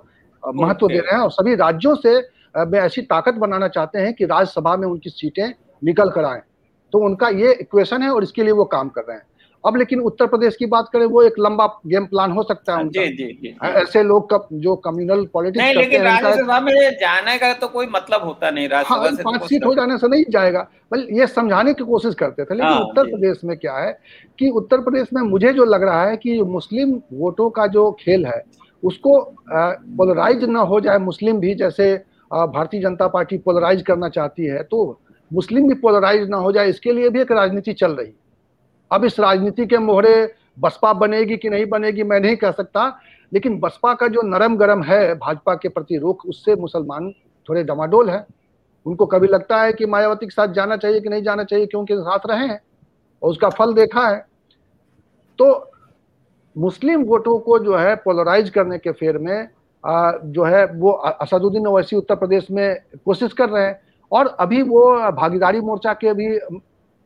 महत्व 0.43 0.87
दे 0.87 0.99
रहे 0.99 1.15
हैं 1.15 1.23
और 1.23 1.31
सभी 1.31 1.55
राज्यों 1.55 1.95
से 1.95 2.19
में 2.55 2.79
ऐसी 2.79 3.01
ताकत 3.01 3.33
बनाना 3.33 3.67
चाहते 3.67 3.99
हैं 3.99 4.13
कि 4.13 4.25
राज्यसभा 4.25 4.75
में 4.77 4.87
उनकी 4.87 5.09
सीटें 5.09 5.53
निकल 5.81 6.09
कर 6.09 6.25
आए। 6.25 6.41
तो 6.93 6.99
उनका 6.99 7.27
ये 7.29 7.53
इक्वेशन 7.53 8.01
है 8.01 8.09
और 8.09 8.23
इसके 8.23 8.43
लिए 8.43 8.51
वो 8.51 8.65
काम 8.65 8.89
कर 8.89 9.01
रहे 9.01 9.17
हैं। 9.17 9.25
अब 9.63 9.75
लेकिन 9.77 9.99
उत्तर 9.99 10.27
प्रदेश 10.27 10.55
की 10.55 10.65
बात 10.65 10.89
करें 10.93 11.05
वो 11.05 11.21
एक 11.23 11.33
लंबा 11.39 11.65
गेम 11.87 12.05
प्लान 12.05 12.31
हो 12.31 12.43
सकता 12.43 12.75
है 12.77 12.87
जी, 12.89 13.07
जी, 13.07 13.25
जी, 13.41 13.55
ऐसे 13.63 14.03
लोग 14.03 14.29
कब 14.31 14.47
जो 14.53 14.75
कम्युनल 14.75 15.25
पॉलिटिक्स 15.25 15.63
नहीं 15.65 15.75
लेकिन 15.75 16.01
राज्यसभा 16.01 16.59
में 16.59 16.73
जाने 16.91 17.37
का 17.37 17.51
तो 17.53 17.67
कोई 17.67 17.87
मतलब 17.87 18.23
होता 18.23 18.49
नहीं 18.49 18.67
राज्यसभा 18.69 18.95
हाँ, 18.95 19.11
से 19.11 19.23
तो 19.23 19.29
पाँच 19.29 19.49
सीट 19.49 19.65
हो 19.65 19.73
जाने 19.75 19.97
से 19.97 20.07
नहीं 20.07 20.23
जाएगा। 20.29 20.67
बल 20.91 21.07
ये 21.11 21.27
समझाने 21.27 21.73
की 21.73 21.83
कोशिश 21.83 22.15
करते 22.15 22.43
थे 22.43 22.55
लेकिन 22.55 22.71
हाँ, 22.71 22.79
उत्तर 22.79 23.03
प्रदेश 23.03 23.41
में 23.43 23.57
क्या 23.57 23.77
है 23.77 23.91
कि 24.39 24.49
उत्तर 24.49 24.81
प्रदेश 24.81 25.07
में 25.13 25.21
मुझे 25.21 25.53
जो 25.53 25.65
लग 25.65 25.83
रहा 25.83 26.05
है 26.05 26.17
कि 26.17 26.41
मुस्लिम 26.41 26.99
वोटों 27.13 27.49
का 27.49 27.67
जो 27.67 27.91
खेल 27.91 28.25
है 28.25 28.43
उसको 28.83 29.19
पोलराइज 29.49 30.43
ना 30.43 30.59
हो 30.59 30.79
जाए 30.79 30.97
मुस्लिम 30.97 31.39
भी 31.39 31.53
जैसे 31.55 31.93
भारतीय 32.33 32.81
जनता 32.81 33.07
पार्टी 33.07 33.37
पोलराइज 33.37 33.81
करना 33.81 34.09
चाहती 34.09 34.45
है 34.45 34.63
तो 34.63 34.99
मुस्लिम 35.31 35.67
भी 35.67 35.75
पोलराइज 35.75 36.29
ना 36.29 36.37
हो 36.37 36.51
जाए 36.51 36.69
इसके 36.69 36.91
लिए 36.91 37.09
भी 37.09 37.21
एक 37.21 37.31
राजनीति 37.31 37.73
चल 37.73 37.91
रही 37.91 38.13
अब 38.91 39.05
इस 39.05 39.19
राजनीति 39.19 39.65
के 39.65 39.77
मोहरे 39.77 40.33
बसपा 40.59 40.93
बनेगी 40.93 41.37
कि 41.37 41.49
नहीं 41.49 41.65
बनेगी 41.65 42.03
मैं 42.03 42.19
नहीं 42.19 42.35
कह 42.35 42.51
सकता 42.51 42.85
लेकिन 43.31 43.59
बसपा 43.59 43.93
का 43.93 44.07
जो 44.07 44.21
नरम 44.21 44.55
गरम 44.57 44.83
है 44.83 45.13
भाजपा 45.15 45.55
के 45.55 45.69
प्रति 45.69 45.97
रुख 45.97 46.25
उससे 46.25 46.55
मुसलमान 46.55 47.11
थोड़े 47.49 47.63
डमाडोल 47.63 48.09
है। 48.09 48.25
उनको 48.85 49.05
कभी 49.05 49.27
लगता 49.27 49.61
है 49.61 49.73
कि 49.73 49.85
मायावती 49.85 50.25
के 50.25 50.31
साथ 50.31 50.53
जाना 50.53 50.77
चाहिए 50.77 50.99
कि 51.01 51.09
नहीं 51.09 51.23
जाना 51.23 51.43
चाहिए 51.43 51.65
क्योंकि 51.65 51.95
साथ 51.95 52.19
रहे 52.25 52.47
हैं 52.47 52.59
और 53.21 53.29
उसका 53.29 53.49
फल 53.49 53.73
देखा 53.73 54.07
है। 54.07 54.25
तो 55.39 55.71
मुस्लिम 56.55 57.03
वोटों 57.03 57.37
को 57.39 57.59
जो 57.59 57.75
है 57.77 57.95
पोलराइज 57.95 58.49
करने 58.49 58.77
के 58.77 58.91
फेर 58.91 59.17
में 59.17 59.47
आ, 59.83 60.11
जो 60.11 60.43
है 60.43 60.65
वो 60.65 60.91
असदुद्दीन 60.91 61.67
ओवैसी 61.67 61.95
उत्तर 61.95 62.15
प्रदेश 62.15 62.47
में 62.51 62.75
कोशिश 63.05 63.33
कर 63.33 63.49
रहे 63.49 63.65
हैं 63.65 63.79
और 64.11 64.27
अभी 64.39 64.61
वो 64.61 65.11
भागीदारी 65.11 65.61
मोर्चा 65.61 65.93
के 65.93 66.13
भी 66.13 66.37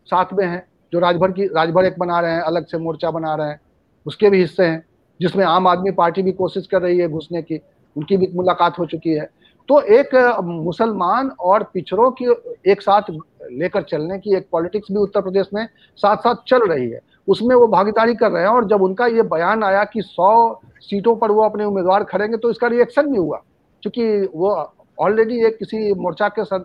साथ 0.07 0.33
में 0.33 0.45
हैं। 0.45 0.65
जो 0.95 0.99
राजभर 1.01 1.31
की, 1.31 1.45
राजभर 1.45 1.85
एक 1.85 1.95
बना 1.99 2.19
रहे 2.19 2.31
हैं, 2.31 2.41
अलग 2.43 2.65
से 2.65 2.77
मोर्चा 2.79 3.09
बना 3.11 3.33
रहे 3.35 3.47
हैं, 3.47 3.59
उसके 4.05 4.29
भी 4.29 4.39
हिस्से 4.39 4.65
हैं, 4.65 4.83
जिसमें 5.19 5.43
आम 5.45 5.67
आदमी 5.67 5.91
पार्टी 5.93 6.21
भी 6.23 6.31
कोशिश 6.33 6.67
कर 6.67 6.81
रही 6.81 6.99
है 6.99 7.07
घुसने 7.09 7.41
की, 7.41 7.59
उनकी 7.95 8.17
भी 8.17 8.27
मुलाकात 8.35 8.79
हो 8.79 8.85
चुकी 8.87 9.09
है। 9.11 9.27
तो 9.69 9.79
एक 9.91 10.15
मुसलमान 10.43 11.29
और 11.41 11.63
पिछड़ों 11.73 12.09
की 12.11 12.25
एक 12.71 12.81
साथ 12.81 13.09
लेकर 13.53 13.83
चलने 13.83 14.17
की 14.19 14.35
एक 14.35 14.47
पॉलिटिक्स 14.51 14.91
भी 14.91 14.97
उत्तर 14.97 15.21
प्रदेश 15.21 15.49
में 15.53 15.67
साथ 15.97 16.17
साथ 16.17 16.43
चल 16.47 16.67
रही 16.67 16.89
है। 16.89 16.99
उसमें 17.27 17.55
वो 17.55 17.67
भागीदारी 17.69 18.15
कर 18.15 18.31
रहे 18.31 18.43
हैं 18.43 18.49
और 18.49 18.67
जब 18.67 18.81
उनका 18.81 19.05
ये 19.07 19.21
बयान 19.25 19.63
आया 19.63 19.83
कि 19.85 20.01
सौ 20.03 20.61
सीटों 20.81 21.15
पर 21.15 21.31
वो 21.31 21.43
अपने 21.43 21.65
उम्मीदवार 21.65 22.03
खड़ेंगे 22.05 22.37
तो 22.37 22.49
इसका 22.51 22.67
रिएक्शन 22.67 23.11
भी 23.11 23.17
हुआ, 23.17 23.41
क्योंकि 23.83 24.29
वो 24.35 24.53
ऑलरेडी 24.97 25.43
एक 25.45 25.57
किसी 25.57 25.93
मोर्चा 25.95 26.27
के 26.29 26.43
साथ 26.45 26.59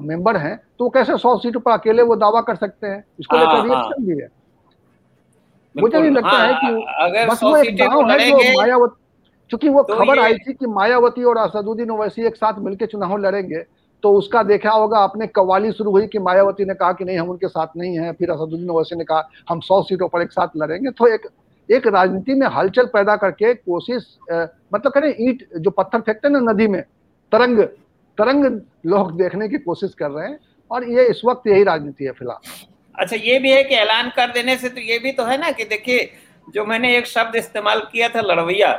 मेंबर 0.00 0.36
हैं 0.36 0.56
तो 0.78 0.88
कैसे 0.88 1.16
सौ 1.18 1.36
सीटों 1.38 1.60
पर 1.60 1.72
अकेले 1.72 2.02
वो 2.02 2.16
दावा 2.16 2.40
कर 2.40 2.56
सकते 2.56 2.86
हैं? 2.86 3.04
इसको 3.20 3.36
लेकर 3.36 3.54
रिएक्शन 3.54 3.74
हाँ, 3.74 3.82
हाँ। 3.82 4.04
भी 4.04 4.20
है। 4.20 4.28
मुझे 5.74 5.98
नहीं 5.98 6.10
लगता 6.10 6.36
है 6.38 6.52
कि 6.54 6.66
हाँ, 6.66 7.26
बस 7.26 7.42
वो 7.42 7.56
एक 7.56 7.76
गाँव 7.76 8.10
है 8.10 8.30
जो 8.30 8.58
मायावती 8.58 9.04
चूँकि 9.50 9.68
वो 9.68 9.82
तो 9.82 9.94
खबर 9.94 10.18
आई 10.18 10.34
थी 10.38 10.52
कि 10.52 10.66
मायावती 10.66 11.24
और 11.24 11.36
असदुद्दीन 11.38 11.90
ओवैसी 11.90 12.26
एक 12.26 12.36
साथ 12.36 12.58
मिलकर 12.58 12.86
चुनाव 12.86 13.16
लड़ेंगे 13.16 13.64
तो 14.02 14.12
उसका 14.12 14.42
देखा 14.42 14.70
होगा 14.70 14.98
आपने 14.98 15.26
कवाली 15.26 15.72
शुरू 15.72 15.90
हुई 15.90 16.06
कि 16.06 16.18
मायावती 16.18 16.64
ने 16.64 16.74
कहा 16.74 16.92
कि 16.92 17.04
नहीं 17.04 17.18
हम 17.18 17.28
उनके 17.30 17.48
साथ 17.48 17.76
नहीं 17.76 17.98
है 17.98 18.12
फिर 18.12 18.30
असदुद्दीन 18.30 18.70
ओवैसी 18.70 18.96
ने 18.96 19.04
कहा 19.04 19.28
हम 19.50 19.60
सौ 19.60 19.82
सीटों 19.82 20.08
पर 20.08 20.22
एक 20.22 20.32
साथ 20.32 20.56
लड़ेंगे। 20.56 20.90
तो 20.90 21.06
एक 21.06 21.26
एक 21.68 21.86
राजनीति 21.86 22.34
में 22.34 22.46
हलचल 22.46 22.86
पैदा 22.86 23.16
करके 23.16 23.54
कोशिश 23.54 24.06
मतलब 24.30 24.92
करें 24.92 25.14
ईट 25.20 25.48
जो 25.56 25.70
पत्थर 25.70 26.00
फेंकते 26.00 26.28
हैं 26.28 26.32
ना 26.32 26.52
नदी 26.52 26.66
में 26.68 26.82
तरंग 27.32 27.58
तरंग 28.18 28.44
लोग 28.86 29.16
देखने 29.18 29.48
की 29.48 29.58
कोशिश 29.58 29.94
कर 29.94 30.10
रहे 30.10 30.28
हैं 30.28 30.38
और 30.70 30.88
ये 30.90 31.06
इस 31.06 31.20
वक्त 31.24 31.46
यही 31.46 31.64
राजनीति 31.64 32.04
है 32.04 32.12
फ़िलहाल 32.12 32.54
अच्छा 32.94 33.16
ये 33.16 33.38
भी 33.38 33.50
है 33.52 33.62
कि 33.64 33.74
ऐलान 33.74 34.08
कर 34.08 34.30
देने 34.32 34.56
से 34.56 34.68
तो 34.68 34.80
ये 34.80 34.98
भी 34.98 35.12
तो 35.12 35.24
है 35.24 35.38
ना 35.38 35.50
कि 35.50 35.64
देखिए 35.64 36.10
जो 36.48 36.64
मैंने 36.64 36.96
एक 36.96 37.06
शब्द 37.06 37.36
इस्तेमाल 37.36 37.80
किया 37.92 38.08
था 38.08 38.20
लड़वैया 38.22 38.72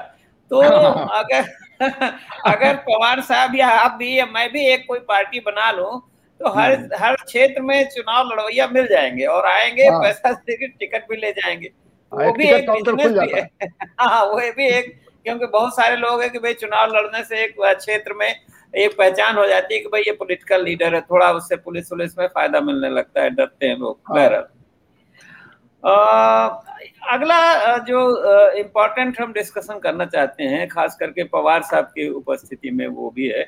तो 0.52 0.60
अगर 0.62 1.50
अगर 1.82 2.76
पवार 2.84 3.22
साहब 3.22 3.56
या 3.56 3.68
आप 3.70 3.98
भी 4.00 4.18
या 4.18 4.26
मैं 4.26 4.52
भी 4.52 4.66
एक 4.68 4.86
कोई 4.88 5.00
पार्टी 5.00 5.40
बना 5.40 5.72
लूँ 5.72 6.00
तो 6.40 6.50
हर 6.50 6.74
हम्म। 6.76 6.98
हर 7.00 7.16
क्षेत्र 7.16 7.62
में 7.62 7.90
चुनाव 7.90 8.28
लड़वैया 8.28 8.68
मिल 8.68 8.88
जाएँगे 8.88 9.26
और 9.26 9.46
आएँगे 9.46 9.84
हाँ। 9.84 10.02
पैसा 10.02 10.32
देकर 10.32 10.68
टिकट 10.80 11.10
भी 11.10 11.18
ले 11.18 11.32
जाएँगे 11.32 11.72
हाँ, 12.12 12.26
वो 12.26 12.34
भी 12.34 12.48
एक 12.48 12.70
बिज़नेस 12.70 13.12
भी 13.12 13.32
है 13.32 13.50
हाँ 14.00 14.24
वो 14.26 14.38
भी 14.58 14.68
एक 14.68 14.94
क्योंकि 15.26 15.46
बहुत 15.46 15.76
सारे 15.76 15.96
लोग 15.96 16.22
हैं 16.22 16.30
कि 16.32 16.40
भाई 16.40 16.54
चुनाव 16.56 16.96
लड़ने 16.96 17.24
से 17.24 17.44
एक 17.44 17.56
क्षेत्र 17.60 18.14
में 18.14 18.34
एक 18.74 18.98
पहचान 18.98 19.38
हो 19.38 19.46
जाती 19.48 19.74
है 19.74 19.80
कि 19.80 19.90
भाई 19.90 20.02
ये 20.02 20.12
पॉलिटिकल 20.14 20.64
लीडर 20.64 20.96
है 20.96 21.02
थोड़ा 21.02 21.32
उससे 21.32 21.56
पुलिस 21.58 21.90
पुलिस 21.90 22.18
में 22.18 22.28
फ़ायदा 22.28 22.62
मिलने 22.62 22.90
लगता 22.90 23.22
है 23.22 23.30
डरते 23.32 23.68
हैं 23.68 23.78
लोग 23.78 24.00
हाँ। 24.04 24.16
बहरहाल 24.18 24.46
अगला 27.10 27.78
जो 27.88 28.00
इम्पोर्टेंट 28.60 29.20
हम 29.22 29.34
डिस्कशन 29.34 29.80
करना 29.80 30.06
चाहते 30.06 30.44
हैं 30.46 30.68
खास 30.68 30.98
करके 31.00 31.24
पवार 31.26 31.62
साहब 31.64 31.86
की 31.88 32.08
उपस्थिति 32.10 32.72
में 32.72 32.88
वो 32.88 33.10
भी 33.16 33.28
है 33.28 33.44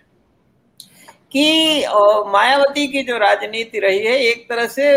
कि 1.32 1.84
मायावती 2.28 2.88
की 2.88 3.04
जो 3.04 3.18
राजनीति 3.18 3.80
रही 3.80 4.00
है 4.00 4.16
एक 4.22 4.48
तरह 4.50 4.68
से 4.68 4.94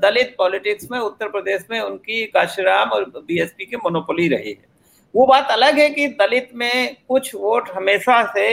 दलित 0.00 0.34
पॉलिटिक्स 0.38 0.90
में 0.90 0.98
उत्तर 0.98 1.28
प्रदेश 1.28 1.66
में 1.70 1.80
उनकी 1.80 2.24
काशीराम 2.26 2.90
और 2.90 3.04
बीएसपी 3.18 3.66
की 3.66 3.76
मोनोपोली 3.76 4.28
रही 4.28 4.50
है 4.50 4.72
वो 5.14 5.26
बात 5.26 5.50
अलग 5.50 5.78
है 5.78 5.88
कि 5.90 6.06
दलित 6.20 6.48
में 6.54 6.96
कुछ 7.08 7.34
वोट 7.34 7.68
हमेशा 7.70 8.22
से 8.34 8.46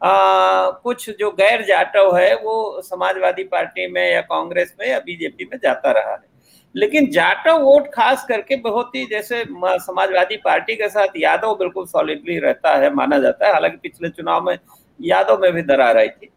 आ, 0.00 0.70
कुछ 0.72 1.08
जो 1.10 1.30
गैर 1.32 1.62
जाटव 1.66 2.16
है 2.16 2.34
वो 2.36 2.80
समाजवादी 2.82 3.44
पार्टी 3.44 3.86
में 3.92 4.12
या 4.12 4.20
कांग्रेस 4.22 4.74
में 4.80 4.86
या 4.88 4.98
बीजेपी 5.00 5.44
में 5.44 5.58
जाता 5.62 5.90
रहा 5.90 6.12
है। 6.12 6.28
लेकिन 6.74 7.10
जाटव 7.10 7.58
वोट 7.60 7.86
खास 7.94 8.24
करके 8.28 8.56
बहुत 8.58 8.94
ही 8.94 9.04
जैसे 9.06 9.44
समाजवादी 9.46 10.36
पार्टी 10.36 10.76
के 10.76 10.88
साथ 10.88 11.16
यादव 11.16 11.54
बिल्कुल 11.54 11.86
सॉलिडली 11.86 12.38
रहता 12.38 12.76
है 12.76 12.92
माना 12.94 13.18
जाता 13.18 13.46
है। 13.46 13.52
हालाँकि 13.52 13.76
पिछले 13.82 14.08
चुनाव 14.08 14.44
में 14.46 14.58
यादव 15.00 15.38
में 15.38 15.52
भी 15.52 15.62
दरार 15.62 15.98
आई 15.98 16.08
थी। 16.08 16.30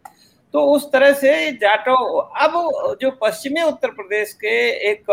तो 0.54 0.66
उस 0.68 0.92
तरह 0.92 1.14
से 1.14 1.52
जाटव 1.54 1.94
अब 1.94 2.98
जो 3.02 3.12
पश्चिमी 3.22 3.62
उत्तर 3.62 3.92
प्रदेश 3.92 4.34
के 4.34 4.58
एक 4.92 5.06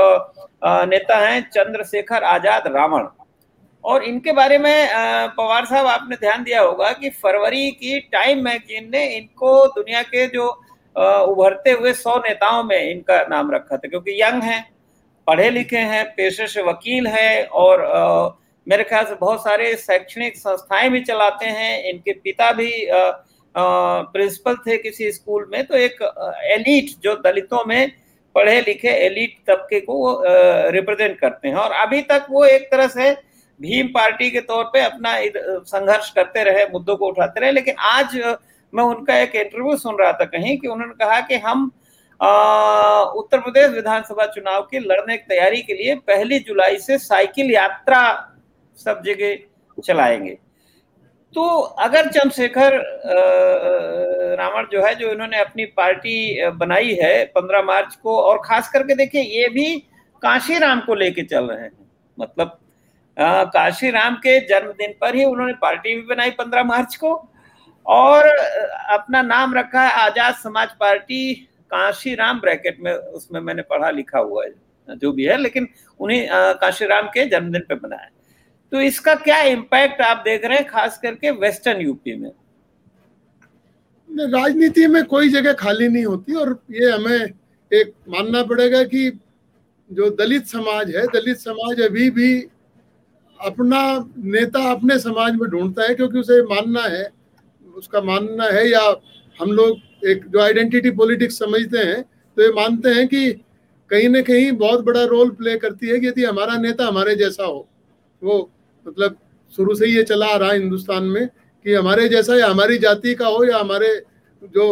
नेता 0.89 1.17
हैं 1.19 1.41
चंद्रशेखर 1.51 2.25
आज़ाद 2.25 2.67
रावण। 2.67 3.07
और 3.85 4.05
इनके 4.05 4.33
बारे 4.33 4.59
में 4.59 4.89
पवार 5.37 5.65
साहब, 5.67 5.87
आपने 5.87 6.17
ध्यान 6.17 6.43
दिया 6.45 6.61
होगा 6.63 6.91
कि 6.93 7.11
फरवरी 7.13 7.71
की 7.73 7.99
टाइम 8.13 8.45
मैगजीन 8.45 8.89
ने 8.93 9.05
इनको 9.07 9.67
दुनिया 9.69 10.03
के 10.05 10.27
जो 10.29 10.49
उभरते 10.97 11.71
हुए 11.73 11.93
सौ 11.95 12.17
नेताओं 12.19 12.63
में 12.65 12.81
इनका 12.81 13.23
नाम 13.31 13.51
रखा 13.53 13.77
था, 13.77 13.89
क्योंकि 13.89 14.21
यंग 14.23 14.43
हैं, 14.43 14.65
पढ़े 15.27 15.51
लिखे 15.51 15.79
हैं, 15.79 16.05
पेशे 16.15 16.47
से 16.47 16.63
वकील 16.63 17.07
है 17.07 17.45
और 17.45 18.39
मेरे 18.67 18.85
ख्याल 18.85 19.05
से 19.05 19.15
बहुत 19.15 19.43
सारे 19.43 19.75
शैक्षणिक 19.77 20.37
संस्थाएँ 20.37 20.89
भी 20.91 21.01
चलाते 21.03 21.47
हैं, 21.47 21.83
इनके 21.85 22.13
पिता 22.15 22.51
भी 22.53 22.71
प्रिंसिपल 23.55 24.57
थे 24.67 24.77
किसी 24.79 25.11
स्कूल 25.13 25.49
में 25.53 25.65
तो 25.67 25.77
एक 25.77 26.03
एलिट 26.53 26.91
जो 27.03 27.15
दलितों 27.25 27.65
में 27.67 27.91
पढ़े 28.35 28.61
लिखे 28.61 28.89
एलिट 29.07 29.37
तबके 29.47 29.81
को 29.81 29.97
रिप्रेजेंट 30.71 31.19
करते 31.21 31.49
हैं 31.49 31.55
और 31.57 31.73
अभी 31.77 32.01
तक 32.03 32.27
वो 32.31 32.45
एक 32.47 32.71
तरह 32.71 32.87
से 32.89 33.11
भीम 33.61 33.87
पार्टी 33.89 34.31
के 34.31 34.41
तौर 34.41 34.65
पे 34.73 34.81
अपना 34.81 35.15
संघर्ष 35.67 36.11
करते 36.11 36.45
रहे, 36.45 36.65
मुद्दों 36.67 36.97
को 36.97 37.09
उठाते 37.09 37.41
रहे, 37.41 37.51
लेकिन 37.53 37.75
आज 37.79 38.17
मैं 38.73 38.85
उनका 38.85 39.17
एक 39.19 39.35
इंटरव्यू 39.37 39.77
सुन 39.77 39.97
रहा 40.01 40.13
था 40.13 40.25
कहीं 40.27 40.57
कि 40.59 40.69
उन्होंने 40.69 40.95
कहा 40.97 41.21
कि 41.21 41.37
हम 41.39 41.71
उत्तर 43.17 43.41
प्रदेश 43.41 43.71
विधानसभा 43.71 44.27
चुनाव 44.27 44.63
की 44.63 44.79
लड़ने 44.81 45.17
की 45.17 45.25
तैयारी 45.29 45.63
के 45.63 45.75
लिए 45.75 45.95
पहली 46.07 46.39
जुलाई 46.41 46.79
से 46.79 46.99
साइकिल 46.99 47.51
यात्रा 47.51 48.03
सब 48.79 49.03
जगह 49.05 49.37
चलाएँगे। 49.79 50.37
तो 51.35 51.43
अगर 51.81 52.09
चंद्रशेखर 52.09 52.73
रावण 54.39 54.67
जो 54.73 54.85
है, 54.85 54.95
जो 54.95 55.09
इन्होंने 55.09 55.41
अपनी 55.41 55.65
पार्टी 55.67 56.49
बनाई 56.53 56.95
है 57.03 57.25
पंद्रह 57.27 57.63
मार्च 57.63 57.95
को, 57.95 58.17
और 58.19 58.41
खास 58.45 58.71
करके 58.71 58.95
देखिए, 58.95 59.23
ये 59.23 59.49
भी 59.49 59.77
काशी 60.23 60.59
राम 60.59 60.81
को 60.81 60.95
लेके 60.95 61.23
चल 61.25 61.45
रहे 61.45 61.63
हैं 61.63 61.73
मतलब 62.19 62.59
काशी 63.21 63.91
राम 63.91 64.15
के 64.17 64.39
जन्मदिन 64.49 64.95
पर 65.01 65.15
ही 65.15 65.25
उन्होंने 65.25 65.53
पार्टी 65.63 65.95
भी 65.97 66.03
बनाई 66.05 66.31
पंद्रह 66.33 66.65
मार्च 66.65 66.97
को। 66.97 67.13
और 67.87 68.27
अपना 68.27 69.23
नाम 69.25 69.55
रखा 69.55 69.83
है 69.83 69.93
आज़ाद 70.01 70.35
समाज 70.37 70.69
पार्टी 70.81 71.35
काशी 71.71 72.15
राम 72.15 72.41
ब्रैकेट 72.41 72.77
में 72.81 72.93
उसमें 72.93 73.41
मैंने 73.41 73.63
पढ़ा 73.65 73.91
लिखा 73.91 74.19
हुआ 74.19 74.45
है, 74.45 74.53
जो 74.89 75.13
भी 75.13 75.25
है, 75.25 75.37
लेकिन 75.39 75.69
उन्हें 76.01 76.29
काशी 76.57 76.87
राम 76.87 77.07
के 77.09 77.25
जन्मदिन 77.29 77.63
पे 77.69 77.75
बनाया 77.77 78.09
तो 78.73 78.81
इसका 78.83 79.15
क्या 79.17 79.41
इम्पैक्ट 79.45 80.01
आप 80.01 80.23
देख 80.25 80.45
रहे 80.45 80.59
हैं, 80.59 80.67
खास 80.67 80.99
करके 80.99 81.31
वेस्टर्न 81.33 81.81
यूपी 81.81 82.15
में? 82.17 82.31
राजनीति 84.11 84.87
में 84.87 85.05
कोई 85.07 85.29
जगह 85.31 85.53
खाली 85.55 85.89
नहीं 85.89 86.05
होती, 86.05 86.35
और 86.35 86.59
ये 86.73 86.91
हमें 86.91 87.19
एक 87.71 87.93
मानना 88.09 88.43
पड़ेगा 88.45 88.83
कि 88.85 89.11
जो 89.91 90.11
दलित 90.13 90.47
समाज 90.49 90.95
है, 90.97 91.07
दलित 91.09 91.39
समाज 91.39 91.81
अभी 91.83 92.09
भी 92.11 92.31
अपना 93.41 93.81
नेता 94.19 94.71
अपने 94.71 94.99
समाज 94.99 95.35
में 95.37 95.49
ढूंढता 95.51 95.83
है 95.83 95.95
क्योंकि 95.95 96.19
उसे 96.19 96.43
मानना 96.45 96.83
है, 96.83 97.09
उसका 97.75 98.01
मानना 98.01 98.45
है 98.45 98.69
या 98.71 98.81
हम 99.39 99.53
लोग 99.53 100.07
एक 100.09 100.25
जो 100.29 100.41
आइडेंटिटी 100.41 100.91
पॉलिटिक्स 100.91 101.39
समझते 101.39 101.79
हैं 101.79 102.03
तो 102.03 102.43
ये 102.43 102.49
मानते 102.53 102.89
हैं 102.91 103.07
कि 103.09 103.31
कहीं 103.91 104.09
ना 104.09 104.21
कहीं 104.23 104.51
बहुत 104.53 104.85
बड़ा 104.85 105.05
रोल 105.05 105.31
प्ले 105.31 105.57
करती 105.59 105.89
है 105.89 105.99
कि 106.01 106.07
यदि 106.07 106.25
हमारा 106.25 106.57
नेता 106.57 106.87
हमारे 106.87 107.15
जैसा 107.17 107.45
हो। 107.45 107.67
वो 108.23 108.51
मतलब 108.87 109.17
शुरू 109.53 109.75
से 109.75 109.87
ही 109.87 109.97
ये 109.97 110.03
चला 110.03 110.27
आ 110.27 110.37
रहा 110.37 110.51
है 110.51 110.59
हिंदुस्तान 110.59 111.05
में 111.05 111.27
कि 111.29 111.75
हमारे 111.75 112.09
जैसा 112.09 112.37
या 112.39 112.49
हमारी 112.49 112.79
जाति 112.79 113.15
का 113.15 113.27
हो 113.27 113.45
या 113.45 113.59
हमारे 113.59 113.95
जो 114.43 114.67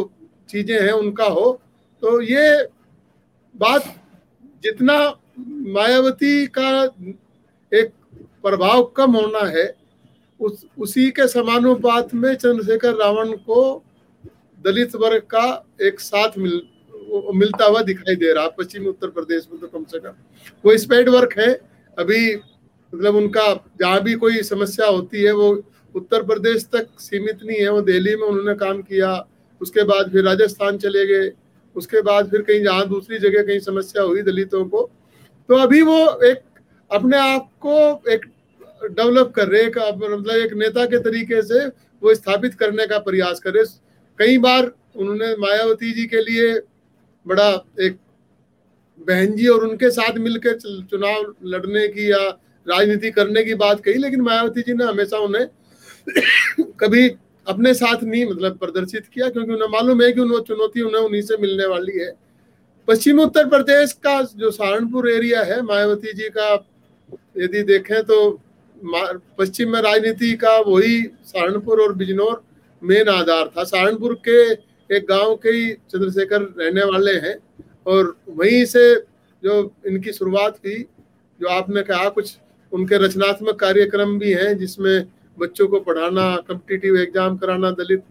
चीज़ें 0.49 0.81
हैं 0.81 0.93
उनका 0.93 1.25
हो 1.27 1.51
तो 2.03 2.21
ये 2.23 2.67
बात 3.55 3.95
जितना 4.63 4.99
मायावती 5.75 6.47
का 6.59 6.69
एक 7.73 7.91
प्रभाव 8.43 8.83
कम 8.97 9.17
होना 9.17 9.47
है, 9.49 9.75
उस, 10.41 10.67
उसी 10.79 11.11
के 11.11 11.27
समानुपात 11.29 12.15
में 12.15 12.35
चंद्रशेखर 12.35 12.95
रावण 12.95 13.33
को 13.47 13.85
दलित 14.65 14.95
वर्ग 14.95 15.23
का 15.31 15.47
एक 15.83 16.01
साथ 16.01 16.39
मिल, 16.39 16.61
मिलता 17.35 17.65
हुआ 17.65 17.83
दिखाई 17.83 18.17
दे 18.17 18.33
रहा, 18.33 18.49
पश्चिमी 18.49 18.87
उत्तर 18.87 19.09
प्रदेश 19.09 19.47
में 19.53 19.61
तो 19.61 19.67
कम 19.69 19.85
से 19.85 19.99
कम। 19.99 20.13
वो 20.65 20.77
स्पेड 20.77 21.09
वर्क 21.09 21.39
है, 21.39 21.53
अभी 21.99 22.37
मतलब 22.37 23.17
उनका 23.17 23.53
जहाँ 23.81 24.01
भी 24.03 24.15
कोई 24.15 24.43
समस्या 24.43 24.87
होती 24.87 25.23
है, 25.23 25.33
वो 25.33 25.51
उत्तर 25.95 26.23
प्रदेश 26.23 26.67
तक 26.73 26.89
सीमित 27.01 27.43
नहीं 27.45 27.59
है, 27.59 27.69
वो 27.69 27.81
दिल्ली 27.83 28.17
में 28.17 28.27
उन्होंने 28.27 28.55
काम 28.55 28.83
किया, 28.83 29.27
उसके 29.61 29.83
बाद 29.83 30.11
फिर 30.13 30.25
राजस्थान 30.25 30.79
चले 30.79 31.07
गए, 31.07 31.33
उसके 31.77 32.01
बाद 32.03 32.31
फिर 32.31 32.43
कहीं 32.43 32.63
जहाँ 32.65 32.87
दूसरी 32.89 33.19
जगह 33.19 33.43
कहीं 33.43 33.59
समस्या 33.61 34.03
हुई 34.03 34.23
दलितों 34.23 34.65
को 34.65 34.91
तो 35.49 35.57
अभी 35.57 35.81
वो 35.83 35.99
एक 36.23 36.41
अपने 36.91 37.17
आप 37.17 37.51
को 37.67 38.11
एक 38.11 38.25
डेवलप 38.83 39.33
कर 39.37 39.49
रहे, 39.49 39.63
एक 39.63 39.79
मतलब 39.79 40.37
एक 40.37 40.53
नेता 40.53 40.85
के 40.87 40.99
तरीके 40.99 41.43
से 41.43 41.67
वो 42.03 42.15
स्थापित 42.15 42.55
करने 42.55 42.87
का 42.87 42.99
प्रयास 42.99 43.41
कर। 43.41 43.65
कई 44.19 44.39
बार 44.39 44.73
उन्होंने 44.97 45.35
मायावती 45.37 45.93
जी 45.93 46.05
के 46.07 46.21
लिए 46.23 46.53
बड़ा 47.27 47.49
एक 47.81 47.99
बहन 49.01 49.37
जी 49.37 49.47
और 49.47 49.65
उनके 49.65 49.91
साथ 49.91 50.19
मिलकर 50.19 50.59
चुनाव 50.91 51.35
लड़ने 51.45 51.89
की 51.89 52.11
या 52.13 52.29
राजनीति 52.67 53.11
करने 53.11 53.45
की 53.45 53.55
बात 53.55 53.81
कही, 53.81 53.95
लेकिन 53.95 54.21
मायावती 54.21 54.63
जी 54.63 54.75
ने 54.75 54.85
हमेशा 54.85 55.19
उन्हें 55.19 55.47
कभी 56.81 57.09
अपने 57.47 57.75
साथ 57.75 58.03
नहीं 58.03 58.27
मतलब 58.27 58.57
प्रदर्शित 58.59 59.07
किया, 59.07 59.29
क्योंकि 59.29 59.53
उन्हें 59.53 59.69
मालूम 59.69 60.03
है 60.03 60.13
कि 60.13 60.21
उन 60.21 60.41
चुनौती 60.41 60.81
उन्हें 60.81 61.03
उन्हीं 61.03 61.23
से 61.23 61.37
मिलने 61.37 61.67
वाली 61.67 61.99
है। 61.99 62.13
पश्चिम 62.89 63.21
उत्तर 63.21 63.49
प्रदेश 63.49 63.93
का 63.93 64.21
जो 64.23 64.51
सहारनपुर 64.51 65.09
एरिया 65.11 65.43
है, 65.43 65.63
मायावती 65.63 66.13
जी 66.13 66.29
का 66.29 66.57
यदि 67.39 67.63
देखें 67.65 68.03
तो 68.05 68.19
पश्चिम 69.39 69.73
में 69.73 69.81
राजनीति 69.83 70.33
का 70.37 70.59
वही 70.61 71.03
सहारनपुर 71.25 71.81
और 71.83 71.93
बिजनौर 71.95 72.43
मेन 72.83 73.09
आधार 73.09 73.51
था। 73.57 73.65
सहारनपुर 73.65 74.15
के 74.29 74.41
एक 74.91 75.07
गाँव 75.09 75.35
के 75.37 75.51
ही 75.51 75.71
चंद्रशेखर 75.91 76.43
रहने 76.59 76.85
वाले 76.85 77.13
हैं 77.21 77.37
और 77.87 78.15
वहीं 78.31 78.65
से 78.67 78.95
जो 79.43 79.55
इनकी 79.87 80.13
शुरुआत 80.13 80.59
हुई 80.65 80.77
जो 81.41 81.49
आपने 81.49 81.83
कहा 81.83 82.09
कुछ, 82.11 82.37
उनके 82.73 82.99
रचनात्मक 82.99 83.59
कार्यक्रम 83.61 84.19
भी 84.19 84.33
हैं 84.33 84.57
जिसमें 84.59 85.07
बच्चों 85.39 85.67
को 85.69 85.81
पढ़ाना 85.81 86.25
कम्पिटिटिव 86.49 86.97
एग्ज़ाम 86.99 87.37
कराना, 87.37 87.71
दलित 87.73 88.03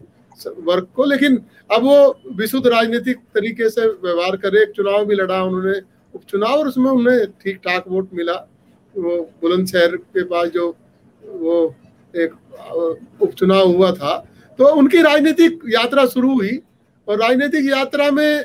वर्ग 0.60 0.86
को। 0.94 1.04
लेकिन 1.04 1.36
अब 1.70 1.82
वो 1.84 2.20
विशुद्ध 2.36 2.66
राजनीतिक 2.66 3.18
तरीके 3.34 3.68
से 3.70 3.86
व्यवहार 3.86 4.36
करे, 4.36 4.62
एक 4.62 4.70
चुनाव 4.70 5.04
भी 5.04 5.14
लड़ा 5.14 5.42
उन्होंने, 5.42 5.80
उपचुनाव 6.14 6.58
और 6.58 6.68
उसमें 6.68 6.90
उन्हें 6.90 7.26
ठीक 7.34 7.56
ठाक 7.58 7.84
वोट 7.88 8.14
मिला। 8.14 8.34
वो 8.98 9.16
बुलंदशहर 9.42 9.96
के 9.96 10.24
पास 10.24 10.48
जो 10.48 10.68
वो 11.24 11.74
एक 12.16 12.32
उपचुनाव 13.22 13.66
हुआ 13.68 13.92
था 13.92 14.16
तो 14.58 14.74
उनकी 14.74 15.02
राजनीतिक 15.02 15.60
यात्रा 15.68 16.06
शुरू 16.06 16.34
हुई 16.34 16.56
और 17.08 17.18
राजनीतिक 17.18 17.70
यात्रा 17.70 18.10
में 18.10 18.44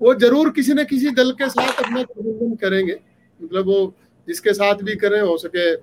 वो 0.00 0.14
ज़रूर 0.14 0.50
किसी 0.50 0.74
न 0.74 0.84
किसी 0.84 1.10
दल 1.10 1.32
के 1.32 1.48
साथ 1.48 1.82
अपना 1.84 2.02
प्रबंधन 2.02 2.54
करेंगे 2.54 2.96
मतलब 3.40 3.66
वो 3.66 3.94
जिसके 4.28 4.52
साथ 4.52 4.74
भी 4.74 4.94
करें, 4.96 5.20
हो 5.20 5.36
सके 5.36 5.74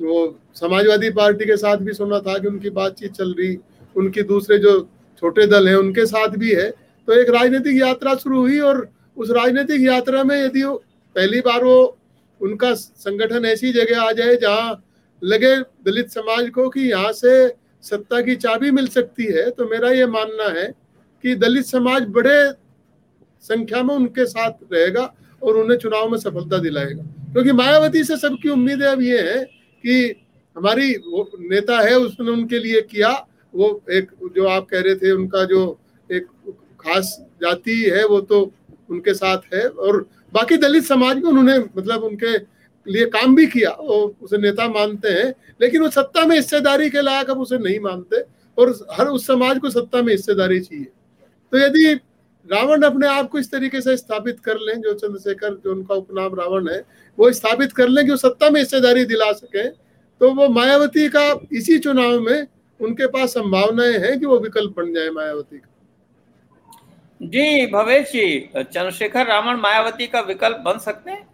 वो 0.00 0.38
समाजवादी 0.54 1.10
पार्टी 1.10 1.44
के 1.44 1.56
साथ 1.56 1.76
भी 1.76 1.92
सुना 1.92 2.18
था 2.20 2.38
कि 2.38 2.48
उनकी 2.48 2.70
बातचीत 2.70 3.12
चल 3.12 3.34
रही, 3.38 3.56
उनकी 3.96 4.22
दूसरे 4.22 4.58
जो 4.58 4.80
छोटे 5.18 5.46
दल 5.46 5.68
हैं 5.68 5.74
उनके 5.76 6.06
साथ 6.06 6.28
भी 6.28 6.54
है 6.54 6.70
तो 6.70 7.12
एक 7.12 7.30
राजनीतिक 7.30 7.76
यात्रा 7.76 8.14
शुरू 8.14 8.40
हुई 8.40 8.58
और 8.60 8.88
उस 9.16 9.30
राजनीतिक 9.30 9.80
यात्रा 9.80 10.24
में 10.24 10.36
यदि 10.44 10.62
पहली 11.16 11.40
बार 11.40 11.64
वो 11.64 11.96
उनका 12.40 12.72
संगठन 12.74 13.44
ऐसी 13.44 13.72
जगह 13.72 14.02
आ 14.02 14.10
जाए 14.12 14.36
जहाँ 14.36 14.82
लगे 15.22 15.56
दलित 15.84 16.10
समाज 16.10 16.50
को 16.50 16.68
कि 16.68 16.80
यहाँ 16.80 17.12
से 17.12 17.48
सत्ता 17.84 18.20
की 18.20 18.36
चाबी 18.36 18.70
मिल 18.70 18.86
सकती 18.88 19.24
है 19.24 19.50
तो 19.50 19.68
मेरा 19.68 19.90
ये 19.90 20.06
मानना 20.06 20.48
है 20.58 20.66
कि 21.24 21.34
दलित 21.34 21.64
समाज 21.64 22.06
बड़े 22.08 22.38
संख्या 23.44 23.82
में 23.82 23.94
उनके 23.94 24.26
साथ 24.26 24.72
रहेगा 24.72 25.12
और 25.42 25.56
उन्हें 25.56 25.78
चुनाव 25.78 26.08
में 26.10 26.18
सफलता 26.18 26.58
दिलाएगा। 26.58 27.02
क्योंकि 27.32 27.52
मायावती 27.52 28.02
से 28.04 28.16
सबकी 28.16 28.48
उम्मीदें 28.48 28.86
अब 28.86 29.02
ये 29.02 29.20
है 29.22 29.42
कि 29.84 30.14
हमारी 30.56 30.92
वो 30.96 31.30
नेता 31.40 31.78
है, 31.80 31.94
उसने 31.94 32.30
उनके 32.30 32.58
लिए 32.58 32.80
किया। 32.82 33.10
वो 33.54 33.82
एक 33.90 34.10
जो 34.36 34.46
आप 34.48 34.66
कह 34.70 34.80
रहे 34.80 34.94
थे, 34.94 35.10
उनका 35.12 35.44
जो 35.44 35.78
एक 36.10 36.26
खास 36.80 37.16
जाति 37.42 37.82
है, 37.84 38.04
वो 38.06 38.20
तो 38.20 38.40
उनके 38.90 39.14
साथ 39.14 39.54
है 39.54 39.66
और 39.68 40.06
बाकी 40.32 40.56
दलित 40.56 40.84
समाज 40.84 41.16
में 41.16 41.30
उन्होंने 41.30 41.58
मतलब 41.58 42.02
उनके 42.04 42.36
लिए 42.86 43.06
काम 43.06 43.34
भी 43.34 43.46
किया, 43.46 43.70
वो 43.70 44.16
उसे 44.22 44.38
नेता 44.38 44.68
मानते 44.68 45.08
हैं, 45.08 45.32
लेकिन 45.60 45.82
वो 45.82 45.88
सत्ता 45.90 46.24
में 46.26 46.34
हिस्सेदारी 46.36 46.90
के 46.90 47.00
लायक 47.00 47.30
अब 47.30 47.40
उसे 47.40 47.58
नहीं 47.58 47.78
मानते, 47.80 48.20
और 48.58 48.70
हर 48.92 49.06
उस 49.08 49.26
समाज 49.26 49.58
को 49.58 49.70
सत्ता 49.70 50.02
में 50.02 50.12
हिस्सेदारी 50.12 50.60
चाहिए। 50.60 50.84
तो 51.52 51.58
यदि 51.58 51.94
रावण 52.46 52.82
अपने 52.82 53.06
आप 53.08 53.28
को 53.30 53.38
इस 53.38 53.50
तरीके 53.50 53.80
से 53.80 53.96
स्थापित 53.96 54.40
कर 54.40 54.58
लें, 54.58 54.80
जो 54.80 54.92
चंद्रशेखर, 54.94 55.54
जो 55.64 55.72
उनका 55.72 55.94
उपनाम 55.94 56.34
रावण 56.34 56.68
है, 56.68 56.82
वो 57.18 57.30
स्थापित 57.32 57.72
कर 57.72 57.88
लें 57.88 58.04
कि 58.04 58.10
वो 58.10 58.16
सत्ता 58.16 58.50
में 58.50 58.60
हिस्सेदारी 58.60 59.04
दिला 59.04 59.32
सके 59.32 59.68
तो 60.20 60.30
वो 60.34 60.48
मायावती 60.48 61.08
का 61.08 61.22
इसी 61.52 61.78
चुनाव 61.78 62.20
में 62.20 62.46
उनके 62.80 63.06
पास 63.06 63.30
संभावनाएँ 63.30 63.98
हैं 63.98 64.18
कि 64.20 64.26
वो 64.26 64.38
विकल्प 64.38 64.74
बन 64.76 64.92
जाए 64.94 65.10
मायावती 65.10 65.58
का। 65.58 65.68
जी, 67.20 67.66
भवेश 67.66 68.10
जी 68.12 68.50
चंद्रशेखर 68.56 69.26
रावण 69.26 69.56
मायावती 69.56 70.06
का 70.06 70.20
विकल्प 70.20 70.56
बन 70.64 70.78
सकते 70.78 71.10
हैं? 71.10 71.26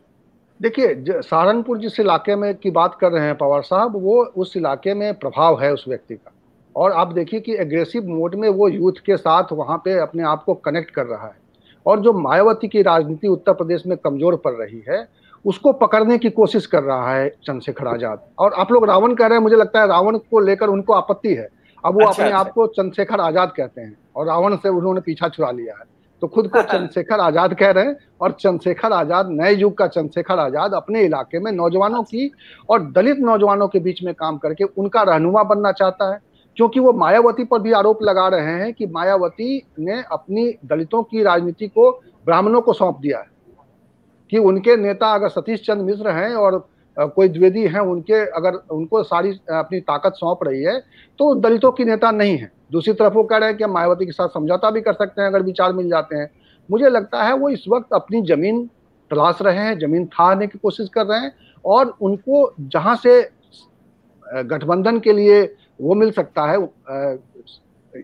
देखिए 0.61 1.21
सहारनपुर 1.23 1.79
जिस 1.79 1.99
इलाके 2.01 2.35
में 2.37 2.55
की 2.55 2.71
बात 2.71 2.97
कर 3.01 3.11
रहे 3.13 3.25
हैं 3.27 3.37
पवार 3.37 3.63
साहब, 3.63 3.97
वो 3.97 4.25
उस 4.25 4.57
इलाके 4.57 4.95
में 4.95 5.15
प्रभाव 5.15 5.61
है 5.63 5.73
उस 5.73 5.85
व्यक्ति 5.89 6.15
का। 6.15 6.33
और 6.77 6.93
आप 6.93 7.13
देखिए 7.13 7.41
कि 7.41 7.55
एग्रेसिव 7.55 8.07
मोड 8.09 8.35
में 8.35 8.49
वो 8.49 8.69
यूथ 8.69 9.01
के 9.07 9.17
साथ 9.17 9.53
वहाँ 9.53 9.79
पे 9.85 9.99
अपने 9.99 10.23
आप 10.23 10.45
को 10.45 10.55
कनेक्ट 10.57 10.91
कर 10.91 11.07
रहा 11.07 11.27
है। 11.27 11.41
और 11.87 12.01
जो 12.01 12.13
मायावती 12.13 12.69
की 12.69 12.83
राजनीति 12.83 13.29
उत्तर 13.29 13.53
प्रदेश 13.53 13.83
में 13.87 13.97
कमज़ोर 13.99 14.37
पड़ 14.37 14.53
रही 14.53 14.83
है, 14.89 15.07
उसको 15.45 15.73
पकड़ने 15.73 16.19
की 16.19 16.31
कोशिश 16.31 16.67
कर 16.67 16.83
रहा 16.83 17.15
है 17.15 17.29
चंद्रशेखर 17.29 17.87
आज़ाद। 17.87 18.23
और 18.39 18.53
आप 18.53 18.73
लोग 18.73 18.89
रावण 18.89 19.15
कह 19.15 19.27
रहे 19.27 19.39
हैं, 19.39 19.43
मुझे 19.43 19.57
लगता 19.57 19.81
है 19.81 19.89
रावण 19.89 20.19
को 20.21 20.41
लेकर 20.41 20.69
उनको 20.69 20.93
आपत्ति 20.93 21.35
है। 21.35 21.49
अब 21.85 21.95
वो 21.95 22.01
अच्छा, 22.01 22.13
अपने 22.13 22.25
अच्छा। 22.25 22.39
आप 22.39 22.53
को 22.53 22.67
चंद्रशेखर 22.69 23.21
आज़ाद 23.21 23.53
कहते 23.57 23.81
हैं 23.81 23.97
और 24.17 24.27
रावण 24.27 24.57
से 24.57 24.69
उन्होंने 24.69 25.01
पीछा 25.01 25.29
छुड़ा 25.29 25.51
लिया 25.51 25.75
है। 25.75 25.85
तो 26.23 26.27
खुद 26.29 26.49
को 26.49 26.63
चंद्रशेखर 26.63 27.21
आज़ाद 27.21 27.55
कह 27.55 27.71
रहे 27.71 27.85
हैं 27.85 27.97
और 28.21 28.33
चंद्रशेखर 28.33 28.93
आज़ाद 28.93 29.31
नए 29.31 29.55
युग 29.55 29.77
का 29.79 29.87
चंद्रशेखर 29.89 30.39
आज़ाद 30.39 30.75
अपने 30.75 31.03
इलाके 31.03 31.39
में 31.39 31.51
नौजवानों 31.53 32.03
की 32.03 32.31
और 32.69 32.91
दलित 32.93 33.19
नौजवानों 33.21 33.69
के 33.69 33.79
बीच 33.79 34.03
में 34.03 34.13
काम 34.15 34.39
करके 34.39 34.65
उनका 34.65 35.03
रहनुमा 35.03 35.43
बनना 35.45 35.73
चाहता 35.73 36.13
है। 36.13 36.21
क्योंकि 36.57 36.81
वो 36.81 36.93
मायावती 36.93 37.45
पर 37.45 37.59
भी 37.59 37.73
आरोप 37.73 38.03
लगा 38.03 38.29
रहे 38.29 38.53
हैं 38.55 38.73
कि 38.75 38.87
मायावती 38.87 39.63
ने 39.79 40.03
अपनी 40.13 40.49
दलितों 40.65 41.03
की 41.03 41.23
राजनीति 41.23 41.69
को 41.69 41.91
ब्राह्मणों 42.27 42.61
को 42.61 42.73
सौंप 42.73 42.99
दिया 43.01 43.19
है। 43.19 43.31
कि 44.33 44.39
उनके 44.39 44.77
नेता 44.77 45.13
अगर 45.15 45.29
सतीश 45.29 45.67
चंद्र 45.67 45.85
मिश्र 45.85 46.11
हैं 46.11 46.35
और 46.35 46.59
कोई 46.97 47.29
द्विवेदी 47.29 47.63
हैं 47.65 47.81
उनके, 47.83 48.15
अगर 48.15 48.55
उनको 48.71 49.03
सारी 49.03 49.31
अपनी 49.53 49.81
ताकत 49.83 50.15
सौंप 50.17 50.45
रही 50.45 50.63
है 50.63 50.79
तो 51.19 51.35
दलितों 51.37 51.71
की 51.73 51.85
नेता 51.85 52.11
नहीं 52.13 52.37
है। 52.39 52.51
दूसरी 52.73 52.93
तरफ़ 52.95 53.15
वो 53.15 53.23
कह 53.25 53.37
रहे 53.37 53.49
हैं 53.49 53.57
कि 53.59 53.67
मायावती 53.67 54.07
के 54.07 54.13
साथ 54.13 54.29
समझौता 54.31 54.71
भी 54.71 54.81
कर 54.81 54.93
सकते 54.95 55.23
हैं 55.23 55.29
अगर 55.29 55.43
विचार 55.43 55.73
मिल 55.73 55.89
जाते 55.91 56.17
हैं। 56.17 56.31
मुझे 56.69 56.89
लगता 56.89 57.23
है 57.23 57.33
वो 57.35 57.49
इस 57.51 57.65
वक्त 57.69 57.93
अपनी 57.95 58.23
ज़मीन 58.25 58.65
तलाश 59.11 59.39
रहे 59.43 59.59
हैं, 59.59 59.79
ज़मीन 59.79 60.07
थाने 60.09 60.47
की 60.47 60.59
कोशिश 60.59 60.89
कर 60.89 61.07
रहे 61.07 61.21
हैं 61.21 61.33
और 61.65 61.95
उनको 62.01 62.55
जहाँ 62.61 62.97
से 62.97 63.21
गठबंधन 64.27 64.99
के 65.01 65.13
लिए 65.13 65.43
वो 65.81 65.95
मिल 65.95 66.11
सकता 66.13 66.43
है 66.45 66.59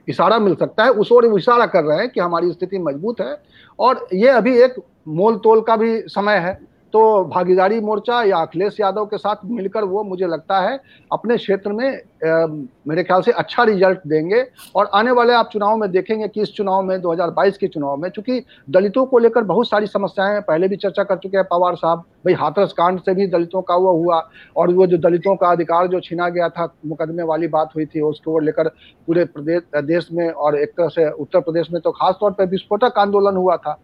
इशारा 0.08 0.38
मिल 0.38 0.54
सकता 0.54 0.84
है, 0.84 0.90
उस 0.90 1.12
ओर 1.12 1.26
इशारा 1.28 1.66
कर 1.66 1.84
रहे 1.84 1.98
हैं 1.98 2.08
कि 2.10 2.20
हमारी 2.20 2.50
स्थिति 2.52 2.78
मज़बूत 2.78 3.20
है 3.20 3.36
और 3.78 4.06
ये 4.14 4.28
अभी 4.30 4.56
एक 4.58 4.74
मोल 5.10 5.36
तोल 5.38 5.60
का 5.60 5.76
भी 5.76 6.00
समय 6.08 6.36
है। 6.38 6.58
तो 6.92 7.24
भागीदारी 7.24 7.80
मोर्चा 7.80 8.22
या 8.24 8.36
अखिलेश 8.36 8.76
यादव 8.80 9.06
के 9.06 9.18
साथ 9.18 9.44
मिलकर 9.44 9.84
वो 9.84 10.02
मुझे 10.04 10.26
लगता 10.26 10.60
है 10.60 10.78
अपने 11.12 11.36
क्षेत्र 11.36 11.72
में 11.72 11.88
आ, 11.88 12.46
मेरे 12.88 13.02
ख्याल 13.04 13.22
से 13.22 13.32
अच्छा 13.32 13.64
रिज़ल्ट 13.64 13.98
देंगे। 14.06 14.44
और 14.74 14.90
आने 14.94 15.10
वाले 15.10 15.32
आप 15.32 15.48
चुनाव 15.52 15.76
में 15.76 15.90
देखेंगे 15.90 16.28
कि 16.28 16.42
इस 16.42 16.52
चुनाव 16.54 16.82
में 16.82 17.00
2022 17.00 17.56
के 17.56 17.68
चुनाव 17.68 17.96
में 17.96 18.08
चूँकि 18.10 18.40
दलितों 18.70 19.04
को 19.06 19.18
लेकर 19.18 19.44
बहुत 19.44 19.68
सारी 19.68 19.86
समस्याएँ 19.86 20.40
पहले 20.40 20.68
भी 20.68 20.76
चर्चा 20.76 21.04
कर 21.04 21.16
चुके 21.16 21.36
हैं 21.36 21.46
पवार 21.50 21.76
साहब 21.76 21.98
भाई 22.24 22.34
हाथरस 22.34 22.72
कांड 22.72 23.00
से 23.00 23.14
भी 23.14 23.26
दलितों 23.26 23.62
का 23.62 23.76
वो 23.76 23.92
हुआ 23.94 24.20
और 24.56 24.72
वो 24.74 24.86
जो 24.86 24.98
दलितों 24.98 25.34
का 25.36 25.50
अधिकार 25.50 25.86
जो 25.86 26.00
छीना 26.00 26.28
गया 26.28 26.48
था 26.48 26.72
मुकदमे 26.86 27.22
वाली 27.22 27.48
बात 27.48 27.74
हुई 27.76 27.86
थी 27.86 28.00
उसको 28.00 28.38
लेकर 28.38 28.68
पूरे 29.06 29.24
प्रदेश 29.24 29.62
देश 29.84 30.08
में 30.12 30.28
और 30.30 30.58
एक 30.58 30.70
तरह 30.70 30.88
से 30.88 31.10
उत्तर 31.10 31.40
प्रदेश 31.40 31.70
में 31.72 31.80
तो 31.82 31.90
खासतौर 31.90 32.32
पर 32.32 32.46
विस्फोटक 32.46 32.98
आंदोलन 32.98 33.36
हुआ 33.36 33.56
था। 33.56 33.78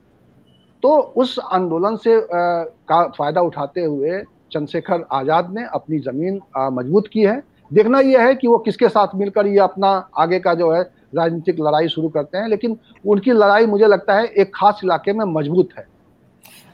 तो 0.84 0.96
उस 1.16 1.38
आंदोलन 1.52 1.96
से 1.96 2.20
का 2.30 3.06
फ़ायदा 3.08 3.40
उठाते 3.40 3.80
हुए 3.82 4.18
चंद्रशेखर 4.52 5.04
आज़ाद 5.12 5.54
ने 5.54 5.64
अपनी 5.74 5.98
ज़मीन 6.00 6.40
मज़बूत 6.72 7.08
की 7.12 7.22
है। 7.22 7.42
देखना 7.70 8.00
यह 8.00 8.22
है 8.22 8.34
कि 8.34 8.48
वो 8.48 8.58
किसके 8.58 8.88
साथ 8.88 9.14
मिलकर 9.16 9.46
ये 9.46 9.58
अपना 9.60 9.88
आगे 10.18 10.38
का 10.38 10.54
जो 10.54 10.70
है 10.72 10.82
राजनीतिक 11.14 11.60
लड़ाई 11.60 11.88
शुरू 11.88 12.08
करते 12.08 12.38
हैं 12.38 12.48
लेकिन 12.48 12.76
उनकी 13.04 13.32
लड़ाई 13.32 13.66
मुझे 13.66 13.86
लगता 13.86 14.18
है 14.18 14.26
एक 14.26 14.50
खास 14.54 14.80
इलाके 14.84 15.12
में 15.12 15.24
मज़बूत 15.26 15.68
है। 15.78 15.86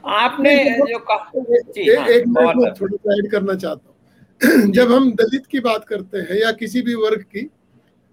आपने 0.03 0.55
जो 0.69 0.99
कहा 0.99 1.15
हाँ, 1.15 2.07
एक 2.07 2.27
मिनट 2.27 2.79
थोड़ा 2.81 2.95
सा 2.97 3.17
ऐड 3.17 3.31
करना 3.31 3.55
चाहता 3.55 3.87
हूँ। 3.87 4.71
जब 4.73 4.91
हम 4.91 5.11
दलित 5.13 5.45
की 5.45 5.59
बात 5.61 5.85
करते 5.85 6.17
हैं 6.19 6.41
या 6.41 6.51
किसी 6.53 6.81
भी 6.81 6.95
वर्ग 6.97 7.21
की 7.23 7.49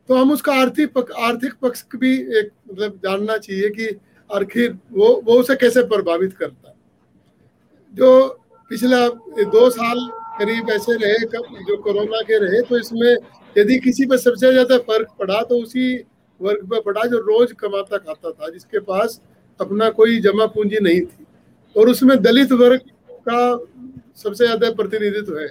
तो 0.08 0.16
हम 0.16 0.32
उसका 0.32 0.52
आर्थिक 0.54 0.92
पक, 0.92 1.10
आर्थिक 1.12 1.54
पक्ष 1.62 1.84
भी 1.96 2.14
एक 2.38 2.50
मतलब 2.70 3.00
जानना 3.04 3.36
चाहिए 3.38 3.68
कि 3.70 3.96
आखिर 4.30 4.76
वो 4.92 5.08
वो 5.26 5.38
उसे 5.40 5.54
कैसे 5.56 5.82
प्रभावित 5.86 6.32
करता? 6.34 6.74
जो 7.94 8.28
पिछला 8.70 9.06
दो 9.08 9.68
साल 9.70 9.98
करीब 10.38 10.70
ऐसे 10.70 10.96
रहे 10.96 11.24
जो 11.64 11.76
कोरोना 11.82 12.20
के 12.22 12.38
रहे 12.38 12.60
तो 12.62 12.78
इसमें 12.78 13.16
यदि 13.56 13.78
किसी 13.80 14.06
पर 14.06 14.16
सबसे 14.18 14.52
ज़्यादा 14.52 14.78
फ़र्क 14.80 15.08
पड़ा 15.18 15.40
तो 15.42 15.62
उसी 15.62 15.94
वर्ग 16.40 16.66
पर 16.70 16.80
पड़ा 16.82 17.04
जो 17.04 17.18
रोज 17.20 17.52
कमाता, 17.52 17.96
खाता 17.98 18.30
था, 18.30 18.48
जिसके 18.50 18.80
पास 18.80 19.20
अपना 19.60 19.88
कोई 19.90 20.20
जमा 20.20 20.46
पूंजी 20.48 20.78
नहीं 20.80 21.00
थी। 21.00 21.24
और 21.76 21.88
उसमें 21.88 22.16
दलित 22.22 22.52
वर्ग 22.54 22.80
का 23.28 23.56
सबसे 24.16 24.44
ज़्यादा 24.44 24.70
प्रतिनिधित्व 24.72 25.38
है। 25.38 25.48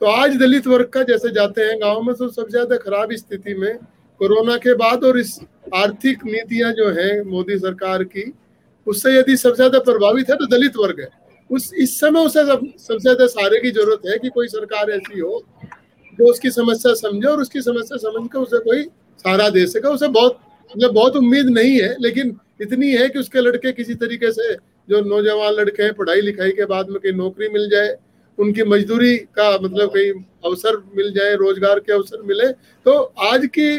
तो 0.00 0.06
आज 0.08 0.36
दलित 0.38 0.66
वर्ग 0.66 0.88
का 0.88 1.02
जैसे 1.04 1.30
जाते 1.30 1.62
हैं, 1.62 1.80
गाँव 1.80 2.02
में 2.02 2.14
तो 2.14 2.28
सबसे 2.28 2.50
ज़्यादा 2.50 2.76
खराब 2.78 3.12
स्थिति 3.14 3.54
में 3.54 3.78
कोरोना 4.20 4.56
के 4.58 4.74
बाद 4.76 5.04
और 5.04 5.18
इस 5.18 5.38
आर्थिक 5.74 6.24
नीतियाँ 6.26 6.72
जो 6.72 6.88
है 6.92 7.22
मोदी 7.26 7.58
सरकार 7.58 8.02
की, 8.04 8.32
उससे 8.86 9.14
यदि 9.14 9.36
सबसे 9.36 9.56
ज़्यादा 9.56 9.78
प्रभावित 9.80 10.30
है 10.30 10.36
तो 10.36 10.46
दलित 10.48 10.76
वर्ग 10.76 11.00
है। 11.00 11.08
उस, 11.50 11.72
इस 11.74 11.98
समय 12.00 12.24
उसे 12.26 12.44
सबसे 12.44 12.98
ज़्यादा 12.98 13.26
सहारे 13.28 13.60
की 13.60 13.70
ज़रूरत 13.70 14.02
है 14.06 14.18
कि 14.18 14.28
कोई 14.30 14.48
सरकार 14.48 14.90
ऐसी 14.90 15.20
हो 15.20 15.42
जो 16.18 16.30
उसकी 16.30 16.50
समस्या 16.50 16.92
समझे 16.94 17.28
और 17.28 17.40
उसकी 17.40 17.60
समस्या 17.62 17.98
समझ 18.00 18.28
कर 18.28 18.38
उसे 18.38 18.58
कोई 18.60 18.82
सहारा 19.24 19.48
दे 19.50 19.66
सके। 19.66 19.88
उसे 19.88 20.08
बहुत 20.10 20.38
मतलब 20.70 20.92
बहुत 20.92 21.16
उम्मीद 21.16 21.46
नहीं 21.48 21.80
है, 21.80 21.94
लेकिन 22.00 22.36
इतनी 22.62 22.90
है 22.90 23.08
कि 23.08 23.18
उसके 23.18 23.40
लड़के 23.40 23.72
किसी 23.72 23.94
तरीके 23.96 24.30
से 24.32 24.54
जो 24.88 25.00
नौजवान 25.02 25.52
लड़के 25.54 25.82
हैं, 25.82 25.92
पढ़ाई 25.94 26.20
लिखाई 26.20 26.50
के 26.52 26.64
बाद 26.66 26.88
में 26.88 26.98
कहीं 26.98 27.12
नौकरी 27.14 27.48
मिल 27.48 27.68
जाए, 27.70 27.96
उनकी 28.38 28.62
मजदूरी 28.64 29.16
का 29.16 29.50
मतलब 29.54 29.88
कहीं 29.90 30.12
अवसर 30.44 30.76
मिल 30.96 31.12
जाए, 31.12 31.34
रोज़गार 31.36 31.80
के 31.80 31.92
अवसर 31.92 32.22
मिले 32.24 32.48
तो 32.86 32.92
आज 33.24 33.46
की 33.48 33.70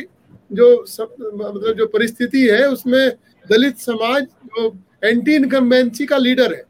जो 0.51 0.85
सब 0.85 1.15
मतलब 1.19 1.75
जो 1.77 1.85
परिस्थिति 1.87 2.41
है 2.41 2.67
उसमें 2.69 3.09
दलित 3.45 3.77
समाज 3.79 4.23
जो 4.23 4.75
एंटी 5.03 5.35
इनकम्बेंसी 5.35 6.05
का 6.05 6.17
लीडर 6.17 6.53
है। 6.53 6.63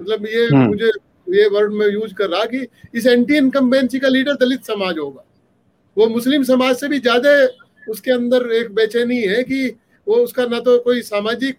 मतलब 0.00 0.26
ये 0.26 0.46
हम्म। 0.46 0.66
मुझे 0.66 0.90
ये 1.28 1.48
वर्ड 1.48 1.72
में 1.72 1.86
यूज़ 1.86 2.14
कर 2.14 2.28
रहा 2.28 2.44
कि 2.44 2.66
इस 2.94 3.06
एंटी 3.06 3.36
इनकम्बेंसी 3.36 3.98
का 3.98 4.08
लीडर 4.08 4.34
दलित 4.36 4.64
समाज 4.64 4.98
होगा। 4.98 5.24
वो 5.96 6.06
मुस्लिम 6.08 6.42
समाज 6.44 6.76
से 6.76 6.88
भी 6.88 6.98
ज़्यादा 6.98 7.30
उसके 7.86 8.10
अंदर 8.10 8.50
एक 8.52 8.74
बेचैनी 8.74 9.20
है 9.20 9.42
कि 9.42 9.66
वो 10.06 10.16
उसका 10.16 10.46
ना 10.46 10.60
तो 10.60 10.78
कोई 10.78 11.00
सामाजिक 11.02 11.56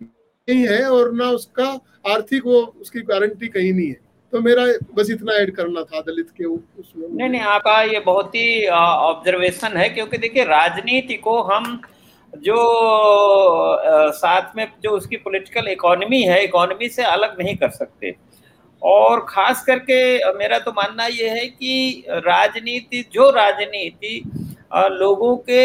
नहीं 0.00 0.66
है 0.68 0.82
और 0.84 1.12
ना 1.12 1.30
उसका 1.30 1.66
आर्थिक 2.08 2.46
वो 2.46 2.60
उसकी 2.80 3.00
गारंटी 3.02 3.48
कहीं 3.48 3.72
नहीं 3.72 3.88
है। 3.88 4.00
तो 4.32 4.40
मेरा 4.40 4.64
बस 4.94 5.10
इतना 5.10 5.34
ऐड 5.34 5.54
करना 5.54 5.82
था 5.82 6.00
दलित 6.00 6.28
के 6.30 6.44
उसमें। 6.44 7.08
नहीं 7.08 7.28
नहीं 7.28 7.40
आपका 7.42 7.80
ये 7.82 8.00
बहुत 8.00 8.34
ही 8.34 8.66
ऑब्जर्वेशन 8.68 9.76
है 9.76 9.88
क्योंकि 9.88 10.18
देखिए 10.18 10.44
राजनीति 10.44 11.14
को 11.16 11.40
हम 11.42 11.80
जो 12.32 12.56
आ, 12.56 14.10
साथ 14.10 14.56
में 14.56 14.66
जो 14.82 14.90
उसकी 14.90 15.16
पॉलिटिकल 15.16 15.68
इकोनॉमी 15.68 16.22
है 16.22 16.42
इकोनॉमी 16.44 16.88
से 16.88 17.02
अलग 17.04 17.38
नहीं 17.38 17.56
कर 17.56 17.70
सकते। 17.70 18.14
और 18.82 19.24
खास 19.28 19.64
करके 19.64 20.32
मेरा 20.34 20.58
तो 20.58 20.70
मानना 20.72 21.06
ये 21.06 21.28
है 21.28 21.46
कि 21.46 22.04
राजनीति 22.08 23.04
जो 23.12 23.30
राजनीति 23.30 24.22
लोगों 24.74 25.36
के 25.48 25.64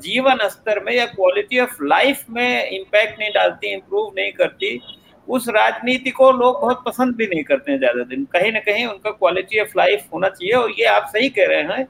जीवन 0.00 0.48
स्तर 0.48 0.82
में 0.84 0.92
या 0.92 1.06
क्वालिटी 1.06 1.60
ऑफ़ 1.60 1.82
लाइफ 1.82 2.24
में 2.30 2.70
इम्पैक्ट 2.70 3.18
नहीं 3.20 3.30
डालती 3.34 3.72
इम्प्रूव 3.72 4.12
नहीं 4.16 4.32
करती 4.32 4.78
उस 5.28 5.48
राजनीति 5.48 6.10
को 6.10 6.30
लोग 6.32 6.60
बहुत 6.60 6.82
पसंद 6.86 7.14
भी 7.16 7.26
नहीं 7.26 7.42
करते 7.44 7.72
हैं 7.72 7.78
ज़्यादा 7.78 8.04
दिन। 8.04 8.24
कहीं 8.32 8.52
ना 8.52 8.60
कहीं 8.60 8.84
उनका 8.86 9.10
क्वालिटी 9.12 9.60
ऑफ़ 9.60 9.78
लाइफ 9.78 10.08
होना 10.14 10.28
चाहिए 10.28 10.52
और 10.54 10.70
ये 10.78 10.84
आप 10.86 11.06
सही 11.08 11.28
कह 11.28 11.46
रहे 11.48 11.62
हैं 11.64 11.84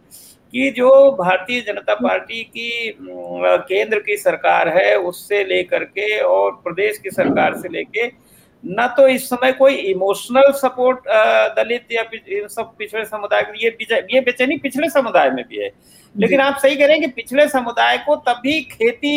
कि 0.54 0.70
जो 0.70 0.90
भारतीय 1.12 1.60
जनता 1.60 1.94
पार्टी 1.94 2.42
की 2.46 2.94
केंद्र 3.68 3.98
की 4.00 4.16
सरकार 4.16 4.68
है, 4.68 4.94
उससे 4.96 5.42
लेकर 5.44 5.84
के 5.86 6.18
और 6.20 6.50
प्रदेश 6.64 6.98
की 6.98 7.10
सरकार 7.10 7.56
से 7.58 7.68
लेके 7.68 8.06
न 8.64 8.86
तो 8.96 9.06
इस 9.08 9.28
समय 9.28 9.52
कोई 9.52 9.74
इमोशनल 9.74 10.50
सपोर्ट 10.58 11.08
दलित 11.56 11.92
या 11.92 12.02
इन 12.14 12.46
सब 12.48 12.74
पिछड़े 12.78 13.04
समुदाय 13.04 13.52
ये 13.62 13.76
ये 14.12 14.20
बेचैनी 14.20 14.56
पिछले 14.58 14.88
समुदाय 14.90 15.30
में 15.30 15.44
भी 15.48 15.58
है। 15.58 15.70
लेकिन 16.14 16.40
आप 16.40 16.58
सही 16.58 16.76
कह 16.76 16.86
रहे 16.86 16.96
हैं 16.96 17.00
कि 17.00 17.10
पिछले 17.12 17.46
समुदाय 17.48 17.96
को 17.98 18.16
तभी 18.28 18.60
खेती 18.62 19.14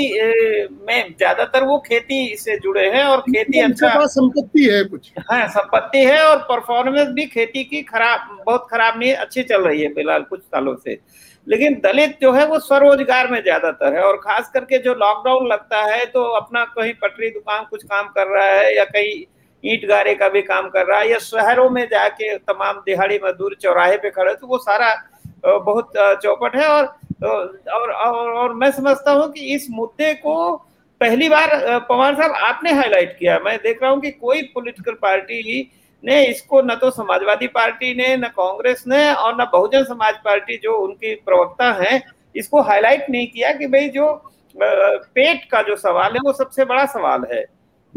में 0.87 1.13
ज़्यादातर 1.17 1.63
वो 1.63 1.77
खेती 1.79 2.35
से 2.37 2.57
जुड़े 2.59 2.87
हैं 2.91 3.03
और 3.03 3.21
खेती 3.21 3.59
अच्छा 3.61 4.05
संपत्ति 4.07 4.63
है 4.65 4.83
कुछ। 4.85 5.11
हाँ 5.31 5.47
संपत्ति 5.49 6.03
है 6.05 6.21
और 6.23 6.37
परफॉर्मेंस 6.49 7.07
भी 7.09 7.25
खेती 7.27 7.63
की 7.63 7.81
खराब 7.83 8.27
बहुत 8.45 8.67
खराब 8.71 8.99
नहीं 8.99 9.13
अच्छी 9.15 9.43
चल 9.43 9.67
रही 9.67 9.81
है 9.81 9.93
फ़िलहाल 9.93 10.23
कुछ 10.23 10.41
सालों 10.41 10.75
से। 10.77 10.99
लेकिन 11.47 11.79
दलित 11.83 12.17
जो 12.21 12.31
है 12.33 12.45
वो 12.47 12.59
स्वरोजगार 12.59 13.31
में 13.31 13.41
ज़्यादातर 13.43 13.95
है 13.95 14.01
और 14.03 14.17
खास 14.17 14.49
करके 14.53 14.77
जो 14.79 14.93
लॉकडाउन 14.95 15.47
लगता 15.47 15.81
है 15.85 16.05
तो 16.07 16.23
अपना 16.35 16.63
कहीं 16.75 16.93
पटरी 17.01 17.29
दुकान 17.31 17.65
कुछ 17.69 17.83
काम 17.85 18.07
कर 18.07 18.27
रहा 18.29 18.49
है 18.49 18.75
या 18.75 18.83
कहीं 18.85 19.23
ईट 19.63 19.85
गारे 19.89 20.13
का 20.15 20.29
भी 20.29 20.41
काम 20.41 20.67
कर 20.69 20.85
रहा 20.85 20.99
है 20.99 21.09
या 21.11 21.17
शहरों 21.19 21.69
में 21.69 21.87
जाके 21.91 22.37
तमाम 22.39 22.81
दिहाड़ी 22.85 23.19
मजदूर 23.23 23.55
चौराहे 23.61 23.97
पे 23.97 24.09
खड़े 24.09 24.33
तो 24.35 24.47
वो 24.47 24.57
सारा 24.59 24.93
बहुत 25.45 25.91
चौपट 26.23 26.55
है 26.55 26.67
और 26.67 26.85
और 27.23 27.91
और, 27.91 27.91
और 28.31 28.53
मैं 28.53 28.71
समझता 28.71 29.11
हूँ 29.11 29.31
कि 29.31 29.53
इस 29.55 29.67
मुद्दे 29.71 30.13
को 30.15 30.55
पहली 31.01 31.29
बार 31.29 31.49
पवार 31.89 32.15
साहब 32.15 32.31
आपने 32.43 32.71
हाईलाइट 32.71 33.17
किया 33.19 33.39
मैं 33.39 33.57
देख 33.57 33.81
रहा 33.81 33.91
हूँ 33.91 34.01
कि 34.01 34.11
कोई 34.11 34.41
पॉलिटिकल 34.53 34.93
पार्टी 35.01 35.41
ही 35.41 35.67
ने 36.03 36.23
इसको 36.25 36.61
न 36.61 36.75
तो 36.75 36.89
समाजवादी 36.91 37.47
पार्टी 37.47 37.93
ने 37.95 38.15
न 38.17 38.27
कांग्रेस 38.37 38.83
ने 38.87 39.13
और 39.13 39.35
न 39.41 39.45
बहुजन 39.53 39.83
समाज 39.83 40.15
पार्टी 40.25 40.57
जो 40.63 40.77
उनकी 40.77 41.13
प्रवक्ता 41.25 41.71
है 41.73 42.01
इसको 42.35 42.61
हाईलाइट 42.61 43.09
नहीं 43.09 43.27
किया 43.27 43.51
कि 43.51 43.67
भाई 43.67 43.89
जो 43.89 44.13
पेट 44.55 45.43
का 45.51 45.61
जो 45.61 45.75
सवाल 45.75 46.13
है 46.13 46.19
वो 46.25 46.33
सबसे 46.33 46.65
बड़ा 46.65 46.85
सवाल 46.85 47.25
है। 47.33 47.45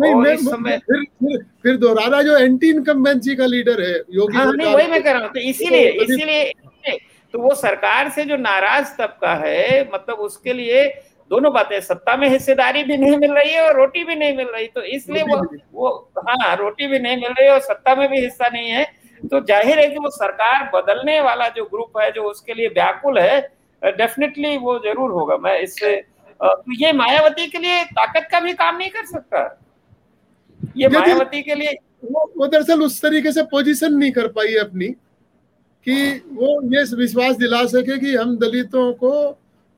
नहीं 0.01 0.14
मैं 0.14 0.32
इस 0.34 0.44
समय 0.46 0.78
फिर 0.80 1.05
फिर, 1.20 1.44
फिर 1.62 1.76
दोहराना 1.76 2.22
जो 2.22 2.36
एंटी 2.38 2.70
इनकम्बेंसी 2.70 3.36
का 3.36 3.46
लीडर 3.46 3.82
है 3.82 3.94
योगी 4.11 4.36
हाँ, 4.36 4.53
नहीं 4.53 4.74
वही 4.74 4.86
मैं 4.88 5.03
कह 5.03 5.12
रहा 5.12 5.22
हूँ 5.22 5.32
तो 5.32 5.40
इसीलिए 5.40 5.88
इसीलिए 6.03 6.98
तो 7.34 7.38
वो 7.38 7.55
सरकार 7.57 8.09
से 8.11 8.24
जो 8.24 8.36
नाराज़ 8.38 8.92
तबका 8.98 9.34
है 9.36 9.82
मतलब 9.92 10.18
उसके 10.20 10.53
लिए 10.53 10.84
दोनों 11.30 11.53
बातें 11.53 11.80
सत्ता 11.80 12.16
में 12.16 12.28
हिस्सेदारी 12.28 12.82
भी 12.84 12.96
नहीं 12.96 13.16
मिल 13.18 13.32
रही 13.32 13.53
है 13.53 13.61
और 13.62 13.76
रोटी 13.76 14.03
भी 14.05 14.14
नहीं 14.14 14.36
मिल 14.36 14.46
रही 14.46 14.66
तो 14.68 14.82
इसलिए 14.94 15.22
वो 15.24 15.36
वो 15.74 15.90
हाँ 16.20 16.55
रोटी 16.57 16.86
भी 16.86 16.98
नहीं 16.98 17.16
मिल 17.16 17.32
रही 17.32 17.46
है 17.46 17.53
और 17.53 17.61
सत्ता 17.62 17.94
में 17.94 18.09
भी 18.11 18.20
हिस्सा 18.20 18.48
नहीं 18.48 18.70
है। 18.70 18.84
तो 19.22 19.40
ज़ाहिर 19.42 19.78
है 19.78 19.86
कि 19.88 19.98
वो 19.98 20.11
सरकार 20.11 20.70
बदलने 20.74 21.20
वाला 21.20 21.48
जो 21.57 21.64
ग्रुप 21.64 21.98
है 21.98 22.11
जो 22.12 22.22
उसके 22.24 22.55
लिए 22.55 22.68
व्याकुल 22.70 23.18
है 23.18 23.40
डेफिनेटली 23.82 24.57
वो 24.59 24.78
ज़रूर 24.78 25.11
होगा। 25.11 25.36
मैं 25.38 25.59
इससे 25.61 25.94
तो 26.40 26.74
ये 26.74 26.92
मायावती 26.94 27.46
के 27.46 27.59
लिए 27.59 27.82
ताकत 27.92 28.28
का 28.32 28.40
भी 28.40 28.53
काम 28.55 28.76
नहीं 28.76 28.90
कर 28.90 29.05
सकता। 29.07 29.44
ये 30.76 30.88
मायावती 30.88 31.42
के 31.42 31.54
लिए 31.54 31.72
वो, 32.04 32.32
वो 32.36 32.46
दरअसल 32.46 32.82
उस 32.82 33.00
तरीके 33.02 33.32
से 33.32 33.42
पोजीशन 33.42 33.94
नहीं 33.94 34.12
कर 34.12 34.28
पाई 34.28 34.54
अपनी 34.54 34.88
कि 35.86 35.96
वो 36.32 36.61
ये 36.74 36.82
विश्वास 36.96 37.36
दिला 37.36 37.64
सके 37.66 37.98
कि 37.98 38.14
हम 38.14 38.36
दलितों 38.38 38.92
को 38.92 39.12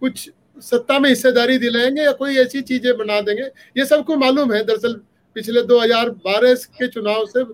कुछ 0.03 0.31
सत्ता 0.63 0.99
में 0.99 1.09
हिस्सेदारी 1.09 1.59
दिलाएँगे 1.59 2.03
या 2.03 2.13
कोई 2.13 2.37
ऐसी 2.37 2.61
चीज़ें 2.61 2.97
बना 2.99 3.21
देंगे। 3.21 3.43
ये 3.77 3.85
सबको 3.85 4.17
मालूम 4.17 4.53
है। 4.53 4.63
दरअसल 4.65 4.95
पिछले 5.37 5.63
2012 5.63 6.65
के 6.79 6.89
चुनाव 6.89 7.25
से 7.27 7.45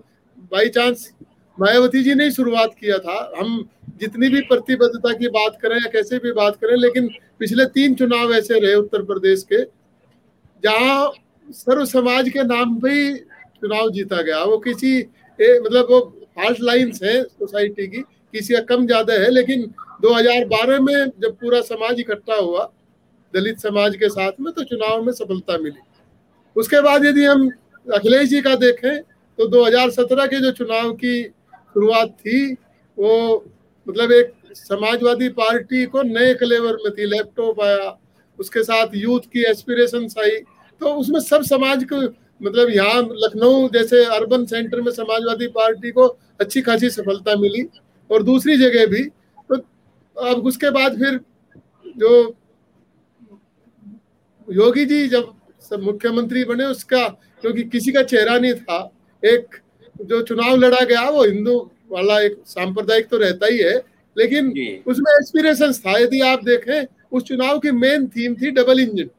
बाई 0.51 0.69
चांस 0.69 1.09
मायावती 1.57 2.03
जी 2.03 2.13
ने 2.13 2.23
ही 2.23 2.31
शुरुआत 2.31 2.75
किया 2.79 2.97
था। 2.97 3.17
हम 3.39 3.69
जितनी 3.99 4.29
भी 4.29 4.41
प्रतिबद्धता 4.41 5.13
की 5.13 5.27
बात 5.29 5.57
करें 5.61 5.75
या 5.75 5.89
कैसे 5.91 6.17
भी 6.17 6.31
बात 6.31 6.55
करें 6.55 6.75
लेकिन 6.77 7.09
पिछले 7.39 7.65
तीन 7.69 7.95
चुनाव 7.95 8.33
ऐसे 8.33 8.59
रहे 8.59 8.75
उत्तर 8.75 9.01
प्रदेश 9.03 9.43
के 9.43 9.63
जहाँ 10.63 11.11
सर्व 11.51 11.85
समाज 11.85 12.29
के 12.29 12.43
नाम 12.45 12.79
पे 12.79 12.89
ही 12.91 13.13
चुनाव 13.61 13.89
जीता 13.91 14.21
गया। 14.21 14.43
वो 14.43 14.57
किसी 14.59 14.97
ए, 14.97 15.59
मतलब 15.59 15.87
वो 15.89 15.99
फाल्ट 16.35 16.59
लाइन्स 16.61 17.03
है 17.03 17.21
सोसाइटी 17.23 17.87
की 17.87 18.01
किसी 18.33 18.53
का 18.53 18.59
कम 18.65 18.85
ज़्यादा 18.85 19.13
है 19.13 19.29
लेकिन 19.31 19.63
2012 20.03 20.79
में 20.79 21.11
जब 21.21 21.35
पूरा 21.35 21.61
समाज 21.63 21.99
इकट्ठा 21.99 22.35
हुआ 22.35 22.69
दलित 23.33 23.59
समाज 23.59 23.95
के 23.95 24.09
साथ 24.09 24.39
में 24.39 24.51
तो 24.53 24.63
चुनाव 24.63 25.03
में 25.03 25.11
सफलता 25.13 25.57
मिली। 25.57 25.79
उसके 26.55 26.81
बाद 26.81 27.05
यदि 27.05 27.25
हम 27.25 27.49
अखिलेश 27.87 28.29
जी 28.29 28.41
का 28.41 28.55
देखें 28.57 29.01
तो 29.39 29.47
2017 29.49 30.27
के 30.27 30.39
जो 30.41 30.51
चुनाव 30.51 30.91
की 30.93 31.23
शुरुआत 31.23 32.09
थी 32.19 32.51
वो 32.97 33.15
मतलब 33.87 34.11
एक 34.11 34.33
समाजवादी 34.55 35.29
पार्टी 35.35 35.85
को 35.85 36.01
नए 36.03 36.33
क्लेवर 36.33 36.77
में 36.83 36.91
थी 36.93 37.05
लैपटॉप 37.05 37.61
आया 37.61 37.97
उसके 38.39 38.63
साथ 38.63 38.95
यूथ 38.95 39.27
की 39.33 39.43
एस्पिरेशन 39.49 40.07
आई 40.19 40.39
तो 40.81 40.93
उसमें 40.95 41.19
सब 41.21 41.43
समाज 41.43 41.83
को 41.83 42.01
मतलब 42.41 42.69
यहाँ 42.69 43.01
लखनऊ 43.13 43.67
जैसे 43.69 44.03
अर्बन 44.07 44.45
सेंटर 44.45 44.81
में 44.81 44.91
समाजवादी 44.91 45.47
पार्टी 45.55 45.91
को 45.91 46.07
अच्छी 46.39 46.61
खासी 46.61 46.89
सफलता 46.89 47.35
मिली। 47.35 47.63
और 48.09 48.23
दूसरी 48.23 48.57
जगह 48.57 48.85
भी 48.87 49.03
तो 49.49 49.55
अब 50.15 50.45
उसके 50.47 50.69
बाद 50.71 50.97
फिर 50.99 51.19
जो 51.97 52.11
योगी 54.47 54.85
जी 54.85 55.07
जब 55.07 55.33
सब 55.61 55.81
मुख्यमंत्री 55.83 56.43
बने 56.45 56.65
उसका 56.65 57.07
क्योंकि 57.43 57.63
किसी 57.65 57.91
का 57.91 58.03
चेहरा 58.03 58.37
नहीं 58.37 58.53
था 58.53 58.79
एक 59.23 59.55
जो 60.01 60.21
चुनाव 60.21 60.55
लड़ा 60.55 60.79
गया 60.81 61.09
वो 61.09 61.23
हिंदू 61.23 61.57
वाला 61.91 62.19
एक 62.21 62.37
सांप्रदायिक 62.47 63.07
तो 63.09 63.17
रहता 63.17 63.47
ही 63.47 63.57
है 63.57 63.75
लेकिन 64.17 64.49
उसमें 64.87 65.11
एक्सपीरियंस 65.11 65.79
था। 65.79 65.97
यदि 65.97 66.19
आप 66.21 66.43
देखें 66.43 66.85
उस 67.11 67.23
चुनाव 67.23 67.59
की 67.59 67.71
मेन 67.73 68.07
थीम 68.07 68.35
थी 68.35 68.51
डबल 68.51 68.79
इंजन 68.79 69.09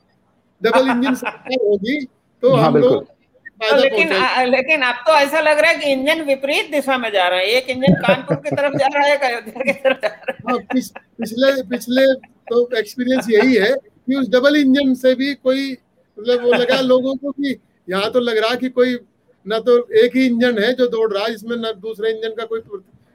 डबल 0.63 0.91
इंजन 0.91 1.15
सरकार 1.23 1.67
होगी 1.67 2.05
तो 2.43 2.55
हाँ, 2.57 2.67
हम 2.67 2.77
लोग 2.77 3.05
तो 3.63 3.77
लेकिन 3.77 4.13
आ, 4.13 4.43
लेकिन 4.45 4.83
अब 4.83 5.03
तो 5.07 5.13
ऐसा 5.13 5.41
लग 5.41 5.59
रहा 5.59 5.71
है 5.71 5.77
कि 5.79 5.91
इंजन 5.93 6.23
विपरीत 6.23 6.71
दिशा 6.71 6.97
में 6.99 7.11
जा 7.13 7.27
रहा 7.29 7.39
है 7.39 7.47
एक 7.47 7.69
इंजन 7.71 7.95
कानपुर 7.95 8.37
की 8.37 8.51
तरफ़ 8.51 8.77
जा 8.77 8.87
रहा 8.87 9.07
है 9.07 9.15
एक 9.15 9.23
अयोध्या 9.23 9.63
की 9.63 9.73
तरफ़ 9.73 9.99
जा 10.03 10.09
रहा 10.09 10.33
है। 10.33 10.37
हाँ, 10.49 10.59
पिछ, 10.73 10.89
पिछले 10.91 11.63
पिछले 11.63 12.07
तो 12.51 12.69
एक्सपीरियंस 12.79 13.27
यही 13.31 13.55
है 13.55 13.73
कि 13.75 14.15
उस 14.15 14.29
डबल 14.31 14.57
इंजन 14.57 14.95
से 14.95 15.15
भी 15.15 15.35
कोई 15.35 15.71
मतलब 16.19 16.43
वो 16.43 16.53
लगा 16.53 16.81
लोगों 16.93 17.15
को 17.17 17.31
कि 17.31 17.57
यहाँ 17.89 18.11
तो 18.11 18.21
लग 18.21 18.39
रहा 18.39 18.55
कि 18.55 18.69
कोई 18.69 18.99
ना 19.47 19.59
तो 19.59 19.77
एक 19.95 20.17
ही 20.17 20.27
इंजन 20.27 20.59
है 20.59 20.73
जो 20.75 20.87
दौड़ 20.87 21.13
रहा 21.13 21.25
है 21.25 21.35
इसमें 21.35 21.57
ना 21.57 21.73
दूसरे 21.73 22.11
इंजन 22.11 22.35
का 22.35 22.45
कोई 22.45 22.61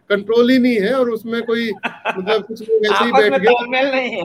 कंट्रोल 0.10 0.50
ही 0.50 0.58
नहीं 0.60 0.80
है 0.82 0.94
और 0.94 1.10
उसमें 1.10 1.42
कोई 1.44 1.72
मतलब 2.18 2.44
कुछ 2.46 2.62
लोग 2.62 2.86
ऐसे 2.86 3.04
ही 3.06 3.12
बैठ 3.12 3.34
गए। 3.42 4.22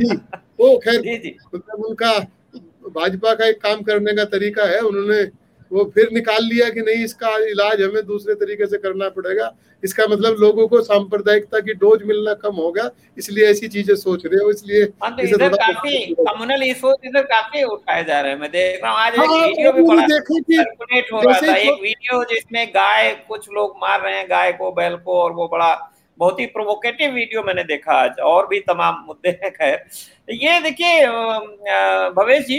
जी 0.00 0.16
वो 0.60 0.76
खैर 0.78 1.00
मतलब 1.54 1.84
उनका 1.84 2.12
भाजपा 2.90 3.34
का 3.34 3.46
एक 3.46 3.60
काम 3.62 3.82
करने 3.82 4.12
का 4.14 4.24
तरीका 4.32 4.64
है 4.66 4.80
उन्होंने 4.82 5.22
वो 5.70 5.84
फिर 5.94 6.08
निकाल 6.12 6.44
लिया 6.44 6.68
कि 6.70 6.80
नहीं 6.80 7.04
इसका 7.04 7.36
इलाज 7.46 7.80
हमें 7.82 8.04
दूसरे 8.06 8.34
तरीके 8.34 8.66
से 8.66 8.78
करना 8.78 9.08
पड़ेगा। 9.10 9.50
इसका 9.82 10.06
मतलब 10.06 10.36
लोगों 10.40 10.66
को 10.68 10.80
सांप्रदायिकता 10.82 11.58
की 11.60 11.74
डोज 11.74 12.02
मिलना 12.06 12.34
कम 12.36 12.54
होगा 12.56 12.88
इसलिए 13.18 13.46
ऐसी 13.46 13.68
चीज़ें 13.68 13.94
सोच 13.96 14.24
रहे 14.26 14.42
हो 14.44 14.50
इसलिए 14.50 14.82
हाँ, 15.02 15.10
तो 15.16 15.22
इधर 15.24 15.48
काफ़ी 15.54 16.14
कम्युनल 16.14 16.62
इश्यूज़ 16.64 17.06
इधर 17.08 17.22
काफ़ी 17.24 17.62
उठाए 17.64 18.04
जा 18.04 18.20
रहे 18.20 18.32
हैं। 18.32 18.38
मैं 18.40 18.50
देख 18.50 18.80
रहा 18.84 18.92
हूँ 18.92 19.00
आज 19.00 19.18
हाँ, 19.18 19.26
एक 19.26 19.44
वीडियो 19.46 19.72
भी 19.72 19.82
बड़ा 19.82 20.06
सर्कुलेट 20.06 21.12
हो 21.12 21.20
रहा 21.20 21.40
था। 21.40 21.56
एक 21.56 21.82
वीडियो 21.82 22.22
जिसमें 22.24 22.66
गाय 22.70 23.10
कुछ 23.28 23.48
लोग 23.50 23.76
मार 23.82 24.00
रहे 24.00 24.16
हैं 24.16 24.26
गाय 24.30 24.52
को 24.52 24.72
बैल 24.72 24.96
को 24.96 25.20
और 25.22 25.32
वो 25.32 25.48
बड़ा 25.48 25.70
बहुत 26.18 26.40
ही 26.40 26.46
प्रोवोकेटिव 26.48 27.10
वीडियो 27.12 27.42
मैंने 27.42 27.62
देखा 27.64 27.92
आज 27.94 28.18
और 28.26 28.46
भी 28.46 28.60
तमाम 28.62 29.04
मुद्दे 29.06 29.38
हैं 29.42 29.50
खैर। 29.52 29.78
ये 30.36 30.60
देखिए 30.60 31.06
भवेश 32.16 32.46
जी 32.46 32.58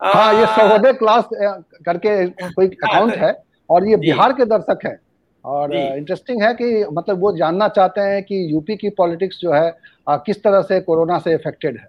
हाँ 0.00 0.32
ये 0.34 0.46
सहोदय 0.46 0.92
क्लास 0.92 1.28
करके 1.34 2.26
कोई 2.26 2.66
अकाउंट 2.66 3.10
हाँ, 3.10 3.18
तो 3.20 3.26
है 3.26 3.42
और 3.70 3.88
ये 3.88 3.96
बिहार 3.96 4.32
के 4.32 4.44
दर्शक 4.44 4.86
है। 4.86 4.98
और 5.44 5.74
इंटरेस्टिंग 5.74 6.42
है 6.42 6.52
कि 6.54 6.84
मतलब 6.92 7.20
वो 7.20 7.36
जानना 7.36 7.68
चाहते 7.68 8.00
हैं 8.00 8.22
कि 8.22 8.52
यूपी 8.52 8.76
की 8.76 8.88
पॉलिटिक्स 8.90 9.38
जो 9.40 9.52
है 9.52 9.76
किस 10.08 10.42
तरह 10.42 10.62
से 10.62 10.80
कोरोना 10.80 11.18
से 11.18 11.34
इफेक्टेड 11.34 11.76
है। 11.76 11.88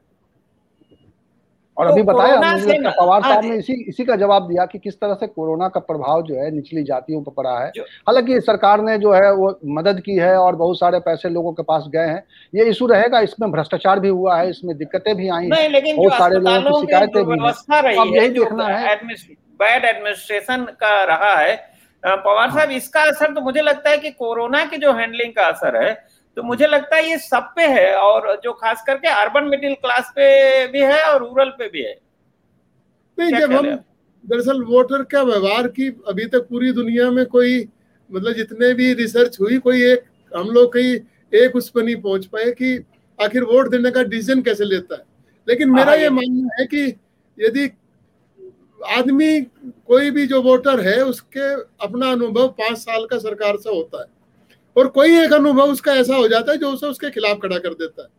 और 1.80 1.86
तो 1.86 1.92
अभी 1.92 2.02
बताया 2.04 2.36
पवार 2.92 3.22
हाँ 3.22 3.32
साहब 3.32 3.46
ने 3.46 3.58
इसी 3.58 3.74
इसी 3.90 4.06
का 4.06 4.16
जवाब 4.18 4.48
दिया 4.48 4.66
कि 4.66 4.80
किस 4.80 4.96
तरह 4.96 5.14
से 5.14 5.28
कोरोना 5.28 5.68
का 5.70 5.80
प्रभाव 5.82 6.22
जो 6.24 6.36
है 6.36 6.50
निचली 6.52 6.84
जातियों 6.84 7.22
पर 7.24 7.32
पड़ा 7.34 7.58
है। 7.60 7.70
हालाँकि 8.08 8.40
सरकार 8.42 8.82
ने 8.82 8.98
जो 8.98 9.14
है 9.14 9.32
वो 9.34 9.60
मदद 9.74 10.02
की 10.06 10.16
है 10.16 10.36
और 10.38 10.56
बहुत 10.56 10.80
सारे 10.80 11.00
पैसे 11.02 11.30
लोगों 11.30 11.54
के 11.54 11.64
पास 11.64 11.86
गए 11.94 12.08
हैं। 12.08 12.24
ये 12.54 12.66
इशू 12.70 12.88
रहेगा 12.88 13.20
इसमें 13.22 13.52
भ्रष्टाचार 13.52 14.00
भी 14.00 14.10
हुआ 14.10 14.38
है 14.38 14.50
इसमें 14.50 14.78
दिक्कतें 14.78 15.16
भी 15.16 15.30
आई 15.30 15.44
हैं 15.46 15.96
बहुत 15.96 16.14
सारे 16.14 16.40
लोगों 16.40 16.72
की 16.72 16.86
शिकायतें 16.86 17.26
भी 17.26 17.40
हैं। 17.40 17.98
अब 17.98 18.16
यही 18.16 18.30
देखना 18.32 18.68
है। 18.68 18.96
बैड 19.60 19.86
एडमिनिस्ट्रेशन 19.86 20.66
का 20.82 21.04
रहा 21.06 21.36
है 21.36 21.56
पवार 22.04 22.52
साहब 22.52 22.72
इसका 22.72 23.02
असर 23.04 23.34
तो 23.34 23.42
मुझे 23.42 23.62
लगता 23.62 23.90
है 23.90 23.98
कि 23.98 24.10
कोरोना 24.12 24.64
की 24.66 24.78
जो 24.78 24.94
हैंडलिंग 24.94 25.32
का 25.34 25.48
असर 25.48 25.76
है 25.76 25.92
तो 26.40 26.44
मुझे 26.44 26.68
लगता 26.68 26.96
है 26.96 27.10
ये 27.10 27.18
सब 27.18 27.52
पे 27.56 27.62
है 27.68 27.96
और 27.96 28.36
जो 28.44 28.52
खास 28.54 28.84
करके 28.88 29.08
अर्बन 29.08 29.44
मिडिल 29.44 29.74
क्लास 29.74 30.12
पे 30.16 30.68
भी 30.68 30.82
है 30.82 31.02
और 31.04 31.20
रूरल 31.20 31.50
पे 31.50 31.68
भी 31.70 31.82
है। 31.82 31.98
नहीं 33.18 33.32
जब 33.32 33.52
हम 33.52 33.66
दरअसल 34.26 34.62
वोटर 34.64 35.04
का 35.04 35.22
व्यवहार 35.22 35.68
की 35.68 35.88
अभी 36.08 36.26
तक 36.26 36.48
पूरी 36.50 36.72
दुनिया 36.72 37.10
में 37.12 37.26
कोई 37.26 37.58
मतलब 38.10 38.34
जितने 38.34 38.74
भी 38.74 38.94
रिसर्च 38.94 39.40
हुई 39.40 39.58
कोई 39.58 39.84
एक 39.84 40.04
हम 40.32 40.50
लोग 40.50 40.72
कहीं 40.74 40.96
एक 41.34 41.56
उस 41.56 41.70
पर 41.70 41.84
नहीं 41.84 41.96
पहुँच 41.96 42.26
पाए 42.26 42.52
कि 42.52 42.86
आखिर 43.20 43.44
वोट 43.44 43.70
देने 43.70 43.92
का 43.92 44.04
डिसीज़न 44.04 44.42
कैसे 44.42 44.66
लेता 44.66 44.96
है। 44.96 45.04
लेकिन 45.48 45.70
मेरा 45.70 45.92
हाँ, 45.92 45.98
ये 45.98 46.10
मानना 46.10 46.56
है 46.60 46.66
कि 46.66 46.86
यदि 47.38 47.66
आदमी 48.88 49.42
कोई 49.88 50.12
भी 50.12 50.26
जो 50.28 50.42
वोटर 50.42 50.80
है 50.80 51.02
उसके 51.04 51.52
अपना 51.86 52.12
अनुभव 52.12 52.48
पाँच 52.48 52.78
साल 52.78 53.06
का 53.06 53.18
सरकार 53.18 53.58
से 53.58 53.70
होता 53.70 54.02
है। 54.02 54.19
और 54.76 54.88
कोई 54.88 55.18
एक 55.20 55.34
अनुभव 55.34 55.72
उसका 55.72 55.94
ऐसा 55.94 56.16
हो 56.16 56.28
जाता 56.28 56.52
है 56.52 56.58
जो 56.58 56.72
उसे 56.72 56.88
उसके 56.88 57.10
खिलाफ 57.10 57.38
खड़ा 57.38 57.58
कर 57.58 57.74
देता 57.74 58.02
है। 58.02 58.10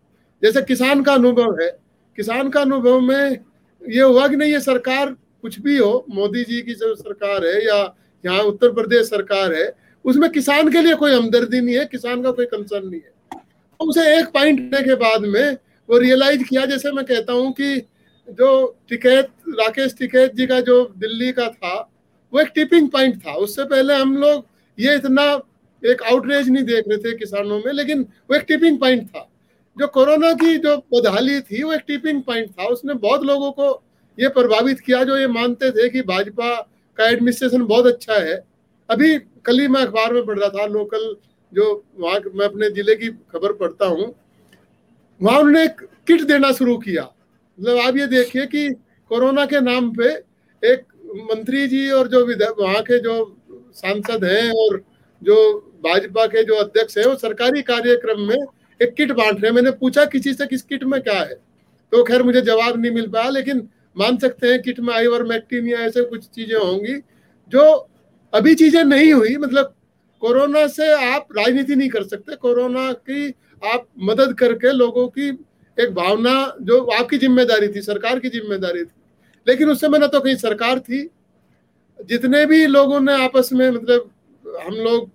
जैसे 0.43 0.63
किसान 0.63 1.03
का 1.03 1.13
अनुभव 1.13 1.61
है। 1.61 1.71
किसान 2.17 2.49
का 2.51 2.61
अनुभव 2.61 3.01
में 3.01 3.39
ये 3.83 4.03
हुआ 4.03 4.29
कि 4.29 4.37
नहीं, 4.37 4.53
ये 4.53 4.61
सरकार 4.61 5.17
कुछ 5.43 5.61
भी 5.61 5.77
हो, 5.79 6.07
मोदी 6.11 6.45
जी 6.45 6.61
की 6.63 6.75
जो 6.75 6.95
सरकार 6.95 7.47
है 7.47 7.67
या 7.67 7.77
यहाँ 8.25 8.43
उत्तर 8.43 8.73
प्रदेश 8.73 9.07
सरकार 9.07 9.53
है, 9.55 9.73
उसमें 10.05 10.31
किसान 10.31 10.69
के 10.69 10.81
लिए 10.81 10.95
कोई 10.95 11.13
हमदर्दी 11.13 11.61
नहीं 11.61 11.77
है, 11.77 11.85
किसान 11.85 12.23
का 12.23 12.31
कोई 12.31 12.47
कंसर्न 12.47 12.89
नहीं 12.89 13.01
है। 13.01 13.41
तो 13.81 13.89
उसे 13.89 14.19
एक 14.19 14.27
पॉइंट 14.27 14.75
के 14.75 14.95
बाद 14.95 15.21
में 15.21 15.57
वो 15.89 15.99
रियलाइज़ 15.99 16.43
किया, 16.43 16.65
जैसे 16.67 16.93
मैं 16.93 17.05
कहता 17.05 17.33
हूँ 17.33 17.53
कि 17.53 17.79
जो 18.29 18.79
टिकैत, 18.89 19.29
राकेश 19.49 19.95
टिकैत 19.99 20.35
जी 20.35 20.47
का 20.47 20.61
जो 20.61 20.85
दिल्ली 20.99 21.33
का 21.33 21.49
था, 21.49 21.91
वो 22.33 22.41
एक 22.41 22.49
टिपिंग 22.55 22.89
पॉइंट 22.89 23.17
था। 23.17 23.33
उससे 23.33 23.65
पहले 23.65 23.95
हम 23.95 24.17
लोग 24.17 24.45
ये 24.79 24.95
इतना 24.95 25.37
एक 25.83 26.03
आउटरेज 26.03 26.49
नहीं 26.49 26.65
देख 26.65 26.89
रहे 26.89 26.99
थे 26.99 27.17
किसानों 27.19 27.59
में, 27.59 27.73
लेकिन 27.73 28.03
वो 28.03 28.37
एक 28.37 28.43
टिपिंग 28.49 28.79
पॉइंट 28.81 29.07
था। 29.09 29.27
जो 29.77 29.87
कोरोना 29.89 30.33
की 30.35 30.57
जो 30.59 30.77
बदहाली 30.95 31.41
थी, 31.41 31.63
वो 31.63 31.73
एक 31.73 31.83
टिपिंग 31.87 32.23
पॉइंट 32.23 32.51
था। 32.51 32.65
उसने 32.67 32.95
बहुत 32.97 33.25
लोगों 33.25 33.51
को 33.53 33.71
ये 34.19 34.29
प्रभावित 34.31 34.81
किया 34.81 35.03
जो 35.05 35.17
ये 35.17 35.27
मानते 35.29 35.71
थे 35.71 35.89
कि 35.89 36.03
भाजपा 36.05 36.55
का 36.99 37.09
एडमिनिस्ट्रेशन 37.09 37.65
बहुत 37.65 37.87
अच्छा 37.87 38.15
है। 38.15 38.35
अभी 38.89 39.19
कल 39.47 39.61
ही 39.61 39.69
मैं 39.69 39.83
अखबार 39.83 40.13
में 40.13 40.25
पढ़ 40.27 40.39
रहा 40.39 40.49
था 40.51 40.67
लोकल 40.67 41.15
जो 41.53 41.67
वहाँ 41.99 42.21
मैं 42.35 42.47
अपने 42.47 42.71
ज़िले 42.71 42.95
की 42.95 43.09
खबर 43.09 43.53
पढ़ता 43.53 43.87
हूँ। 43.87 44.15
वहाँ 45.21 45.39
उन्होंने 45.39 45.65
एक 45.65 45.81
किट 46.07 46.23
देना 46.23 46.53
शुरू 46.53 46.77
किया। 46.79 47.03
मतलब 47.59 47.79
आप 47.79 47.97
ये 47.97 48.07
देखिए 48.07 48.47
कि 48.47 48.69
कोरोना 49.11 49.47
के 49.47 49.61
नाम 49.61 49.91
पे 49.95 50.09
एक 50.63 50.85
मंत्री 51.25 51.67
जी 51.69 51.91
और 51.91 52.09
जो 52.09 52.25
वहाँ 52.61 52.83
के 52.83 52.99
जो 52.99 53.15
सांसद 53.75 54.25
हैं 54.25 54.51
और 54.57 54.83
जो 55.23 55.37
भाजपा 55.81 56.27
के 56.27 56.43
जो 56.45 56.55
अध्यक्ष 56.55 56.99
है, 56.99 57.07
वो 57.07 57.15
सरकारी 57.17 57.63
कार्यक्रम 57.63 58.21
में 58.21 58.37
एक 58.81 58.95
किट 58.95 59.13
बांट 59.13 59.43
रहे 59.43 59.53
मैंने 59.53 59.71
पूछा, 59.71 60.05
किसी 60.05 60.33
से 60.35 60.47
किस 60.47 60.63
किट 60.63 60.85
में 60.85 61.01
क्या 61.03 61.19
है? 61.21 61.35
तो 61.93 62.03
खैर, 62.05 62.23
मुझे 62.23 62.41
जवाब 62.41 62.81
नहीं 62.81 62.93
मिल 62.93 63.07
पाया, 63.07 63.31
लेकिन 63.31 63.69
मान 63.97 64.17
सकते 64.17 64.49
हैं 64.49 64.61
किट 64.63 64.81
में 64.81 64.95
आईवर, 64.95 65.23
मैक्टीन 65.23 65.69
या 65.69 65.79
ऐसे 65.79 66.03
कुछ 66.05 66.25
चीज़ें 66.27 66.57
होंगी, 66.57 66.95
जो 67.53 67.89
अभी 68.33 68.55
चीज़ें 68.55 68.83
नहीं 68.85 69.13
हुई। 69.13 69.37
मतलब 69.37 69.75
कोरोना 70.23 70.67
से 70.69 70.93
आप 71.07 71.29
राजनीति 71.39 71.75
नहीं 71.75 71.89
कर 71.89 72.03
सकते। 72.03 72.37
कोरोना 72.37 72.93
की 72.93 73.29
आप 73.63 73.87
मदद 74.01 74.35
करके 74.39 74.73
लोगों 74.73 75.07
की 75.09 75.29
एक 75.79 75.95
भावना, 75.95 76.57
जो 76.61 76.81
आपकी 76.93 77.19
ज़िम्मेदारी 77.19 77.69
थी, 77.69 77.81
सरकार 77.83 78.19
की 78.19 78.29
ज़िम्मेदारी 78.29 78.85
थी। 78.85 78.93
लेकिन 79.47 79.71
उस 79.71 79.81
समय 79.81 79.99
ना 79.99 80.07
तो 80.07 80.21
कहीं 80.21 80.35
सरकार 80.37 80.79
थी। 80.79 81.09
जितने 82.09 82.45
भी 82.47 82.67
लोगों 82.67 83.01
ने 83.01 83.13
आपस 83.25 83.49
में 83.53 83.71
मतलब 83.71 84.11
हम 84.61 84.75
लोग 84.75 85.11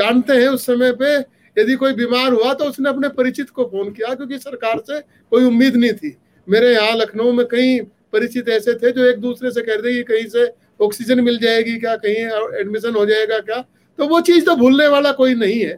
जानते 0.00 0.32
हैं 0.34 0.48
उस 0.48 0.66
समय 0.66 0.92
पे 0.92 1.14
यदि 1.56 1.74
कोई 1.74 1.92
बीमार 1.94 2.32
हुआ 2.32 2.52
तो 2.54 2.64
उसने 2.64 2.88
अपने 2.88 3.08
परिचित 3.10 3.50
को 3.50 3.64
फ़ोन 3.66 3.90
किया 3.92 4.14
क्योंकि 4.14 4.38
सरकार 4.40 4.78
से 4.80 5.00
कोई 5.00 5.44
उम्मीद 5.44 5.76
नहीं 5.76 5.92
थी। 5.94 6.16
मेरे 6.48 6.72
यहाँ 6.72 6.96
लखनऊ 6.96 7.32
में 7.32 7.46
कई 7.46 7.80
परिचित 8.12 8.48
ऐसे 8.48 8.74
थे 8.74 8.90
जो 8.92 9.04
एक 9.06 9.18
दूसरे 9.20 9.50
से 9.50 9.62
कह 9.62 9.74
रहे 9.74 9.94
कि 9.94 10.02
कहीं 10.04 10.26
से 10.28 10.46
ऑक्सीजन 10.80 11.20
मिल 11.20 11.38
जाएगी 11.38 11.76
क्या, 11.76 11.94
कहीं 11.96 12.60
एडमिशन 12.60 12.94
हो 12.94 13.04
जाएगा 13.06 13.38
क्या? 13.40 13.60
तो 13.98 14.06
वो 14.06 14.20
चीज़ 14.22 14.44
तो 14.44 14.54
भूलने 14.56 14.86
वाला 14.88 15.12
कोई 15.12 15.34
नहीं 15.36 15.60
है 15.60 15.74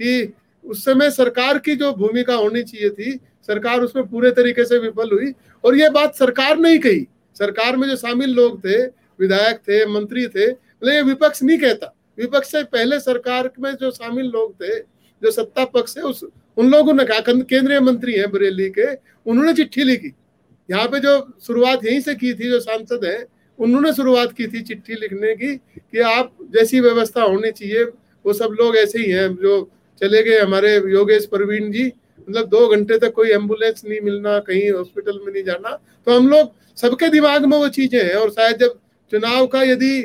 कि 0.00 0.32
उस 0.64 0.84
समय 0.84 1.10
सरकार 1.10 1.58
की 1.58 1.74
जो 1.76 1.92
भूमिका 1.94 2.34
होनी 2.34 2.62
चाहिए 2.62 2.90
थी, 2.90 3.18
सरकार 3.48 3.80
उसमें 3.80 4.06
पूरे 4.06 4.30
तरीके 4.32 4.64
से 4.64 4.78
विफल 4.78 5.10
हुई 5.12 5.32
और 5.64 5.76
ये 5.76 5.88
बात 5.90 6.14
सरकार 6.16 6.58
ने 6.58 6.70
ही 6.70 6.78
कही। 6.78 7.06
सरकार 7.36 7.76
में 7.76 7.88
जो 7.88 7.96
शामिल 7.96 8.30
लोग 8.32 8.58
थे, 8.60 8.82
विधायक 9.20 9.58
थे, 9.58 9.84
मंत्री 9.86 10.26
थे 10.28 10.50
ये 10.84 11.02
विपक्ष 11.02 11.42
नहीं 11.42 11.58
कहता 11.58 11.93
विपक्ष 12.18 12.50
से 12.50 12.62
पहले 12.64 12.98
सरकार 13.00 13.50
में 13.60 13.72
जो 13.74 13.90
शामिल 13.92 14.26
लोग 14.26 14.54
थे, 14.54 14.78
जो 14.78 15.30
सत्ता 15.30 15.64
पक्ष 15.66 15.96
है, 15.98 16.02
उस, 16.04 16.24
उन 16.56 16.70
लोगों 16.70 16.92
ने 16.94 17.04
कहा 17.04 17.20
केंद्रीय 17.20 17.80
मंत्री 17.80 18.12
हैं 18.12 18.30
बरेली 18.30 18.68
के, 18.70 18.92
उन्होंने 19.26 19.52
चिट्ठी 19.54 19.84
लिखी। 19.84 20.12
यहाँ 20.68 20.86
पे 20.88 21.00
जो 21.00 21.18
शुरुआत 21.46 21.84
यहीं 21.84 22.00
से 22.00 22.14
की 22.14 22.32
थी, 22.34 22.50
जो 22.50 22.60
सांसद 22.60 23.04
है, 23.04 23.26
उन्होंने 23.58 23.92
शुरुआत 23.92 24.32
की 24.32 24.46
थी 24.46 24.62
चिट्ठी 24.62 24.94
लिखने 24.94 25.34
की, 25.34 25.54
कि 25.56 26.00
आप 26.00 26.32
जैसी 26.52 26.80
व्यवस्था 26.80 27.22
होनी 27.22 27.50
चाहिए, 27.52 27.84
वो 28.24 28.32
सब 28.32 28.56
लोग 28.60 28.76
ऐसे 28.76 28.98
ही 28.98 29.10
हैं, 29.10 29.34
जो 29.36 29.70
चले 30.00 30.22
गए 30.22 30.38
हमारे 30.38 30.74
योगेश 30.90 31.26
प्रवीण 31.26 31.70
जी 31.72 31.92
मतलब 32.28 32.46
दो 32.48 32.66
घंटे 32.68 32.98
तक 32.98 33.12
कोई 33.12 33.30
एंबुलेंस 33.30 33.82
नहीं 33.84 34.00
मिलना, 34.00 34.38
कहीं 34.40 34.70
हॉस्पिटल 34.70 35.18
में 35.24 35.32
नहीं 35.32 35.42
जाना 35.44 35.70
तो 36.06 36.16
हम 36.16 36.28
लोग 36.28 36.52
सबके 36.78 37.08
दिमाग 37.08 37.44
में 37.44 37.56
वो 37.56 37.68
चीज़ें 37.68 37.98
हैं, 38.00 38.14
और 38.14 38.30
शायद 38.30 38.56
जब 38.58 38.78
चुनाव 39.12 39.46
का 39.46 39.62
यदि 39.62 40.00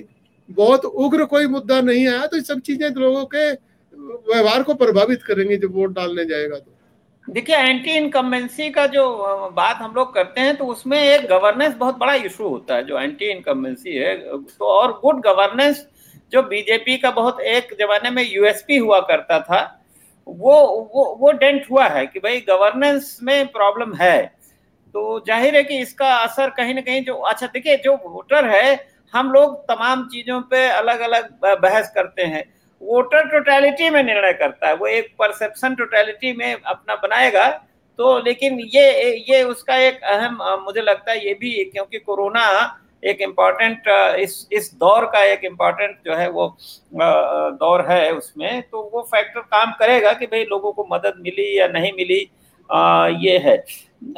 बहुत 0.50 0.86
उग्र 0.86 1.26
कोई 1.28 1.48
मुद्दा 1.48 1.80
नहीं 1.82 2.08
आया 2.08 2.26
तो 2.28 2.42
सब 2.44 2.60
चीज़ें 2.62 2.90
लोगों 2.92 3.26
के 3.26 3.52
व्यवहार 4.28 4.64
को 4.64 4.74
प्रभावित 4.76 5.24
करेंगे 5.24 5.58
जब 5.58 5.76
वोट 5.76 5.94
डालने 5.96 6.26
जाएगा 6.26 6.58
तो। 6.58 6.72
देखिए 7.28 7.56
एंटी 7.58 7.92
इनकम्बेंसी 7.92 8.70
का 8.72 8.86
जो 8.88 9.06
बात 9.56 9.78
हम 9.78 9.94
लोग 9.96 10.14
करते 10.14 10.42
हैं 10.42 10.56
तो 10.58 10.66
उसमें 10.68 10.98
एक 10.98 11.28
गवर्नेंस 11.30 11.76
बहुत 11.76 11.98
बड़ा 11.98 12.14
इशू 12.16 12.48
होता 12.48 12.76
है, 12.76 12.84
जो 12.84 13.00
एंटी 13.00 13.30
इनकम्बेंसी 13.32 13.96
है। 13.96 14.16
तो 14.28 14.66
और 14.68 14.92
गुड 15.02 15.22
गवर्नेंस 15.24 15.86
जो 16.34 16.42
बीजेपी 16.44 16.98
का 16.98 17.12
बहुत 17.12 17.42
एक 17.42 17.76
जमाने 17.80 18.10
में 18.10 18.24
यूएसपी 18.26 18.78
हुआ 18.78 19.00
करता 19.02 19.40
था, 19.42 19.62
वो 20.28 20.56
वो 20.94 21.06
वो 21.20 21.32
डेंट 21.34 21.66
हुआ 21.72 21.88
है 21.88 22.06
कि 22.08 22.20
भाई 22.20 22.40
गवर्नेंस 22.50 23.18
में 23.24 23.48
प्रॉब्लम 23.50 23.94
है। 23.96 24.26
तो 24.96 25.20
ज़ाहिर 25.28 25.56
है 25.56 25.64
कि 25.64 25.78
इसका 25.80 26.16
असर 26.16 26.50
कहीं 26.52 26.74
ना 26.74 26.82
कहीं 26.82 27.04
जो 27.06 27.14
अच्छा 27.14 27.48
देखिए, 27.48 27.78
जो 27.78 27.96
वोटर 27.98 28.46
है 28.48 28.76
हम 29.14 29.32
लोग 29.32 29.58
तमाम 29.68 30.08
चीज़ों 30.08 30.42
पे 30.44 30.68
अलग 30.70 31.00
अलग 31.02 31.30
बहस 31.62 31.92
करते 31.96 32.24
हैं। 32.24 32.44
वोटर 32.82 33.28
टोटलिटी 33.30 33.90
में 33.90 34.04
निर्णय 34.04 34.34
करता 34.34 34.68
है। 34.68 34.76
वो 34.76 34.88
एक 34.88 35.14
परसेप्शन 35.20 35.76
टोटलिटी 35.76 36.34
में 36.34 36.54
अपना 36.54 36.96
बनाएगा 36.98 37.48
तो 38.00 38.18
लेकिन 38.26 38.60
ये 38.74 39.14
ये 39.30 39.42
उसका 39.46 39.76
एक 39.78 40.04
अहम 40.06 40.38
मुझे 40.66 40.82
लगता 40.82 41.12
है 41.12 41.26
ये 41.26 41.34
भी 41.34 41.52
क्योंकि 41.66 42.00
कोरोना 42.00 42.46
एक 43.04 43.22
इंपॉर्टेंट 43.22 43.88
इस 44.20 44.48
इस 44.52 44.74
दौर 44.76 45.06
का 45.06 45.24
एक 45.24 45.44
इंपॉर्टेंट 45.46 45.98
जो 46.06 46.16
है 46.16 46.30
वो 46.30 46.48
दौर 46.94 47.86
है 47.90 48.12
उसमें 48.14 48.62
तो 48.62 48.82
वो 48.94 49.02
फैक्टर 49.12 49.40
काम 49.42 49.72
करेगा 49.80 50.14
कि 50.14 50.26
भाई 50.26 50.44
लोगों 50.46 50.72
को 50.72 50.88
मदद 50.92 51.20
मिली 51.20 51.58
या 51.60 51.68
नहीं 51.70 51.92
मिली 51.94 52.30
आ, 52.70 53.08
ये 53.08 53.38
है। 53.38 53.58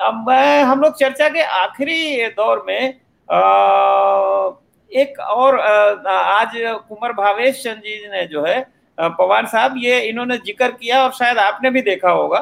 अब 0.02 0.30
हम 0.66 0.82
लोग 0.82 0.98
चर्चा 1.00 1.30
के 1.30 1.42
आखिरी 1.42 2.28
दौर 2.32 2.64
में 2.68 2.94
आ, 3.30 4.50
एक 4.92 5.20
और 5.22 5.60
आज 5.60 6.52
कुमार 6.88 7.12
भावेश 7.14 7.62
चंद 7.64 7.82
जी 7.82 8.08
ने 8.10 8.26
जो 8.28 8.44
है 8.46 8.60
पवार 8.98 9.46
साहब 9.48 9.76
ये 9.78 10.00
इन्होंने 10.02 10.38
ज़िक्र 10.40 10.68
किया 10.72 11.04
और 11.04 11.12
शायद 11.14 11.38
आपने 11.40 11.70
भी 11.70 11.82
देखा 11.82 12.12
होगा। 12.12 12.40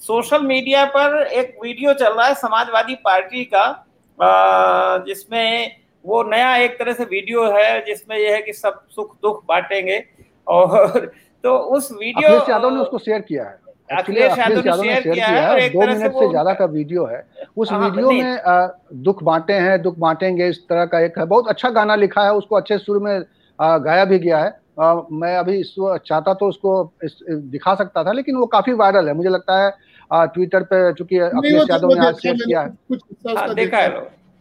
सोशल 0.00 0.42
मीडिया 0.44 0.84
पर 0.86 1.22
एक 1.22 1.56
वीडियो 1.62 1.92
चल 1.94 2.12
रहा 2.12 2.26
है 2.26 2.34
समाजवादी 2.36 2.94
पार्टी 3.04 3.44
का 3.46 5.04
जिसमें 5.06 5.76
वो 6.04 6.22
नया 6.24 6.56
एक 6.58 6.78
तरह 6.78 6.92
से 6.92 7.04
वीडियो 7.06 7.44
है 7.52 7.84
जिसमें 7.86 8.16
यह 8.18 8.34
है 8.34 8.40
कि 8.42 8.52
सब 8.52 8.80
सुख 8.90 9.14
दुख 9.22 9.44
बांटेंगे। 9.48 10.04
और 10.46 11.06
तो 11.44 11.56
उस 11.76 11.90
वीडियो 11.92 12.30
यादव 12.48 12.70
ने 12.70 12.80
उसको 12.80 12.98
शेयर 12.98 13.20
किया 13.22 13.44
है। 13.44 13.58
अखिलेश 13.90 14.38
यादव 14.38 14.56
ने 14.56 14.74
शेयर 14.74 15.02
किया 15.04 15.26
है 15.26 15.48
और 15.48 15.58
एक 15.58 15.72
दो 15.72 15.80
मिनट 15.80 16.12
से 16.12 16.28
ज़्यादा 16.28 16.52
का 16.54 16.64
वीडियो 16.66 17.04
है। 17.06 17.24
उस 17.56 17.70
हाँ, 17.72 17.80
वीडियो 17.80 18.10
में 18.10 19.02
दुख 19.04 19.22
बांटे 19.22 19.52
हैं 19.54 19.80
दुख 19.82 19.98
बांटेंगे 19.98 20.48
इस 20.48 20.58
तरह 20.68 20.84
का 20.86 21.00
एक 21.00 21.18
है। 21.18 21.24
बहुत 21.26 21.48
अच्छा 21.48 21.70
गाना 21.70 21.94
लिखा 21.96 22.24
है 22.24 22.34
उसको 22.34 22.56
अच्छे 22.56 22.78
सुर 22.78 22.98
में 22.98 23.20
गाया 23.58 24.04
भी 24.04 24.18
गया 24.18 24.38
है। 24.38 24.58
आ, 24.80 24.94
मैं 25.12 25.36
अभी 25.36 25.58
इस 25.60 25.74
चाहता 25.78 26.34
तो 26.34 26.48
उसको 26.48 26.92
इस, 27.04 27.18
दिखा 27.28 27.74
सकता 27.74 28.04
था 28.04 28.12
लेकिन 28.12 28.36
वो 28.36 28.46
काफ़ी 28.48 28.72
वायरल 28.74 29.08
है। 29.08 29.14
मुझे 29.14 29.28
लगता 29.28 29.58
है 29.58 29.72
ट्विटर 30.10 30.62
पे 30.64 30.92
चूँकि 30.92 31.18
अखिलेश 31.18 31.62
तो 31.62 31.72
यादव 31.72 31.92
ने 31.94 32.06
आज 32.06 32.14
शेयर 32.18 32.36
किया 32.36 32.60
है। 32.60 33.36
हाँ, 33.36 33.54
देखा 33.54 33.78
है। 33.78 33.88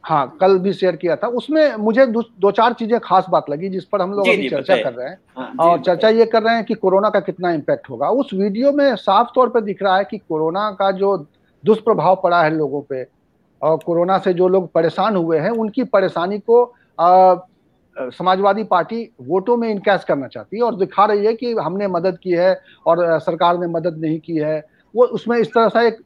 हाँ 0.04 0.38
कल 0.42 0.58
भी 0.60 0.74
शेयर 0.74 0.96
किया 0.96 1.16
था। 1.16 1.28
उसमें 1.28 1.76
मुझे 1.76 2.06
दो, 2.06 2.52
चार 2.52 2.74
चीज़ें 2.74 3.00
खास 3.00 3.26
बात 3.30 3.50
लगी 3.50 3.70
जिस 3.70 3.86
पर 3.86 4.02
हम 4.02 4.12
लोग 4.12 4.28
अभी 4.28 4.50
चर्चा 4.50 4.76
कर 4.84 4.94
रहे 4.94 5.10
हैं। 5.10 5.18
हाँ, 5.38 5.54
और 5.60 5.82
चर्चा 5.82 6.10
ये 6.10 6.26
कर 6.26 6.44
रहे 6.44 6.56
हैं 6.56 6.64
कि 6.66 6.74
कोरोना 6.74 7.10
का 7.10 7.20
कितना 7.20 7.52
इम्पैक्ट 7.52 7.90
होगा। 7.90 8.10
उस 8.10 8.34
वीडियो 8.34 8.72
में 8.72 8.96
साफ़ 8.96 9.28
तौर 9.36 9.50
पर 9.50 9.62
दिख 9.62 9.84
रहा 9.84 9.98
है 9.98 10.04
कि 10.04 10.18
कोरोना 10.18 10.72
का 10.72 10.92
जो 10.92 11.18
दुष्प्रभाव 11.66 12.20
पड़ा 12.24 12.44
है 12.44 12.56
लोगों 12.56 12.82
पे 12.82 13.08
और 13.62 13.78
कोरोना 13.78 14.18
से 14.18 14.34
जो 14.34 14.48
लोग 14.48 14.72
परेशान 14.72 15.16
हुए 15.16 15.40
हैं 15.40 15.50
उनकी 15.50 15.84
परेशानी 15.84 16.40
को 16.40 16.64
आ, 17.00 17.36
समाजवादी 17.98 18.64
पार्टी 18.64 19.10
वोटों 19.22 19.58
में 19.58 19.70
इनकैश 19.70 20.04
करना 20.04 20.28
चाहती 20.28 20.58
है 20.58 20.64
और 20.64 20.76
दिखा 20.76 21.06
रही 21.06 21.26
है 21.26 21.34
कि 21.34 21.54
हमने 21.54 21.88
मदद 21.88 22.18
की 22.18 22.32
है 22.32 22.62
और 22.86 23.20
सरकार 23.20 23.58
ने 23.58 23.68
मदद 23.68 23.98
नहीं 23.98 24.20
की 24.20 24.38
है। 24.38 24.60
वो 24.96 25.06
उसमें 25.06 25.38
इस 25.38 25.48
तरह 25.48 25.70
सा 25.70 25.82
एक 25.82 25.98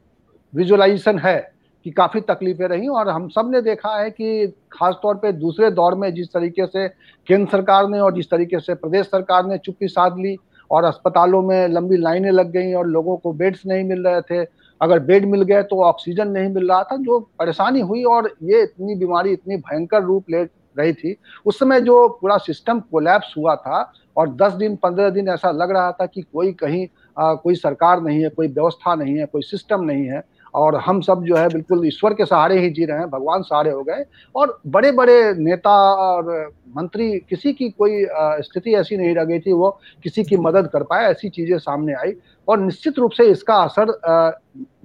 विजुअलाइजेशन 0.56 1.20
है। 1.20 1.53
कि 1.86 1.92
काफ़ी 1.92 2.22
तकलीफें 2.22 2.68
रही 2.68 2.88
और 2.88 3.10
हम 3.10 3.28
सबने 3.30 3.62
देखा 3.62 3.96
है 3.98 4.10
कि 4.10 4.48
खासतौर 4.72 5.16
पे 5.16 5.32
दूसरे 5.32 5.70
दौर 5.72 5.96
में 5.96 6.14
जिस 6.14 6.32
तरीके 6.34 6.66
से 6.68 6.88
केंद्र 7.28 7.52
सरकार 7.52 7.88
ने 7.90 8.00
और 8.00 8.14
जिस 8.14 8.30
तरीके 8.30 8.60
से 8.60 8.74
प्रदेश 8.76 9.06
सरकार 9.06 9.46
ने 9.46 9.58
चुप्पी 9.58 9.88
साध 9.88 10.18
ली 10.20 10.36
और 10.72 10.84
अस्पतालों 10.84 11.42
में 11.42 11.68
लंबी 11.68 11.98
लाइनें 11.98 12.32
लग 12.32 12.52
गई 12.52 12.74
और 12.74 12.88
लोगों 12.88 13.18
को 13.18 13.34
बेड्स 13.34 13.66
नहीं 13.66 13.84
मिल 13.84 14.08
रहे 14.08 14.22
थे 14.22 14.44
अगर 14.82 15.00
बेड 15.00 15.26
मिल 15.26 15.42
गए 15.42 15.64
तो 15.64 15.82
ऑक्सीजन 15.84 16.28
नहीं 16.28 16.50
मिल 16.50 16.70
रहा 16.70 16.84
था 16.84 16.98
जो 16.98 17.20
परेशानी 17.40 17.80
हुई 17.82 18.04
और 18.06 18.34
ये 18.44 18.62
इतनी 18.64 18.96
बीमारी 18.96 19.34
इतनी 19.34 19.58
भयंकर 19.58 20.04
रूप 20.04 20.30
ले 20.30 20.44
रही 20.78 20.94
थी 20.94 21.16
उस 21.46 21.60
समय 21.60 21.82
जो 21.82 22.08
पूरा 22.22 22.38
सिस्टम 22.38 22.80
कोलैप्स 22.92 23.34
हुआ 23.38 23.56
था 23.58 23.82
और 24.18 24.30
10 24.38 24.54
दिन 24.54 24.76
15 24.86 25.12
दिन 25.14 25.28
ऐसा 25.30 25.52
लग 25.52 25.72
रहा 25.72 25.92
था 25.92 26.06
कि 26.06 26.22
कोई 26.24 26.52
कहीं 26.54 26.88
आ, 27.18 27.34
कोई 27.34 27.56
सरकार 27.56 28.02
नहीं 28.02 28.24
है 28.24 28.30
कोई 28.30 28.48
व्यवस्था 28.48 28.96
नहीं 28.96 29.18
है 29.18 29.26
कोई 29.26 29.42
सिस्टम 29.42 29.84
नहीं 29.84 30.06
है 30.08 30.24
और 30.54 30.76
हम 30.78 31.00
सब 31.02 31.24
जो 31.24 31.36
है 31.36 31.48
बिल्कुल 31.50 31.86
ईश्वर 31.88 32.14
के 32.14 32.26
सहारे 32.26 32.60
ही 32.60 32.70
जी 32.70 32.86
रहे 32.86 32.98
हैं, 32.98 33.10
भगवान 33.10 33.42
सहारे 33.42 33.72
हो 33.72 33.84
गए। 33.84 34.04
और 34.36 34.60
बड़े 34.68 34.92
बड़े 34.92 35.34
नेता 35.36 35.72
और 35.94 36.52
मंत्री, 36.78 37.12
किसी 37.20 37.54
की 37.54 37.70
कोई 37.70 38.06
स्थिति 38.44 38.74
ऐसी 38.76 38.98
नहीं 38.98 39.16
रह 39.16 39.24
गई 39.24 39.40
थी, 39.40 39.54
वो 39.54 39.70
किसी 40.04 40.24
की 40.24 40.38
मदद 40.38 40.70
कर 40.74 40.84
पाए, 40.84 41.06
ऐसी 41.06 41.30
चीज़ें 41.30 41.58
सामने 41.58 41.94
आई। 41.94 42.14
और 42.48 42.60
निश्चित 42.60 43.00
रूप 43.00 43.12
से 43.12 43.24
इसका 43.24 43.56
असर 43.56 43.92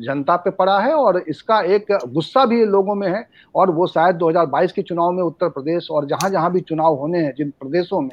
जनता 0.01 0.37
पे 0.37 0.51
पड़ा 0.51 0.79
है 0.81 0.93
और 0.95 1.19
इसका 1.29 1.61
एक 1.75 1.93
गुस्सा 2.09 2.45
भी 2.47 2.65
लोगों 2.67 2.95
में 2.95 3.09
है। 3.09 3.25
और 3.55 3.71
वो 3.71 3.87
शायद 3.87 4.17
2022 4.17 4.73
के 4.73 4.83
चुनाव 4.83 5.11
में 5.13 5.23
उत्तर 5.23 5.49
प्रदेश 5.49 5.89
और 5.91 6.07
जहाँ 6.07 6.31
जहाँ 6.31 6.53
भी 6.53 6.61
चुनाव 6.61 6.95
होने 6.95 7.19
हैं, 7.19 7.33
जिन 7.37 7.51
प्रदेशों 7.61 8.01
में 8.01 8.11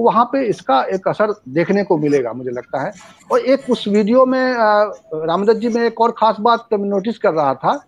वहाँ 0.00 0.24
पे 0.32 0.44
इसका 0.46 0.82
एक 0.94 1.08
असर 1.08 1.32
देखने 1.50 1.84
को 1.84 1.98
मिलेगा 1.98 2.32
मुझे 2.32 2.50
लगता 2.50 2.82
है। 2.82 2.92
और 3.30 3.38
एक 3.40 3.70
उस 3.70 3.86
वीडियो 3.88 4.26
में 4.26 4.54
रामदत्त 4.54 5.60
जी 5.60 5.68
में 5.68 5.82
एक 5.82 6.00
और 6.00 6.14
खास 6.18 6.36
बात 6.40 6.68
नोटिस 6.74 7.18
कर 7.18 7.32
रहा 7.32 7.54
था। 7.54 7.80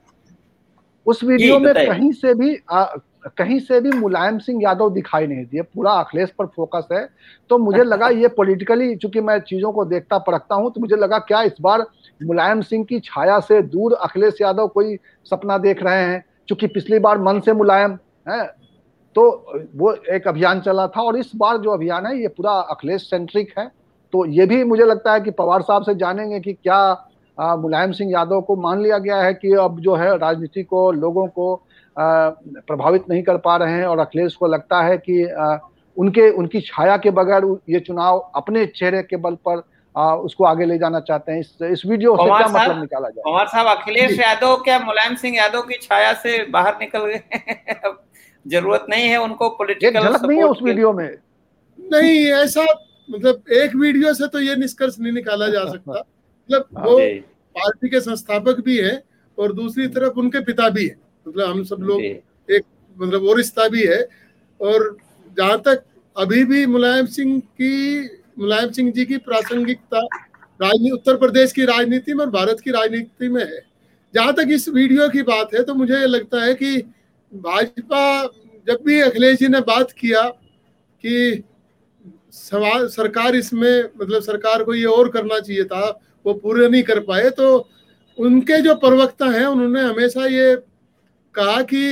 उस 1.06 1.22
वीडियो 1.24 1.58
में 1.58 1.72
कहीं 1.76 2.12
से 2.12 2.34
भी 2.34 2.56
आ, 2.70 2.84
कहीं 3.28 3.58
से 3.60 3.80
भी 3.80 3.90
मुलायम 3.90 4.38
सिंह 4.38 4.60
यादव 4.62 4.90
दिखाई 4.90 5.26
नहीं 5.26 5.44
दिए 5.44 5.62
पूरा 5.64 5.92
अखिलेश 5.94 6.30
पर 6.38 6.46
फोकस 6.46 6.86
है। 6.92 7.04
तो 7.50 7.58
मुझे 7.58 7.82
लगा 7.84 8.08
ये 8.08 8.28
पॉलिटिकली 8.30 8.94
चूँकि 8.96 9.20
मैं 9.20 9.38
चीज़ों 9.40 9.72
को 9.72 9.84
देखता 9.84 10.18
परखता 10.20 10.54
हूँ 10.54 10.70
तो 10.72 10.80
मुझे 10.80 10.96
लगा 10.96 11.18
क्या 11.20 11.42
इस 11.42 11.56
बार 11.60 11.84
मुलायम 12.20 12.60
सिंह 12.62 12.84
की 12.84 13.00
छाया 13.00 13.38
से 13.40 13.60
दूर 13.64 13.92
अखिलेश 13.94 14.40
यादव 14.40 14.68
कोई 14.68 14.96
सपना 15.26 15.58
देख 15.58 15.82
रहे 15.82 16.02
हैं 16.02 16.24
चूँकि 16.48 16.66
पिछली 16.68 16.98
बार 16.98 17.18
मन 17.18 17.40
से 17.40 17.52
मुलायम 17.52 17.98
है 18.28 18.42
तो 19.16 19.22
वो 19.76 19.92
एक 20.12 20.28
अभियान 20.28 20.60
चला 20.60 20.86
था 20.86 21.02
और 21.02 21.18
इस 21.18 21.30
बार 21.36 21.56
जो 21.58 21.70
अभियान 21.70 22.06
है 22.06 22.20
ये 22.20 22.28
पूरा 22.28 22.52
अखिलेश 22.70 23.08
सेंट्रिक 23.10 23.52
है। 23.58 23.66
तो 24.12 24.24
ये 24.26 24.46
भी 24.46 24.62
मुझे 24.64 24.84
लगता 24.84 25.12
है 25.12 25.20
कि 25.20 25.30
पवार 25.30 25.62
साहब 25.62 25.82
से 25.82 25.94
जानेंगे 25.94 26.40
कि 26.40 26.52
क्या 26.52 27.06
मुलायम 27.38 27.92
सिंह 27.92 28.10
यादव 28.12 28.40
को 28.40 28.56
मान 28.56 28.82
लिया 28.82 28.98
गया 28.98 29.16
है 29.16 29.34
कि 29.34 29.52
अब 29.54 29.80
जो 29.80 29.94
है 29.94 30.16
राजनीति 30.18 30.62
को 30.62 30.90
लोगों 30.92 31.26
को 31.28 31.54
आ, 31.96 32.28
प्रभावित 32.66 33.08
नहीं 33.10 33.22
कर 33.22 33.36
पा 33.36 33.56
रहे 33.56 33.72
हैं 33.72 33.86
और 33.86 33.98
अखिलेश 33.98 34.34
को 34.34 34.46
लगता 34.46 34.82
है 34.82 34.96
कि 34.98 35.24
आ, 35.24 35.56
उनके 35.96 36.28
उनकी 36.30 36.60
छाया 36.60 36.96
के 36.96 37.10
बगैर 37.10 37.44
ये 37.68 37.80
चुनाव 37.80 38.18
अपने 38.34 38.64
चेहरे 38.66 39.02
के 39.02 39.16
बल 39.16 39.34
पर 39.48 39.62
आ, 39.94 40.14
उसको 40.14 40.44
आगे 40.44 40.64
ले 40.64 40.78
जाना 40.78 41.00
चाहते 41.00 41.32
हैं। 41.32 41.40
इस 41.40 41.56
इस 41.62 41.82
वीडियो 41.86 42.16
से 42.16 42.24
क्या 42.26 42.46
मतलब 42.48 42.80
निकाला 42.80 43.08
जाए? 43.08 43.22
कुमार 43.24 43.46
साहब 43.46 43.66
अखिलेश 43.68 44.18
यादव 44.20 44.56
क्या 44.56 44.78
मुलायम 44.78 45.14
सिंह 45.14 45.36
यादव 45.36 45.62
की 45.62 45.78
छाया 45.82 46.12
से 46.12 46.44
बाहर 46.50 46.76
निकल 46.80 47.06
गए 47.06 47.20
ज़रूरत 48.46 48.86
नहीं 48.90 49.08
है 49.08 49.16
उनको 49.18 49.48
पॉलिटिकल 49.50 50.00
झलक 50.00 50.24
नहीं 50.24 50.38
है 50.38 50.44
उस 50.44 50.62
वीडियो 50.62 50.92
में? 50.92 51.08
नहीं 51.78 52.24
ऐसा 52.34 52.64
मतलब 53.08 53.52
एक 53.52 53.74
वीडियो 53.76 54.12
से 54.14 54.26
तो 54.28 54.40
ये 54.40 54.56
निष्कर्ष 54.56 54.98
नहीं 55.00 55.12
निकाला 55.12 55.48
जा 55.48 55.64
सकता। 55.64 55.92
मतलब 55.92 56.66
वो 56.78 56.98
पार्टी 57.54 57.88
के 57.88 58.00
संस्थापक 58.00 58.60
भी 58.64 58.76
है 58.78 59.02
और 59.38 59.52
दूसरी 59.52 59.86
तरफ़ 59.88 60.18
उनके 60.18 60.40
पिता 60.44 60.68
भी 60.68 60.86
है। 60.86 60.96
मतलब 61.26 61.50
हम 61.50 61.62
सब 61.64 61.80
लोग 61.82 62.00
एक 62.00 62.62
मतलब 62.96 63.22
वो 63.22 63.34
रिश्ता 63.34 63.68
भी 63.68 63.82
है 63.82 64.02
और 64.60 64.96
जहाँ 65.38 65.58
तक 65.58 65.82
अभी 66.16 66.44
भी 66.44 66.64
मुलायम 66.66 67.06
सिंह 67.08 67.38
की 67.40 68.00
मुलायम 68.38 68.70
सिंह 68.70 68.90
जी 68.92 69.04
की 69.04 69.16
प्रासंगिकता 69.18 70.00
राजनीति 70.60 70.90
उत्तर 70.90 71.16
प्रदेश 71.16 71.52
की 71.52 71.64
राजनीति 71.64 72.14
में 72.14 72.24
और 72.24 72.30
भारत 72.30 72.60
की 72.60 72.70
राजनीति 72.70 73.28
में 73.28 73.42
है। 73.42 73.60
जहाँ 74.14 74.32
तक 74.34 74.48
इस 74.50 74.68
वीडियो 74.68 75.08
की 75.08 75.22
बात 75.24 75.54
है 75.54 75.62
तो 75.62 75.74
मुझे 75.74 76.06
लगता 76.06 76.42
है 76.42 76.54
कि 76.54 76.76
भाजपा 77.32 78.22
जब 78.66 78.78
भी 78.86 79.00
अखिलेश 79.00 79.38
जी 79.38 79.48
ने 79.48 79.60
बात 79.62 79.92
किया 79.92 80.22
कि 81.04 81.42
समाज 82.32 82.88
सरकार 82.90 83.34
इसमें 83.36 83.82
मतलब 83.96 84.22
सरकार 84.22 84.62
को 84.62 84.74
ये 84.74 84.84
और 84.86 85.08
करना 85.08 85.38
चाहिए 85.38 85.64
था 85.64 85.88
वो 86.24 86.34
पूरे 86.34 86.68
नहीं 86.68 86.82
कर 86.82 87.00
पाए 87.00 87.30
तो 87.30 87.48
उनके 88.18 88.60
जो 88.62 88.74
प्रवक्ता 88.76 89.26
हैं 89.30 89.44
उन्होंने 89.46 89.82
हमेशा 89.82 90.26
ये 90.26 90.54
कहा 91.34 91.60
कि 91.62 91.84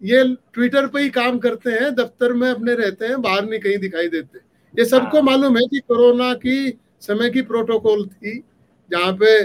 ये 0.00 0.24
ट्विटर 0.54 0.86
पे 0.86 1.00
ही 1.02 1.10
काम 1.10 1.38
करते 1.38 1.70
हैं 1.70 1.94
दफ्तर 1.94 2.32
में 2.32 2.48
अपने 2.50 2.74
रहते 2.74 3.06
हैं 3.06 3.20
बाहर 3.22 3.44
नहीं 3.44 3.60
कहीं 3.60 3.78
दिखाई 3.78 4.08
देते 4.08 4.38
ये 4.74 4.84
सबको 4.84 5.16
हाँ। 5.16 5.24
मालूम 5.24 5.56
है 5.56 5.66
कि 5.66 5.78
कोरोना 5.78 6.32
की 6.36 6.78
समय 7.00 7.30
की 7.30 7.42
प्रोटोकॉल 7.42 8.06
थी 8.06 8.38
जहाँ 8.90 9.12
पे 9.12 9.42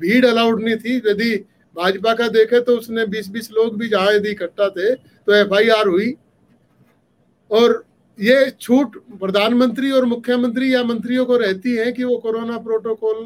भीड़ 0.00 0.24
अलाउड 0.26 0.62
नहीं 0.62 0.76
थी 0.76 0.96
यदि 1.06 1.32
भाजपा 1.80 2.14
का 2.14 2.28
देखे 2.28 2.60
तो 2.60 2.76
उसने 2.76 3.06
20-20 3.06 3.50
लोग 3.52 3.78
भी 3.78 3.88
जहाँ 3.88 4.12
यदि 4.12 4.30
इकट्ठा 4.30 4.68
थे 4.68 4.94
तो 4.94 5.34
एफआईआर 5.34 5.88
हुई। 5.88 6.14
और 7.50 7.84
ये 8.18 8.50
छूट 8.60 8.96
प्रधानमंत्री 9.20 9.90
और 9.90 10.04
मुख्यमंत्री 10.04 10.74
या 10.74 10.82
मंत्रियों 10.84 11.24
को 11.26 11.36
रहती 11.36 11.74
है 11.76 11.92
कि 11.92 12.04
वो 12.04 12.16
कोरोना 12.16 12.58
प्रोटोकॉल 12.58 13.24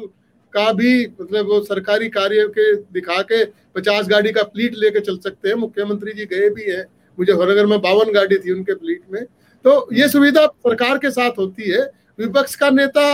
का 0.53 0.71
भी 0.73 1.05
मतलब 1.21 1.45
वो 1.45 1.59
सरकारी 1.63 2.07
कार्य 2.09 2.47
के 2.49 2.73
दिखा 2.75 3.21
के 3.21 3.43
पचास 3.45 4.07
गाड़ी 4.07 4.31
का 4.31 4.43
फ्लीट 4.43 4.75
लेके 4.75 4.99
चल 4.99 5.17
सकते 5.17 5.49
हैं। 5.49 5.55
मुख्यमंत्री 5.55 6.11
जी 6.11 6.25
गए 6.25 6.49
भी 6.49 6.71
हैं। 6.71 6.83
मुझे 7.17 7.33
हरनगर 7.33 7.65
में 7.65 7.79
बावन 7.81 8.13
गाड़ी 8.13 8.37
थी 8.37 8.51
उनके 8.51 8.73
फ्लीट 8.73 9.01
में। 9.11 9.23
तो 9.65 9.89
ये 9.93 10.07
सुविधा 10.09 10.45
सरकार 10.45 10.97
के 10.97 11.11
साथ 11.11 11.37
होती 11.37 11.71
है। 11.71 11.81
विपक्ष 12.19 12.55
का 12.55 12.69
नेता 12.69 13.07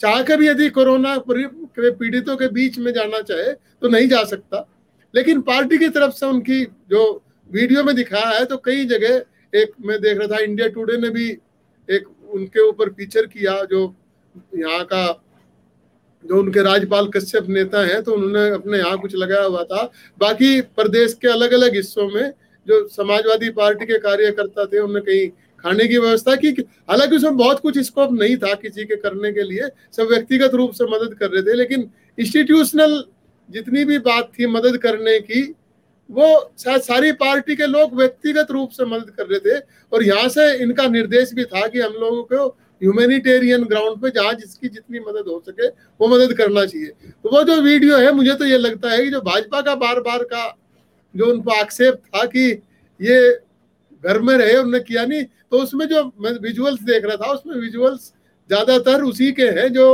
चाह 0.00 0.22
के 0.22 0.36
भी 0.36 0.48
यदि 0.48 0.68
कोरोना 0.70 1.16
पीड़ितों 1.76 2.36
के 2.36 2.48
बीच 2.50 2.78
में 2.78 2.92
जाना 2.92 3.20
चाहे 3.22 3.52
तो 3.52 3.88
नहीं 3.88 4.08
जा 4.08 4.22
सकता। 4.24 4.66
लेकिन 5.14 5.40
पार्टी 5.42 5.78
की 5.78 5.88
तरफ़ 5.90 6.12
से 6.14 6.26
उनकी 6.26 6.64
जो 6.90 7.02
वीडियो 7.50 7.84
में 7.84 7.94
दिखाया 7.96 8.28
है 8.30 8.44
तो 8.44 8.56
कई 8.64 8.84
जगह 8.86 9.22
एक 9.52 9.72
मैं 9.80 10.00
देख 10.00 10.18
रहा 10.18 10.28
था, 10.28 10.38
इंडिया 10.40 10.68
टुडे 10.68 10.96
ने 10.98 11.10
भी 11.10 11.28
एक 11.88 12.04
उनके 12.30 12.68
ऊपर 12.68 12.88
फीचर 12.90 13.26
किया, 13.26 13.62
जो 13.64 13.94
यहाँ 14.56 14.84
का 14.84 15.06
जो 16.24 16.38
उनके 16.38 16.62
राज्यपाल 16.62 17.08
कश्यप 17.08 17.48
नेता 17.48 17.82
हैं 17.84 18.02
तो 18.02 18.12
उन्होंने 18.12 18.48
अपने 18.50 18.78
यहाँ 18.78 18.98
कुछ 18.98 19.14
लगाया 19.16 19.44
हुआ 19.44 19.62
था। 19.64 19.82
बाकी 20.18 20.60
प्रदेश 20.60 21.14
के 21.14 21.28
अलग 21.28 21.52
अलग 21.52 21.74
हिस्सों 21.74 22.08
में 22.10 22.32
जो 22.66 22.86
समाजवादी 22.88 23.50
पार्टी 23.52 23.86
के 23.86 23.98
कार्यकर्ता 23.98 24.64
थे 24.66 24.78
उन्होंने 24.78 25.00
कहीं 25.02 25.28
खाने 25.62 25.86
की 25.88 25.98
व्यवस्था 25.98 26.34
की 26.36 26.50
हालाँकि 26.90 27.16
उसमें 27.16 27.36
बहुत 27.36 27.60
कुछ 27.60 27.78
स्कोप 27.80 28.12
नहीं 28.12 28.36
था 28.36 28.54
किसी 28.56 28.84
के 28.84 28.96
करने 28.98 29.32
के 29.32 29.42
लिए, 29.42 29.68
सब 29.92 30.08
व्यक्तिगत 30.08 30.54
रूप 30.54 30.72
से 30.72 30.84
मदद 30.86 31.14
कर 31.14 31.30
रहे 31.30 31.42
थे, 31.42 31.54
लेकिन 31.54 31.90
इंस्टीट्यूशनल 32.18 33.02
जितनी 33.48 33.84
भी 33.84 33.98
बात 34.00 34.30
थी 34.38 34.46
मदद 34.48 34.76
करने 34.78 35.18
की, 35.20 35.42
वो 36.10 36.52
शायद 36.58 36.80
सारी 36.82 37.12
पार्टी 37.14 37.56
के 37.56 37.66
लोग 37.66 37.94
व्यक्तिगत 37.96 38.50
रूप 38.50 38.70
से 38.70 38.84
मदद 38.86 39.10
कर 39.10 39.26
रहे 39.26 39.38
थे, 39.40 39.58
और 39.92 40.02
यहाँ 40.04 40.28
से 40.28 40.52
इनका 40.62 40.86
निर्देश 40.88 41.32
भी 41.34 41.44
था 41.46 41.66
कि 41.66 41.80
हम 41.80 41.92
लोगों 41.94 42.22
को 42.24 42.46
ह्यूमेनिटेरियन 42.80 43.64
ग्राउंड 43.64 44.00
पे 44.02 44.10
जहाँ 44.10 44.32
जिसकी 44.34 44.68
जितनी 44.68 45.00
मदद 45.00 45.28
हो 45.28 45.42
सके, 45.46 45.68
वो 45.68 46.08
मदद 46.08 46.32
करना 46.36 46.64
चाहिए। 46.64 46.88
तो 46.88 47.30
वो 47.30 47.42
जो 47.44 47.60
वीडियो 47.62 47.98
है, 47.98 48.12
मुझे 48.12 48.34
तो 48.34 48.44
ये 48.44 48.58
लगता 48.58 48.90
है 48.90 49.02
कि 49.04 49.10
जो 49.10 49.20
भाजपा 49.20 49.60
का 49.60 49.74
बार 49.76 50.00
बार 50.00 50.22
का 50.24 50.56
जो 51.14 51.26
उनको 51.26 51.50
आक्षेप 51.52 51.94
था 51.94 52.24
कि 52.26 52.50
ये 53.00 53.30
घर 54.04 54.20
में 54.20 54.36
रहे 54.36 54.56
उन्होंने 54.56 54.80
किया 54.80 55.04
नहीं 55.04 55.24
तो 55.50 55.58
उसमें 55.58 55.86
जो 55.86 56.04
मैं 56.20 56.32
विजुअल्स 56.42 56.80
देख 56.82 57.04
रहा 57.04 57.16
था 57.16 57.32
उसमें 57.32 57.56
विजुअल्स 57.56 58.12
ज़्यादातर 58.50 59.02
उसी 59.04 59.30
के 59.32 59.48
हैं 59.58 59.68
जो 59.72 59.88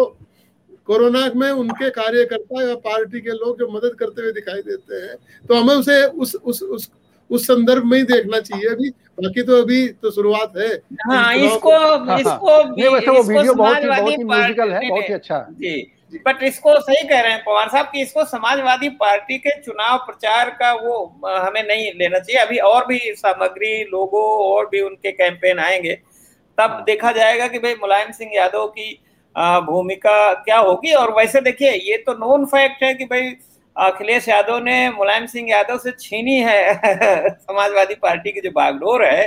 कोरोना 0.88 1.20
में 1.36 1.50
उनके 1.50 1.88
कार्यकर्ता 1.90 2.62
या 2.62 2.74
पार्टी 2.84 3.20
के 3.20 3.30
लोग 3.30 3.58
जो 3.58 3.68
मदद 3.70 3.96
करते 3.98 4.22
हुए 4.22 4.32
दिखाई 4.32 4.60
देते 4.62 4.94
हैं। 4.96 5.16
तो 5.44 5.54
हमें 5.54 5.74
उसे 5.74 6.04
उस 6.04 6.34
उस 6.36 6.62
उस 6.62 6.90
उस 7.30 7.46
संदर्भ 7.46 7.84
में 7.84 7.96
ही 7.98 8.04
देखना 8.04 8.40
चाहिए 8.40 8.68
अभी। 8.70 8.90
बाकी 9.18 9.42
तो 9.42 9.60
अभी 9.62 9.86
तो 9.88 10.10
शुरुआत 10.10 10.52
है। 10.56 10.68
हाँ, 11.02 11.34
इसको 11.36 11.72
इसको 12.18 12.52
ये 12.80 12.88
वैसे 12.88 13.10
वो 13.10 13.22
वीडियो 13.22 13.54
बहुत 13.54 13.76
ही 13.76 13.88
बहुत 13.88 14.10
ही 14.10 14.24
म्यूजिकल 14.24 14.70
है 14.72 14.88
बहुत 14.88 15.08
ही। 15.08 15.14
अच्छा। 15.14 15.46
जी। 15.52 15.74
बट 16.12 16.42
इसको 16.42 16.74
सही 16.80 17.06
कह 17.08 17.20
रहे 17.20 17.32
हैं, 17.32 17.42
पवार 17.44 17.68
साहब, 17.68 17.86
कि 17.86 18.02
इसको 18.02 18.24
समाजवादी 18.24 18.88
पार्टी 18.96 19.38
के 19.38 19.50
चुनाव 19.62 19.96
प्रचार 20.06 20.50
का 20.60 20.72
वो 20.74 20.98
हमें 21.26 21.62
नहीं 21.62 21.90
लेना 21.94 22.18
चाहिए 22.18 22.40
अभी 22.42 22.58
और 22.64 22.86
भी 22.86 22.98
सामग्री, 23.16 23.82
लोगों 23.84 24.22
और 24.44 24.68
भी 24.68 24.80
उनके 24.80 25.12
कैंपेन 25.12 25.58
आएँगे, 25.58 25.94
तब। 26.58 26.82
देखा 26.86 27.12
जाएगा 27.12 27.48
कि 27.48 27.58
भाई 27.58 27.74
मुलायम 27.80 28.12
सिंह 28.12 28.30
यादव 28.34 28.66
की 28.68 28.92
भूमिका 29.66 30.32
क्या 30.34 30.58
होगी 30.58 30.92
और 30.94 31.12
वैसे 31.16 31.40
देखिए, 31.40 31.70
ये 31.70 31.96
तो 31.96 32.12
नोन 32.14 32.44
फैक्ट 32.46 32.82
है 32.82 32.94
कि 32.94 33.04
भाई 33.04 33.34
अखिलेश 33.76 34.28
यादव 34.28 34.58
ने 34.58 34.88
मुलायम 34.90 35.26
सिंह 35.26 35.50
यादव 35.50 35.78
से 35.78 35.90
छीनी 36.00 36.38
है 36.40 36.74
समाजवादी 37.30 37.94
पार्टी 37.94 38.32
की 38.32 38.40
जो 38.40 38.50
बागडोर 38.50 39.04
है 39.04 39.26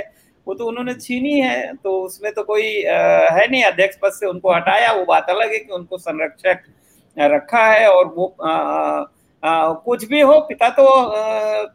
वो 0.50 0.54
तो 0.54 0.66
उन्होंने 0.66 0.94
छीनी 0.96 1.38
है 1.40 1.72
तो 1.76 1.90
उसमें 2.02 2.32
तो 2.34 2.42
कोई 2.42 2.62
है 2.62 3.46
नहीं 3.46 3.62
अध्यक्ष 3.64 3.96
पद 4.02 4.12
से 4.12 4.26
उनको 4.26 4.52
हटाया 4.52 4.92
वो 4.92 5.04
बात 5.06 5.30
अलग 5.30 5.52
है 5.52 5.58
कि 5.58 5.72
उनको 5.74 5.98
संरक्षक 6.00 6.62
रखा 7.16 7.64
है 7.66 7.86
और 7.88 8.06
वो 8.16 8.26
आ, 8.42 9.04
आ, 9.42 9.72
कुछ 9.74 10.04
भी 10.04 10.20
हो 10.20 10.38
पिता 10.48 10.68
तो 10.70 10.86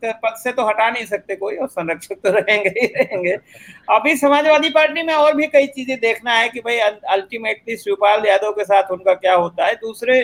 पद 0.04 0.36
से 0.38 0.52
तो 0.52 0.66
हटा 0.68 0.90
नहीं 0.90 1.06
सकते 1.06 1.36
कोई 1.36 1.56
और 1.58 1.68
संरक्षक 1.70 2.16
तो 2.24 2.32
रहेंगे 2.32 2.70
ही 2.72 2.88
रहेंगे। 2.88 3.38
अभी 3.92 4.16
समाजवादी 4.18 4.70
पार्टी 4.72 5.04
में 5.04 5.14
और 5.14 5.36
भी 5.36 5.48
कई 5.48 5.68
चीज़ें 5.70 5.98
देखना 6.00 6.34
है 6.34 6.50
कि 6.50 6.60
भाई 6.60 6.78
अल्टीमेटली 7.16 7.78
शिवपाल 7.78 8.26
यादव 8.28 8.52
के 8.52 8.66
साथ 8.66 8.92
उनका 8.92 9.14
क्या 9.16 9.36
होता 9.36 9.66
है। 9.66 9.76
दूसरे 9.78 10.22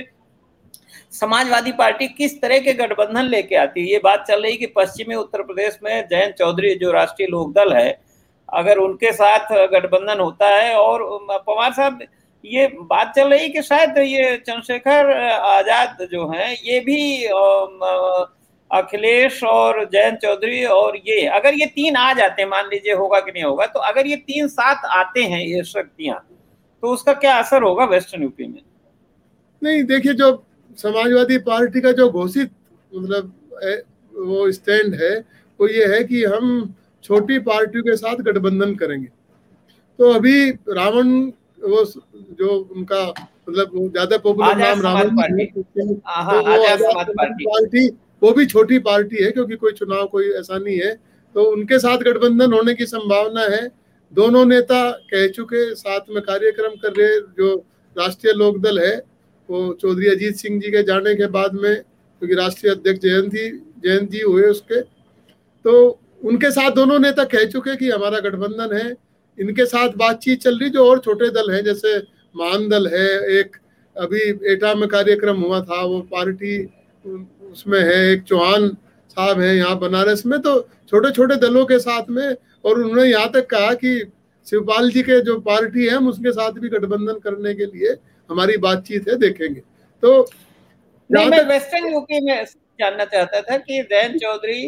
समाजवादी 1.13 1.71
पार्टी 1.73 2.07
किस 2.09 2.39
तरह 2.41 2.59
के 2.59 2.73
गठबंधन 2.75 3.25
लेके 3.27 3.55
आती 3.57 3.81
है? 3.81 3.87
ये 3.87 3.99
बात 4.03 4.25
चल 4.27 4.43
रही 4.43 4.57
कि 4.57 4.73
पश्चिमी 4.77 5.15
उत्तर 5.15 5.41
प्रदेश 5.43 5.79
में 5.83 6.07
जयंत 6.07 6.35
चौधरी 6.35 6.73
जो 6.75 6.91
राष्ट्रीय 6.91 7.27
लोकदल 7.29 7.73
है 7.73 7.89
अगर 8.51 8.77
उनके 8.77 9.11
साथ 9.13 9.53
गठबंधन 9.71 10.19
होता 10.19 10.47
है 10.47 10.75
और 10.75 11.03
पवार 11.39 11.71
साहब, 11.73 11.99
ये 12.43 12.67
बात 12.81 13.13
चल 13.15 13.29
रही 13.29 13.49
कि 13.49 13.61
शायद 13.61 13.97
ये 13.99 14.35
चंद्रशेखर 14.37 15.11
आज़ाद 15.31 16.07
जो 16.11 16.27
हैं, 16.29 16.55
ये 16.63 16.79
भी 16.81 17.25
अखिलेश 18.71 19.43
और 19.43 19.83
जयंत 19.85 20.19
चौधरी 20.19 20.63
और 20.65 20.97
ये, 20.97 21.25
अगर 21.27 21.53
ये 21.53 21.65
तीन 21.67 21.95
आ 21.95 22.11
जाते 22.13 22.41
हैं, 22.41 22.49
मान 22.49 22.65
लीजिए 22.65 22.93
होगा 22.95 23.19
कि 23.19 23.31
नहीं 23.31 23.43
होगा 23.43 23.65
तो 23.67 23.79
अगर 23.81 24.07
ये 24.07 24.15
तीन 24.17 24.47
साथ 24.49 24.85
आते 24.97 25.23
हैं, 25.23 25.41
ये 25.41 25.63
शक्तियाँ 25.65 26.19
तो 26.83 26.87
उसका 26.89 27.13
क्या 27.15 27.37
असर 27.37 27.63
होगा 27.63 27.85
वेस्टर्न 27.85 28.23
यूपी 28.23 28.47
में? 28.47 28.61
नहीं, 29.61 29.83
देखिए, 29.85 30.13
जो 30.13 30.43
समाजवादी 30.77 31.37
पार्टी 31.39 31.81
का 31.81 31.91
जो 31.91 32.09
घोषित 32.11 32.51
मतलब 32.91 33.33
वो 34.13 34.51
स्टैंड 34.51 34.95
है, 34.95 35.17
वो 35.59 35.67
ये 35.67 35.85
है 35.87 36.03
कि 36.03 36.23
हम 36.25 36.73
छोटी 37.03 37.39
पार्टियों 37.41 37.83
के 37.83 37.95
साथ 37.97 38.15
गठबंधन 38.23 38.75
करेंगे। 38.75 39.07
तो 39.99 40.11
अभी 40.13 40.49
रावण 40.49 41.11
वो 41.63 41.83
जो 42.33 42.49
उनका 42.75 43.01
मतलब 43.09 43.71
ज़्यादा 43.91 44.17
पॉपुलर 44.19 44.57
नाम 44.57 44.81
रावण 44.81 45.09
पार्टी। 47.45 47.87
वो 48.23 48.31
भी 48.31 48.45
छोटी 48.45 48.79
पार्टी 48.81 49.23
है 49.23 49.31
क्योंकि 49.31 49.55
कोई 49.55 49.71
चुनाव 49.73 50.05
कोई 50.07 50.29
ऐसा 50.31 50.57
नहीं 50.57 50.77
है। 50.79 50.93
तो 51.35 51.43
उनके 51.51 51.79
साथ 51.79 51.97
गठबंधन 51.99 52.53
होने 52.53 52.73
की 52.75 52.85
संभावना 52.85 53.41
है। 53.51 53.67
दोनों 54.13 54.45
नेता 54.45 54.89
कह 55.11 55.27
चुके 55.29 55.73
साथ 55.75 56.09
में 56.09 56.21
कार्यक्रम 56.23 56.75
कर 56.81 56.91
रहे 56.93 57.19
जो 57.37 57.55
राष्ट्रीय 57.95 58.33
लोकदल 58.33 58.79
है 58.79 58.95
वो 59.49 59.73
चौधरी 59.81 60.07
अजीत 60.07 60.35
सिंह 60.35 60.59
जी 60.61 60.71
के 60.71 60.83
जाने 60.83 61.15
के 61.15 61.27
बाद 61.29 61.53
में 61.53 61.75
क्योंकि 61.75 62.35
राष्ट्रीय 62.35 62.73
अध्यक्ष 62.73 62.99
जयंती 63.01 63.49
जयंत 63.79 64.09
जी 64.11 64.21
हुए 64.21 64.43
उसके। 64.45 64.81
तो 64.81 65.99
उनके 66.21 66.51
साथ 66.51 66.71
दोनों 66.71 66.99
नेता 66.99 67.23
कह 67.25 67.45
चुके 67.47 67.75
कि 67.75 67.89
हमारा 67.89 68.19
गठबंधन 68.19 68.75
है। 68.75 68.93
इनके 69.37 69.65
साथ 69.65 69.89
बातचीत 69.97 70.41
चल 70.41 70.59
रही 70.59 70.69
जो 70.69 70.85
और 70.89 70.99
छोटे 70.99 71.29
दल 71.31 71.51
हैं 71.51 71.63
जैसे 71.63 71.97
मान 72.35 72.67
दल 72.69 72.87
है 72.87 73.07
एक 73.39 73.55
अभी 73.95 74.19
एटा 74.51 74.73
में 74.75 74.87
कार्यक्रम 74.89 75.41
हुआ 75.41 75.61
था 75.61 75.81
वो 75.83 75.99
पार्टी 76.11 76.57
उसमें 77.51 77.79
है 77.79 77.99
एक 78.11 78.23
चौहान 78.23 78.67
साहब 79.17 79.39
है 79.39 79.55
यहाँ 79.57 79.77
बनारस 79.79 80.25
में 80.25 80.39
तो 80.41 80.59
छोटे 80.89 81.11
छोटे 81.11 81.35
दलों 81.37 81.65
के 81.65 81.79
साथ 81.79 82.09
में 82.09 82.35
और 82.65 82.79
उन्होंने 82.79 83.09
यहाँ 83.09 83.29
तक 83.33 83.49
कहा 83.49 83.73
कि 83.75 83.99
शिवपाल 84.47 84.89
जी 84.91 85.01
के 85.01 85.19
जो 85.21 85.39
पार्टी 85.41 85.85
है 85.85 85.95
हम 85.95 86.07
उसके 86.09 86.31
साथ 86.31 86.59
भी 86.59 86.69
गठबंधन 86.69 87.19
करने 87.19 87.53
के 87.53 87.65
लिए 87.65 87.95
हमारी 88.29 88.57
बातचीत 88.59 89.09
है 89.09 89.15
देखेंगे। 89.17 89.61
तो 90.03 90.29
नहीं 91.09 91.29
मैं 91.29 91.43
वेस्टर्न 91.45 91.93
यूपी 91.93 92.19
में 92.21 92.45
जानना 92.81 93.05
चाहता 93.07 93.41
था 93.41 93.57
कि 93.59 93.81
जैन 93.91 94.17
चौधरी 94.19 94.63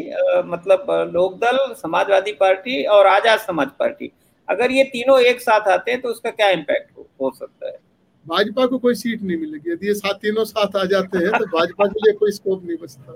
मतलब 0.47 0.85
लोकदल 1.13 1.57
समाजवादी 1.77 2.31
पार्टी 2.39 2.83
और 2.87 3.07
आज़ाद 3.07 3.39
समाज 3.41 3.67
पार्टी 3.79 4.11
अगर 4.47 4.71
ये 4.71 4.83
तीनों 4.91 5.19
एक 5.23 5.41
साथ 5.41 5.67
आते 5.69 5.91
हैं 5.91 6.01
तो 6.01 6.09
उसका 6.09 6.29
क्या 6.31 6.49
इम्पैक्ट 6.51 6.97
हो, 6.97 7.07
हो 7.21 7.31
सकता 7.31 7.67
है? 7.67 7.77
भाजपा 8.25 8.65
को 8.65 8.77
कोई 8.79 8.95
सीट 8.95 9.21
नहीं 9.21 9.37
मिलेगी। 9.37 9.71
यदि 9.71 9.87
ये 9.87 9.93
साथ 9.95 10.13
तीनों 10.21 10.43
साथ 10.45 10.75
आ 10.77 10.83
जाते 10.87 11.17
हैं 11.17 11.31
तो 11.31 11.45
भाजपा 11.47 11.85
के 11.87 11.99
लिए 11.99 12.13
कोई 12.19 12.31
स्कोप 12.31 12.65
नहीं 12.65 12.77
बचता। 12.81 13.11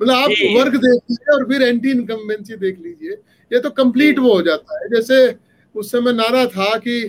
मतलब 0.00 0.14
आप 0.14 0.30
वर्ग 0.56 0.76
देख 0.76 1.00
लीजिए 1.10 1.32
और 1.34 1.44
फिर 1.48 1.62
एंटी 1.62 1.90
इनकम्बेंसी 1.90 2.56
देख 2.58 2.78
लीजिए। 2.80 3.12
ये 3.50 3.60
तो 3.60 3.70
कंप्लीट 3.72 4.18
वो 4.18 4.32
हो 4.32 4.42
जाता 4.42 4.78
है। 4.78 4.88
जैसे 4.90 5.18
उस 5.74 5.92
समय 5.92 6.12
नारा 6.14 6.44
था 6.48 6.76
कि 6.78 7.02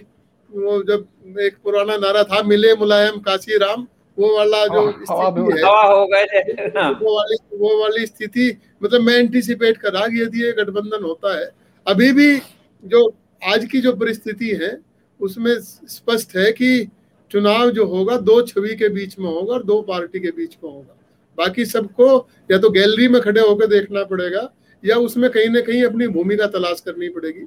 वो 0.50 0.82
जब 0.84 1.40
एक 1.42 1.56
पुराना 1.64 1.98
नारा 1.98 2.24
था 2.26 2.42
मिले 2.44 2.74
मुलायम 2.76 3.20
काशी 3.22 3.58
राम 3.60 3.88
वो 4.18 4.36
वाला 4.38 4.66
जो 4.68 4.92
स्थिति 4.92 5.42
है 5.42 5.62
हो 5.90 6.06
गए 6.08 6.70
हाँ। 6.78 6.90
वो 7.02 7.16
वाली 7.18 7.38
वो 7.58 7.82
वाली 7.82 8.06
स्थिति 8.06 8.58
मतलब 8.84 9.02
मैं 9.02 9.14
एंटीसिपेट 9.14 9.78
करा 9.78 10.08
कि 10.08 10.22
यदि 10.22 10.44
ये 10.44 10.52
गठबंधन 10.52 11.04
होता 11.04 11.38
है 11.40 11.50
अभी 11.86 12.12
भी 12.12 12.38
जो 12.84 13.08
आज 13.42 13.66
की 13.66 13.82
जो 13.82 13.94
परिस्थिति 13.94 14.50
है 14.62 14.78
उसमें 15.20 15.54
स्पष्ट 15.60 16.36
है 16.38 16.52
कि 16.52 16.88
चुनाव 17.32 17.70
जो 17.72 17.86
होगा 17.86 18.18
दो 18.18 18.42
छवि 18.42 18.76
के 18.76 18.90
बीच 18.90 19.18
में 19.20 19.26
होगा 19.26 19.54
और 19.54 19.64
दो 19.64 19.82
पार्टी 19.82 20.20
के 20.20 20.32
बीच 20.32 20.58
में 20.64 20.72
होगा। 20.72 20.96
बाकी 21.38 21.66
सबको 21.66 22.08
या 22.52 22.58
तो 22.58 22.70
गैलरी 22.70 23.08
में 23.08 23.22
खड़े 23.22 23.42
होकर 23.42 23.68
देखना 23.68 24.04
पड़ेगा 24.04 24.50
या 24.84 24.96
उसमें 24.98 25.30
कहीं 25.30 25.50
ना 25.50 25.62
कहीं 25.62 25.84
अपनी 25.84 26.08
भूमिका 26.08 26.48
तलाश 26.48 26.80
करनी 26.80 27.10
पड़ेगी। 27.10 27.46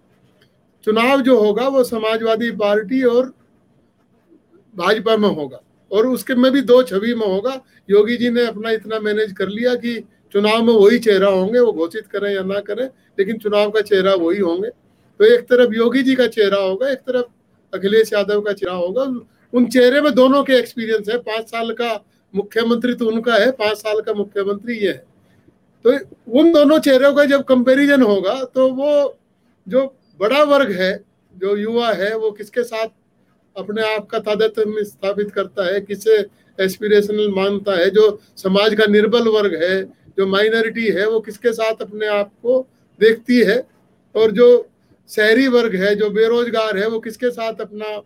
चुनाव 0.86 1.20
जो 1.20 1.38
होगा 1.40 1.68
वो 1.68 1.84
समाजवादी 1.84 2.50
पार्टी 2.50 3.02
और 3.02 3.32
भाजपा 4.74 5.16
में 5.16 5.28
होगा। 5.28 5.60
और 5.90 6.06
उसके 6.06 6.34
में 6.34 6.50
भी 6.52 6.60
दो 6.60 6.82
छवि 6.82 7.14
में 7.14 7.26
होगा। 7.26 7.60
योगी 7.90 8.16
जी 8.16 8.30
ने 8.30 8.46
अपना 8.46 8.70
इतना 8.70 8.98
मैनेज 9.00 9.32
कर 9.32 9.48
लिया 9.48 9.74
कि 9.74 9.94
चुनाव 10.34 10.62
में 10.62 10.72
वही 10.74 10.98
चेहरा 10.98 11.28
होंगे, 11.28 11.60
वो 11.60 11.72
घोषित 11.72 12.06
करें 12.06 12.34
या 12.34 12.42
ना 12.42 12.60
करें, 12.60 12.84
लेकिन 13.18 13.38
चुनाव 13.38 13.70
का 13.70 13.80
चेहरा 13.80 14.14
वही 14.14 14.38
होंगे। 14.38 14.68
तो 14.68 15.24
एक 15.24 15.40
तरफ़ 15.40 15.72
योगी 15.74 16.02
जी 16.02 16.14
का 16.14 16.26
चेहरा 16.26 16.58
होगा, 16.58 16.88
एक 16.88 16.98
तरफ़ 16.98 17.26
अखिलेश 17.72 18.12
यादव 18.12 18.40
का 18.40 18.52
चेहरा 18.52 18.74
होगा। 18.74 19.02
उन 19.52 19.66
चेहरे 19.66 20.00
में 20.00 20.12
दोनों 20.14 20.42
के 20.44 20.52
एक्सपीरियंस 20.52 21.08
है। 21.08 21.16
पाँच 21.18 21.50
साल 21.50 21.72
का 21.72 21.94
मुख्यमंत्री 22.34 22.94
तो 22.94 23.06
उनका 23.06 23.34
है, 23.34 23.50
पाँच 23.50 23.76
साल 23.76 24.00
का 24.00 24.12
मुख्यमंत्री 24.14 24.76
ये 24.76 24.88
है। 24.88 25.04
तो 25.84 25.92
उन 26.40 26.52
दोनों 26.52 26.78
चेहरों 26.78 27.14
का 27.14 27.24
जब 27.24 27.42
कंपैरिजन 27.44 28.02
होगा 28.02 28.32
तो 28.44 28.68
वो 28.68 29.18
जो 29.66 29.84
बड़ा 30.20 30.42
वर्ग 30.42 30.70
है, 30.72 30.92
जो 31.34 31.56
युवा 31.56 31.92
है, 31.92 32.16
वो 32.16 32.30
किसके 32.30 32.62
साथ 32.62 32.88
अपने 33.58 33.94
आप 33.94 34.06
का 34.06 34.18
तादात्म्य 34.18 34.84
स्थापित 34.84 35.30
करता 35.30 35.74
है, 35.74 35.80
किसे 35.80 36.26
एस्पिरेशनल 36.60 37.28
मानता 37.28 37.72
है, 37.72 37.90
जो 37.90 38.20
समाज 38.36 38.74
का 38.74 38.86
निर्बल 38.86 39.28
वर्ग 39.28 39.62
है, 39.62 39.84
जो 40.18 40.26
माइनॉरिटी 40.26 40.88
है, 40.88 41.08
वो 41.08 41.20
किसके 41.20 41.52
साथ 41.52 41.82
अपने 41.82 42.06
आप 42.06 42.32
को 42.42 42.66
देखती 43.00 43.40
है? 43.40 43.66
और 44.16 44.30
जो 44.30 44.68
शहरी 45.08 45.48
वर्ग 45.48 45.74
है, 45.74 45.94
जो 45.94 46.10
बेरोजगार 46.10 46.78
है, 46.78 46.88
वो 46.88 47.00
किसके 47.00 47.30
साथ 47.30 47.60
अपना, 47.60 47.98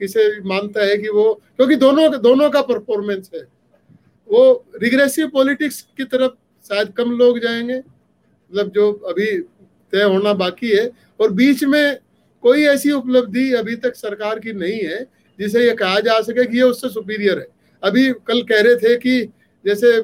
किसे 0.00 0.40
मानता 0.40 0.80
है 0.80 0.96
कि 0.96 1.08
वो, 1.08 1.34
क्योंकि 1.56 1.76
दोनों 1.76 2.20
दोनों 2.20 2.50
का 2.50 2.62
परफॉर्मेंस 2.62 3.30
है। 3.34 3.40
वो 4.32 4.64
रिग्रेसिव 4.82 5.28
पॉलिटिक्स 5.28 5.82
की 5.96 6.04
तरफ़ 6.04 6.32
शायद 6.68 6.88
कम 6.88 7.10
लोग 7.10 7.38
जाएँगे 7.38 7.78
मतलब 7.78 8.70
जो 8.70 8.92
अभी 8.92 9.40
तय 9.92 10.02
होना 10.02 10.32
बाकी 10.32 10.68
है, 10.68 10.90
और 11.20 11.30
बीच 11.30 11.64
में 11.64 11.98
कोई 12.44 12.62
ऐसी 12.66 12.90
उपलब्धि 12.92 13.52
अभी 13.54 13.76
तक 13.76 13.94
सरकार 13.96 14.38
की 14.38 14.52
नहीं 14.54 14.80
है 14.80 15.04
जिसे 15.38 15.64
ये 15.66 15.74
कहा 15.74 16.00
जा 16.00 16.20
सके 16.20 16.44
कि 16.46 16.56
ये 16.56 16.62
उससे 16.64 16.88
सुपीरियर 16.88 17.38
है। 17.38 17.46
अभी 17.82 18.10
कल 18.26 18.42
कह 18.42 18.60
रहे 18.62 18.76
थे 18.76 18.96
कि 18.96 19.20
जैसे 19.64 19.96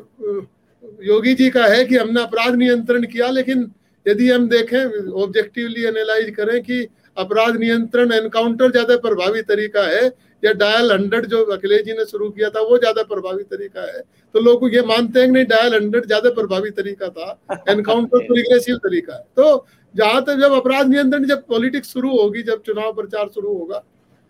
योगी 1.02 1.34
जी 1.34 1.48
का 1.50 1.64
है 1.66 1.84
कि 1.84 1.96
हमने 1.96 2.22
अपराध 2.22 2.54
नियंत्रण 2.54 3.06
किया 3.06 3.30
लेकिन 3.30 3.70
यदि 4.06 4.30
हम 4.30 4.48
देखें 4.48 5.10
ऑब्जेक्टिवली 5.22 5.84
एनालाइज 5.84 6.30
करें 6.36 6.60
कि 6.62 6.86
अपराध 7.16 7.56
नियंत्रण 7.56 8.12
एनकाउंटर 8.12 8.70
ज़्यादा 8.70 8.96
प्रभावी 8.98 9.42
तरीका 9.44 9.82
है 9.82 10.06
या 10.42 10.52
डायल 10.54 10.92
हंड्रेड 10.92 11.26
जो 11.26 11.42
अखिलेश 11.52 11.82
जी 11.84 11.92
ने 11.92 12.04
शुरू 12.06 12.28
किया 12.30 12.48
था 12.50 12.60
वो 12.62 12.78
ज़्यादा 12.78 13.02
प्रभावी 13.04 13.42
तरीका 13.44 13.82
है। 13.82 14.00
तो 14.34 14.40
लोग 14.40 14.74
ये 14.74 14.82
मानते 14.86 15.20
हैं 15.20 15.28
कि 15.28 15.32
नहीं 15.34 15.44
डायल 15.46 15.74
हंड्रेड 15.74 16.06
ज़्यादा 16.06 16.30
प्रभावी 16.30 16.70
तरीका 16.72 17.08
था 17.08 17.30
एनकाउंटर 17.70 18.18
तो 18.18 18.34
रिग्रेसिव 18.34 18.76
तरीका 18.78 19.14
है। 19.14 19.24
तो 19.36 19.66
जहाँ 19.96 20.22
तक 20.24 20.36
जब 20.36 20.52
अपराध 20.52 20.88
नियंत्रण 20.88 21.24
जब 21.24 21.44
पॉलिटिक्स 21.46 21.92
शुरू 21.92 22.10
होगी 22.12 22.42
जब 22.42 22.62
चुनाव 22.62 22.92
प्रचार 22.94 23.28
शुरू 23.28 23.52
होगा। 23.54 23.82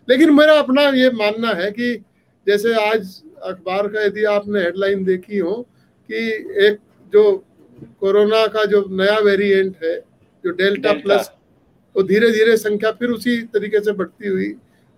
लेकिन 0.07 0.33
मेरा 0.33 0.57
अपना 0.59 0.81
ये 0.95 1.09
मानना 1.13 1.53
है 1.53 1.71
कि 1.71 1.93
जैसे 2.47 2.73
आज 2.81 3.21
अखबार 3.43 3.87
का 3.87 4.03
यदि 4.03 4.23
आपने 4.25 4.61
हेडलाइन 4.61 5.03
देखी 5.05 5.37
हो 5.37 5.55
कि 6.09 6.27
एक 6.65 6.77
जो 7.13 7.23
कोरोना 7.99 8.45
का 8.47 8.63
जो 8.65 8.83
नया 8.91 9.17
वेरिएंट 9.21 9.75
है 9.83 9.97
जो 10.43 10.51
डेल्टा 10.51 10.91
डेल्टा। 10.91 11.01
प्लस 11.03 11.29
वो 11.95 12.01
तो 12.01 12.07
धीरे 12.07 12.31
धीरे 12.31 12.55
संख्या 12.57 12.91
फिर 12.91 13.09
उसी 13.09 13.41
तरीके 13.53 13.79
से 13.79 13.91
बढ़ती 13.93 14.27
हुई 14.27 14.49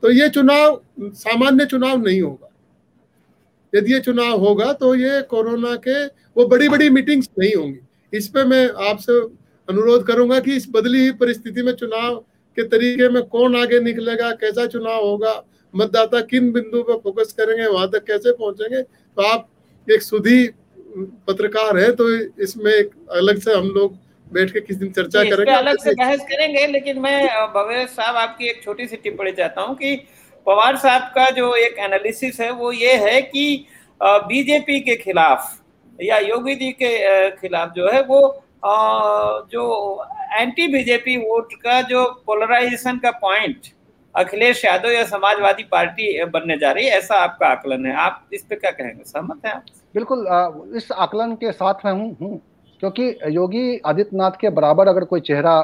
तो 0.03 0.11
ये 0.11 0.29
चुनाव 0.29 0.81
सामान्य 1.01 1.65
चुनाव 1.65 2.05
नहीं 2.05 2.21
होगा। 2.21 2.49
यदि 3.73 3.93
ये 3.93 3.99
चुनाव 3.99 4.39
होगा 4.39 4.71
तो 4.73 4.93
ये 4.95 5.21
कोरोना 5.29 5.75
के 5.77 6.05
वो 6.05 6.45
बड़ी 6.47 6.69
बड़ी 6.69 6.89
मीटिंग्स 6.89 7.29
नहीं 7.39 7.53
होंगी। 7.55 8.17
इस 8.17 8.27
पे 8.27 8.43
मैं 8.43 8.67
आपसे 8.89 9.19
अनुरोध 9.69 10.05
करूँगा 10.07 10.39
कि 10.39 10.55
इस 10.55 10.67
बदली 10.71 10.99
हुई 10.99 11.11
परिस्थिति 11.17 11.61
में 11.63 11.71
चुनाव 11.73 12.15
के 12.57 12.63
तरीके 12.67 13.09
में 13.09 13.21
कौन 13.23 13.55
आगे 13.55 13.79
निकलेगा 13.79 14.31
कैसा 14.41 14.65
चुनाव 14.65 15.05
होगा 15.05 15.33
मतदाता 15.73 16.21
किन 16.21 16.51
बिंदु 16.51 16.81
पर 16.83 16.97
फोकस 17.03 17.33
करेंगे 17.39 17.67
वहाँ 17.67 17.89
तक 17.89 18.03
कैसे 18.05 18.31
पहुँचेंगे? 18.31 18.81
तो 18.81 19.21
आप 19.23 19.47
एक 19.87 20.01
सुधी 20.01 20.47
पत्रकार 21.27 21.77
है 21.77 21.91
तो 21.95 22.09
इसमें 22.43 22.71
एक 22.71 22.91
अलग 23.15 23.39
से 23.39 23.53
हम 23.53 23.67
लोग 23.69 23.97
बैठ 24.31 24.51
के 24.51 24.59
किस 24.61 24.77
दिन 24.77 24.91
चर्चा 24.91 25.23
करेंगे? 25.23 25.51
अलग 25.51 25.77
से 25.83 25.93
बहस 25.93 26.19
करेंगे 26.31 26.65
लेकिन 26.67 26.99
मैं 26.99 27.27
भवेश 27.53 27.89
साहब 27.89 28.15
आपकी 28.15 28.49
एक 28.49 28.63
छोटी 28.63 28.87
सी 28.87 28.95
टिप्पणी 28.95 29.31
चाहता 29.31 29.61
हूँ 29.61 29.75
कि 29.75 29.95
पवार 30.47 30.77
साहब 30.77 31.11
का 31.15 31.29
जो 31.29 31.53
एक 31.57 31.77
एनालिसिस 31.79 32.39
है 32.41 32.51
वो 32.51 32.71
ये 32.71 32.93
है 33.05 33.21
कि 33.21 33.65
बीजेपी 34.01 34.79
के 34.79 34.95
खिलाफ 34.95 35.57
या 35.99 36.17
योगी 36.19 36.55
जी 36.55 36.71
के 36.71 36.91
खिलाफ 37.31 37.73
जो 37.75 37.89
है 37.91 38.01
वो 38.03 38.21
जो 38.63 40.05
एंटी 40.31 40.67
बीजेपी 40.67 41.15
वोट 41.19 41.53
का 41.55 41.81
जो 41.83 42.05
पोलराइजेशन 42.25 42.97
का 42.97 43.11
पॉइंट 43.21 43.67
अखिलेश 44.15 44.63
यादव 44.65 44.89
या 44.89 45.03
समाजवादी 45.05 45.63
पार्टी 45.65 46.23
बनने 46.25 46.57
जा 46.57 46.71
रही 46.71 46.85
है, 46.85 46.97
ऐसा 46.97 47.15
आपका 47.15 47.47
आकलन 47.47 47.85
है? 47.85 47.95
आप 47.95 48.25
इस 48.33 48.43
पे 48.43 48.55
क्या 48.55 48.71
कहेंगे? 48.71 49.03
सहमत 49.03 49.45
हैं 49.45 49.53
आप? 49.53 49.65
बिल्कुल 49.95 50.25
इस 50.77 50.91
आकलन 50.93 51.33
के 51.35 51.51
साथ 51.53 51.85
मैं 51.85 51.93
हूँ 51.93 52.15
हूँ। 52.21 52.39
क्योंकि 52.81 53.07
योगी 53.29 53.77
आदित्यनाथ 53.85 54.31
के 54.41 54.49
बराबर 54.51 54.87
अगर 54.87 55.03
कोई 55.05 55.21
चेहरा 55.21 55.55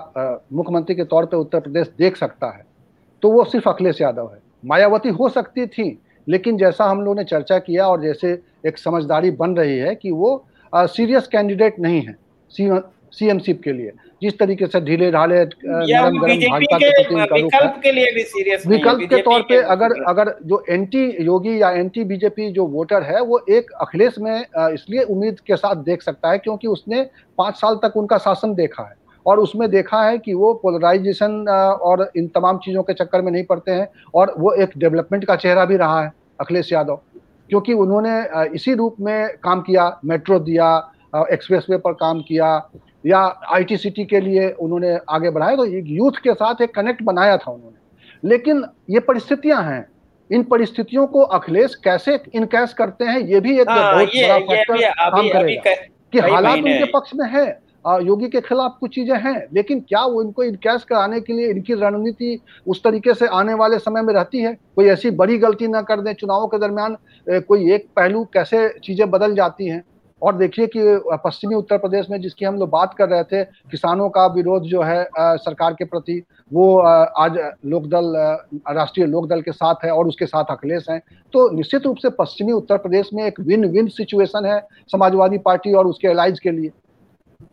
मुख्यमंत्री 0.54 0.96
के 0.96 1.04
तौर 1.06 1.26
पे 1.26 1.38
उत्तर 1.38 1.60
प्रदेश 1.60 1.92
देख 2.00 2.18
सकता 2.18 2.48
है 2.48 2.66
तो 3.24 3.32
वो 3.32 3.44
सिर्फ़ 3.46 3.70
अखिलेश 3.70 4.02
यादव 4.02 4.32
है। 4.34 4.40
मायावती 4.64 5.10
हो 5.12 5.30
सकती 5.30 5.66
थी, 5.68 5.88
लेकिन 6.28 6.58
जैसा 6.58 6.86
हम 6.86 7.02
लोगों 7.02 7.16
ने 7.16 7.24
चर्चा 7.26 7.58
किया 7.60 7.88
और 7.88 8.02
जैसे 8.02 8.32
एक 8.68 8.78
समझदारी 8.78 9.32
बन 9.34 9.56
रही 9.58 9.78
है 9.78 9.96
कि 9.96 10.12
वो 10.12 10.46
सीरियस 10.74 11.28
कैंडिडेट 11.28 11.80
नहीं 11.80 12.02
है। 12.02 12.16
सीएमसीप 12.58 13.62
के 13.64 13.72
लिए। 13.72 13.92
जिस 14.22 14.38
तरीके 14.40 14.68
से 14.68 14.80
ढीले 14.82 15.10
ढाले 15.12 15.36
नरम 15.38 16.18
गरम 16.20 16.40
भाजपा 16.42 16.78
के 16.78 17.42
रुख 17.64 17.80
के 17.82 17.92
लिए 17.92 18.12
भी 18.12 18.24
सीरियस 18.24 18.66
विकल्प 18.68 19.10
के 19.10 19.22
तौर 19.22 19.42
पे 19.50 19.58
अगर 19.74 19.94
अगर 20.08 20.34
जो 20.46 20.64
एंटी 20.70 21.06
योगी 21.26 21.62
या 21.62 21.70
एंटी 21.72 22.04
बीजेपी 22.04 22.50
जो 22.52 22.66
वोटर 22.68 23.04
है 23.04 23.22
वो 23.22 23.40
एक 23.50 23.72
अखिलेश 23.82 24.16
में 24.20 24.46
इसलिए 24.58 25.04
उम्मीद 25.06 25.40
के 25.48 25.56
साथ 25.56 25.84
देख 25.86 26.02
सकता 26.02 26.32
है 26.32 26.38
क्योंकि 26.38 26.68
उसने 26.68 27.02
पाँच 27.38 27.56
साल 27.56 27.76
तक 27.84 27.98
उनका 27.98 28.18
शासन 28.18 28.54
देखा 28.56 28.84
है। 28.84 28.96
और 29.26 29.40
उसमें 29.40 29.70
देखा 29.70 30.02
है 30.04 30.18
कि 30.18 30.34
वो 30.34 30.54
पोलराइजेशन 30.54 31.48
और 31.82 32.10
इन 32.18 32.28
तमाम 32.28 32.58
चीज़ों 32.66 32.84
के 32.84 32.94
चक्कर 32.94 33.22
में 33.22 33.32
नहीं 33.32 33.44
पड़ते 33.44 33.72
हैं 33.72 33.88
और 34.16 34.34
वो 34.38 34.52
एक 34.54 34.78
डेवलपमेंट 34.78 35.26
का 35.26 35.36
चेहरा 35.36 35.66
भी 35.66 35.78
रहा 35.78 36.02
है 36.02 36.12
अखिलेश 36.42 36.72
यादव। 36.74 37.00
क्योंकि 37.50 37.74
उन्होंने 37.76 38.20
इसी 38.56 38.74
रूप 38.74 38.96
में 39.00 39.30
काम 39.44 39.62
किया 39.62 39.90
मेट्रो 40.06 40.40
दिया 40.42 40.68
एक्सप्रेसवे 41.32 41.78
पर 41.78 41.94
काम 41.94 42.22
किया 42.22 42.48
या 43.06 43.20
आईटी 43.54 43.78
सिटी 43.78 44.06
के 44.06 44.20
लिए 44.20 44.50
उन्होंने 44.50 44.98
आगे 45.10 45.30
बढ़ाया। 45.30 45.56
तो 45.56 45.66
यूथ 45.66 46.20
के 46.24 46.34
साथ 46.34 46.62
एक 46.62 46.74
कनेक्ट 46.76 47.04
बनाया 47.04 47.38
था 47.38 47.52
उन्होंने। 47.52 48.30
लेकिन 48.30 48.64
ये 48.90 49.00
परिस्थितियाँ 49.00 49.62
हैं। 49.64 49.86
इन 50.30 50.44
परिस्थितियों 50.44 51.06
को 51.08 51.22
अखिलेश 51.38 51.76
कैसे 51.76 52.20
इनकैश 52.36 52.74
करते 52.74 53.06
हैं 53.06 53.20
ये 53.20 53.40
भी 53.40 53.60
एक 53.62 53.70
हाँ, 53.70 53.94
बहुत 53.94 54.16
ये, 54.16 54.24
बड़ा 54.24 54.40
फैक्टर 54.40 54.90
काम 55.12 55.30
करेगा। 55.30 55.74
कि 56.14 56.20
हालात 56.20 56.58
उनके 56.58 56.92
पक्ष 56.92 57.12
में 57.16 57.30
है 57.30 57.46
योगी 58.04 58.28
के 58.30 58.40
खिलाफ 58.42 58.78
कुछ 58.80 58.94
चीज़ें 58.96 59.18
हैं 59.20 59.36
लेकिन 59.54 59.80
क्या 59.80 60.04
वो 60.04 60.22
इनको 60.24 60.44
इनकैश 60.44 60.84
कराने 60.84 61.20
के 61.22 61.34
लिए 61.34 61.50
इनकी 61.50 61.74
रणनीति 61.74 62.40
उस 62.68 62.84
तरीके 62.84 63.14
से 63.14 63.28
आने 63.30 63.54
वाले 63.54 63.80
समय 63.80 64.02
में 64.02 64.14
रहती 64.14 64.40
है? 64.42 64.54
कोई 64.76 64.86
ऐसी 64.90 65.12
बड़ी 65.12 65.38
गलती 65.38 65.68
ना 65.68 65.82
कर 65.82 66.02
दें 66.02 66.14
चुनावों 66.14 66.48
के 66.48 66.58
दरमियान 66.60 66.98
कोई 67.28 67.72
एक 67.74 67.88
पहलू 67.96 68.24
कैसे 68.34 68.68
चीज़ें 68.84 69.10
बदल 69.12 69.36
जाती 69.36 69.68
हैं? 69.68 69.84
और 70.22 70.36
देखिए 70.38 70.68
कि 70.68 70.82
पश्चिमी 71.24 71.56
उत्तर 71.56 71.78
प्रदेश 71.78 72.06
में 72.10 72.20
जिसकी 72.22 72.46
हम 72.46 72.56
लोग 72.56 72.70
बात 72.70 72.94
कर 72.94 73.10
रहे 73.10 73.24
थे 73.24 73.44
किसानों 73.72 74.10
का 74.10 74.26
विरोध 74.28 74.64
जो 74.66 74.82
है 74.82 75.04
सरकार 75.14 75.74
के 75.74 75.86
प्रति 75.86 76.22
वो 76.52 76.78
आज 76.78 77.38
लोकदल 77.66 78.14
राष्ट्रीय 78.70 79.06
लोकदल 79.08 79.42
के 79.42 79.52
साथ 79.52 79.86
है 79.86 79.92
और 79.92 80.08
उसके 80.08 80.26
साथ 80.26 80.52
अखिलेश 80.52 80.86
हैं। 80.90 81.00
तो 81.34 81.50
निश्चित 81.52 81.86
रूप 81.86 81.98
से 81.98 82.10
पश्चिमी 82.20 82.52
उत्तर 82.52 82.78
प्रदेश 82.78 83.10
में 83.14 83.24
एक 83.26 83.40
विन 83.42 83.66
विन 83.68 83.88
सिचुएशन 83.90 84.46
है 84.46 84.60
समाजवादी 84.90 85.38
पार्टी 85.40 85.74
और 85.74 85.88
उसके 85.88 86.08
एलाइज 86.08 86.40
के 86.40 86.52
लिए। 86.52 86.72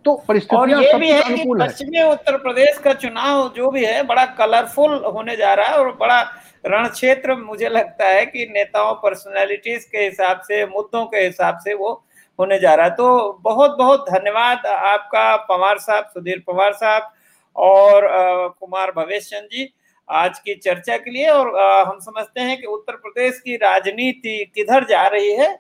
तो 0.04 0.14
परिस्थितियाँ 0.28 0.80
ये 0.82 0.92
भी 0.98 1.10
है 1.10 1.20
पश्चिमी 1.58 2.02
उत्तर 2.02 2.36
प्रदेश 2.38 2.78
का 2.78 2.92
चुनाव 2.94 3.48
जो 3.56 3.70
भी 3.70 3.84
है 3.84 4.02
बड़ा 4.04 4.24
कलरफुल 4.38 4.94
होने 5.06 5.36
जा 5.36 5.52
रहा 5.54 5.66
है 5.66 5.78
और 5.78 5.90
बड़ा 6.00 6.20
रण 6.66 6.88
क्षेत्र 6.88 7.34
मुझे 7.36 7.68
लगता 7.68 8.06
है 8.06 8.24
कि 8.26 8.46
नेताओं 8.50 8.94
पर्सनैलिटीज 8.94 9.84
के 9.84 9.98
हिसाब 9.98 10.40
से 10.40 10.64
मुद्दों 10.66 11.04
के 11.06 11.18
हिसाब 11.18 11.58
से 11.58 11.74
वो 11.74 11.92
होने 12.38 12.58
जा 12.58 12.74
रहा 12.74 12.86
है। 12.86 12.92
तो 12.92 13.40
बहुत 13.42 13.76
बहुत 13.78 14.08
धन्यवाद 14.10 14.66
आपका, 14.66 15.36
पवार 15.38 15.78
साहब, 15.80 16.04
सुधीर 16.06 16.42
पवार 16.46 16.72
साहब 16.74 17.10
और 17.56 18.08
कुमार 18.50 18.92
भवेश 18.92 19.28
चंद 19.28 19.48
जी, 19.52 19.68
आज 20.08 20.38
की 20.38 20.54
चर्चा 20.56 20.96
के 20.98 21.10
लिए। 21.10 21.28
और 21.28 21.56
हम 21.86 21.98
समझते 22.00 22.40
हैं 22.40 22.60
कि 22.60 22.66
उत्तर 22.68 22.96
प्रदेश 22.96 23.40
की 23.40 23.56
राजनीति 23.58 24.44
किधर 24.54 24.84
जा 24.86 25.06
रही 25.08 25.32
है। 25.32 25.50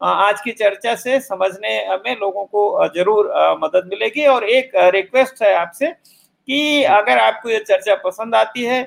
आज 0.00 0.40
की 0.40 0.52
चर्चा 0.52 0.94
से 0.96 1.18
समझने 1.20 1.96
में 1.96 2.14
लोगों 2.16 2.44
को 2.46 2.88
ज़रूर 2.94 3.32
मदद 3.62 3.88
मिलेगी। 3.90 4.26
और 4.26 4.44
एक 4.46 4.70
रिक्वेस्ट 4.94 5.42
है 5.42 5.54
आपसे 5.56 5.86
कि 5.86 6.82
अगर 6.84 7.18
आपको 7.20 7.50
ये 7.50 7.58
चर्चा 7.60 7.94
पसंद 8.04 8.34
आती 8.34 8.64
है 8.64 8.82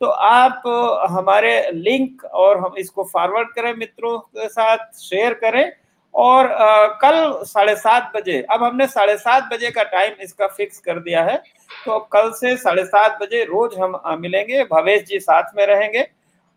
तो 0.00 0.06
आप 0.06 0.62
हमारे 1.10 1.70
लिंक 1.72 2.24
और 2.26 2.58
हम 2.58 2.74
इसको 2.78 3.04
फॉरवर्ड 3.04 3.48
करें 3.54 3.72
मित्रों 3.74 4.18
के 4.18 4.48
साथ 4.48 4.78
शेयर 5.00 5.34
करें। 5.34 5.72
और 6.14 6.50
आ, 6.52 6.86
कल 7.02 7.42
साढ़े 7.44 7.74
सात 7.76 8.12
बजे 8.16 8.40
अब 8.50 8.62
हमने 8.64 8.86
साढ़े 8.86 9.16
सात 9.16 9.48
बजे 9.52 9.70
का 9.70 9.82
टाइम 9.82 10.14
इसका 10.20 10.46
फिक्स 10.46 10.78
कर 10.78 10.98
दिया 10.98 11.22
है 11.24 11.36
तो 11.84 11.98
कल 12.12 12.30
से 12.30 12.56
साढ़े 12.56 12.84
सात 12.84 13.18
बजे 13.22 13.44
रोज 13.44 13.78
हम 13.78 14.00
मिलेंगे 14.20 14.64
भवेश 14.64 15.02
जी 15.02 15.20
साथ 15.20 15.56
में 15.56 15.66
रहेंगे 15.66 16.06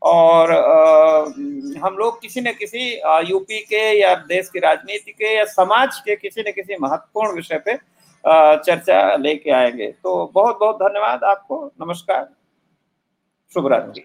और 0.02 0.52
आ, 0.52 1.24
हम 1.88 1.96
लोग 1.98 2.22
किसी 2.22 2.42
न 2.42 2.52
किसी 2.52 2.92
यूपी 3.30 3.60
के 3.60 3.84
या 4.02 4.14
देश 4.16 4.50
की 4.50 4.60
राजनीति 4.60 5.12
के 5.12 5.36
या 5.36 5.46
समाज 5.46 6.00
के 6.00 6.16
किसी 6.16 6.42
न 6.42 6.52
किसी 6.52 6.78
महत्वपूर्ण 6.82 7.36
विषय 7.36 7.62
पे 7.66 7.78
चर्चा 8.24 9.16
लेके 9.16 9.52
आएँगे। 9.52 9.88
तो 10.04 10.32
बहुत 10.34 10.58
बहुत 10.60 10.76
धन्यवाद 10.76 11.24
आपको। 11.24 11.66
नमस्कार। 11.82 12.28
शुभ 13.54 13.68
रात्रि 13.68 14.02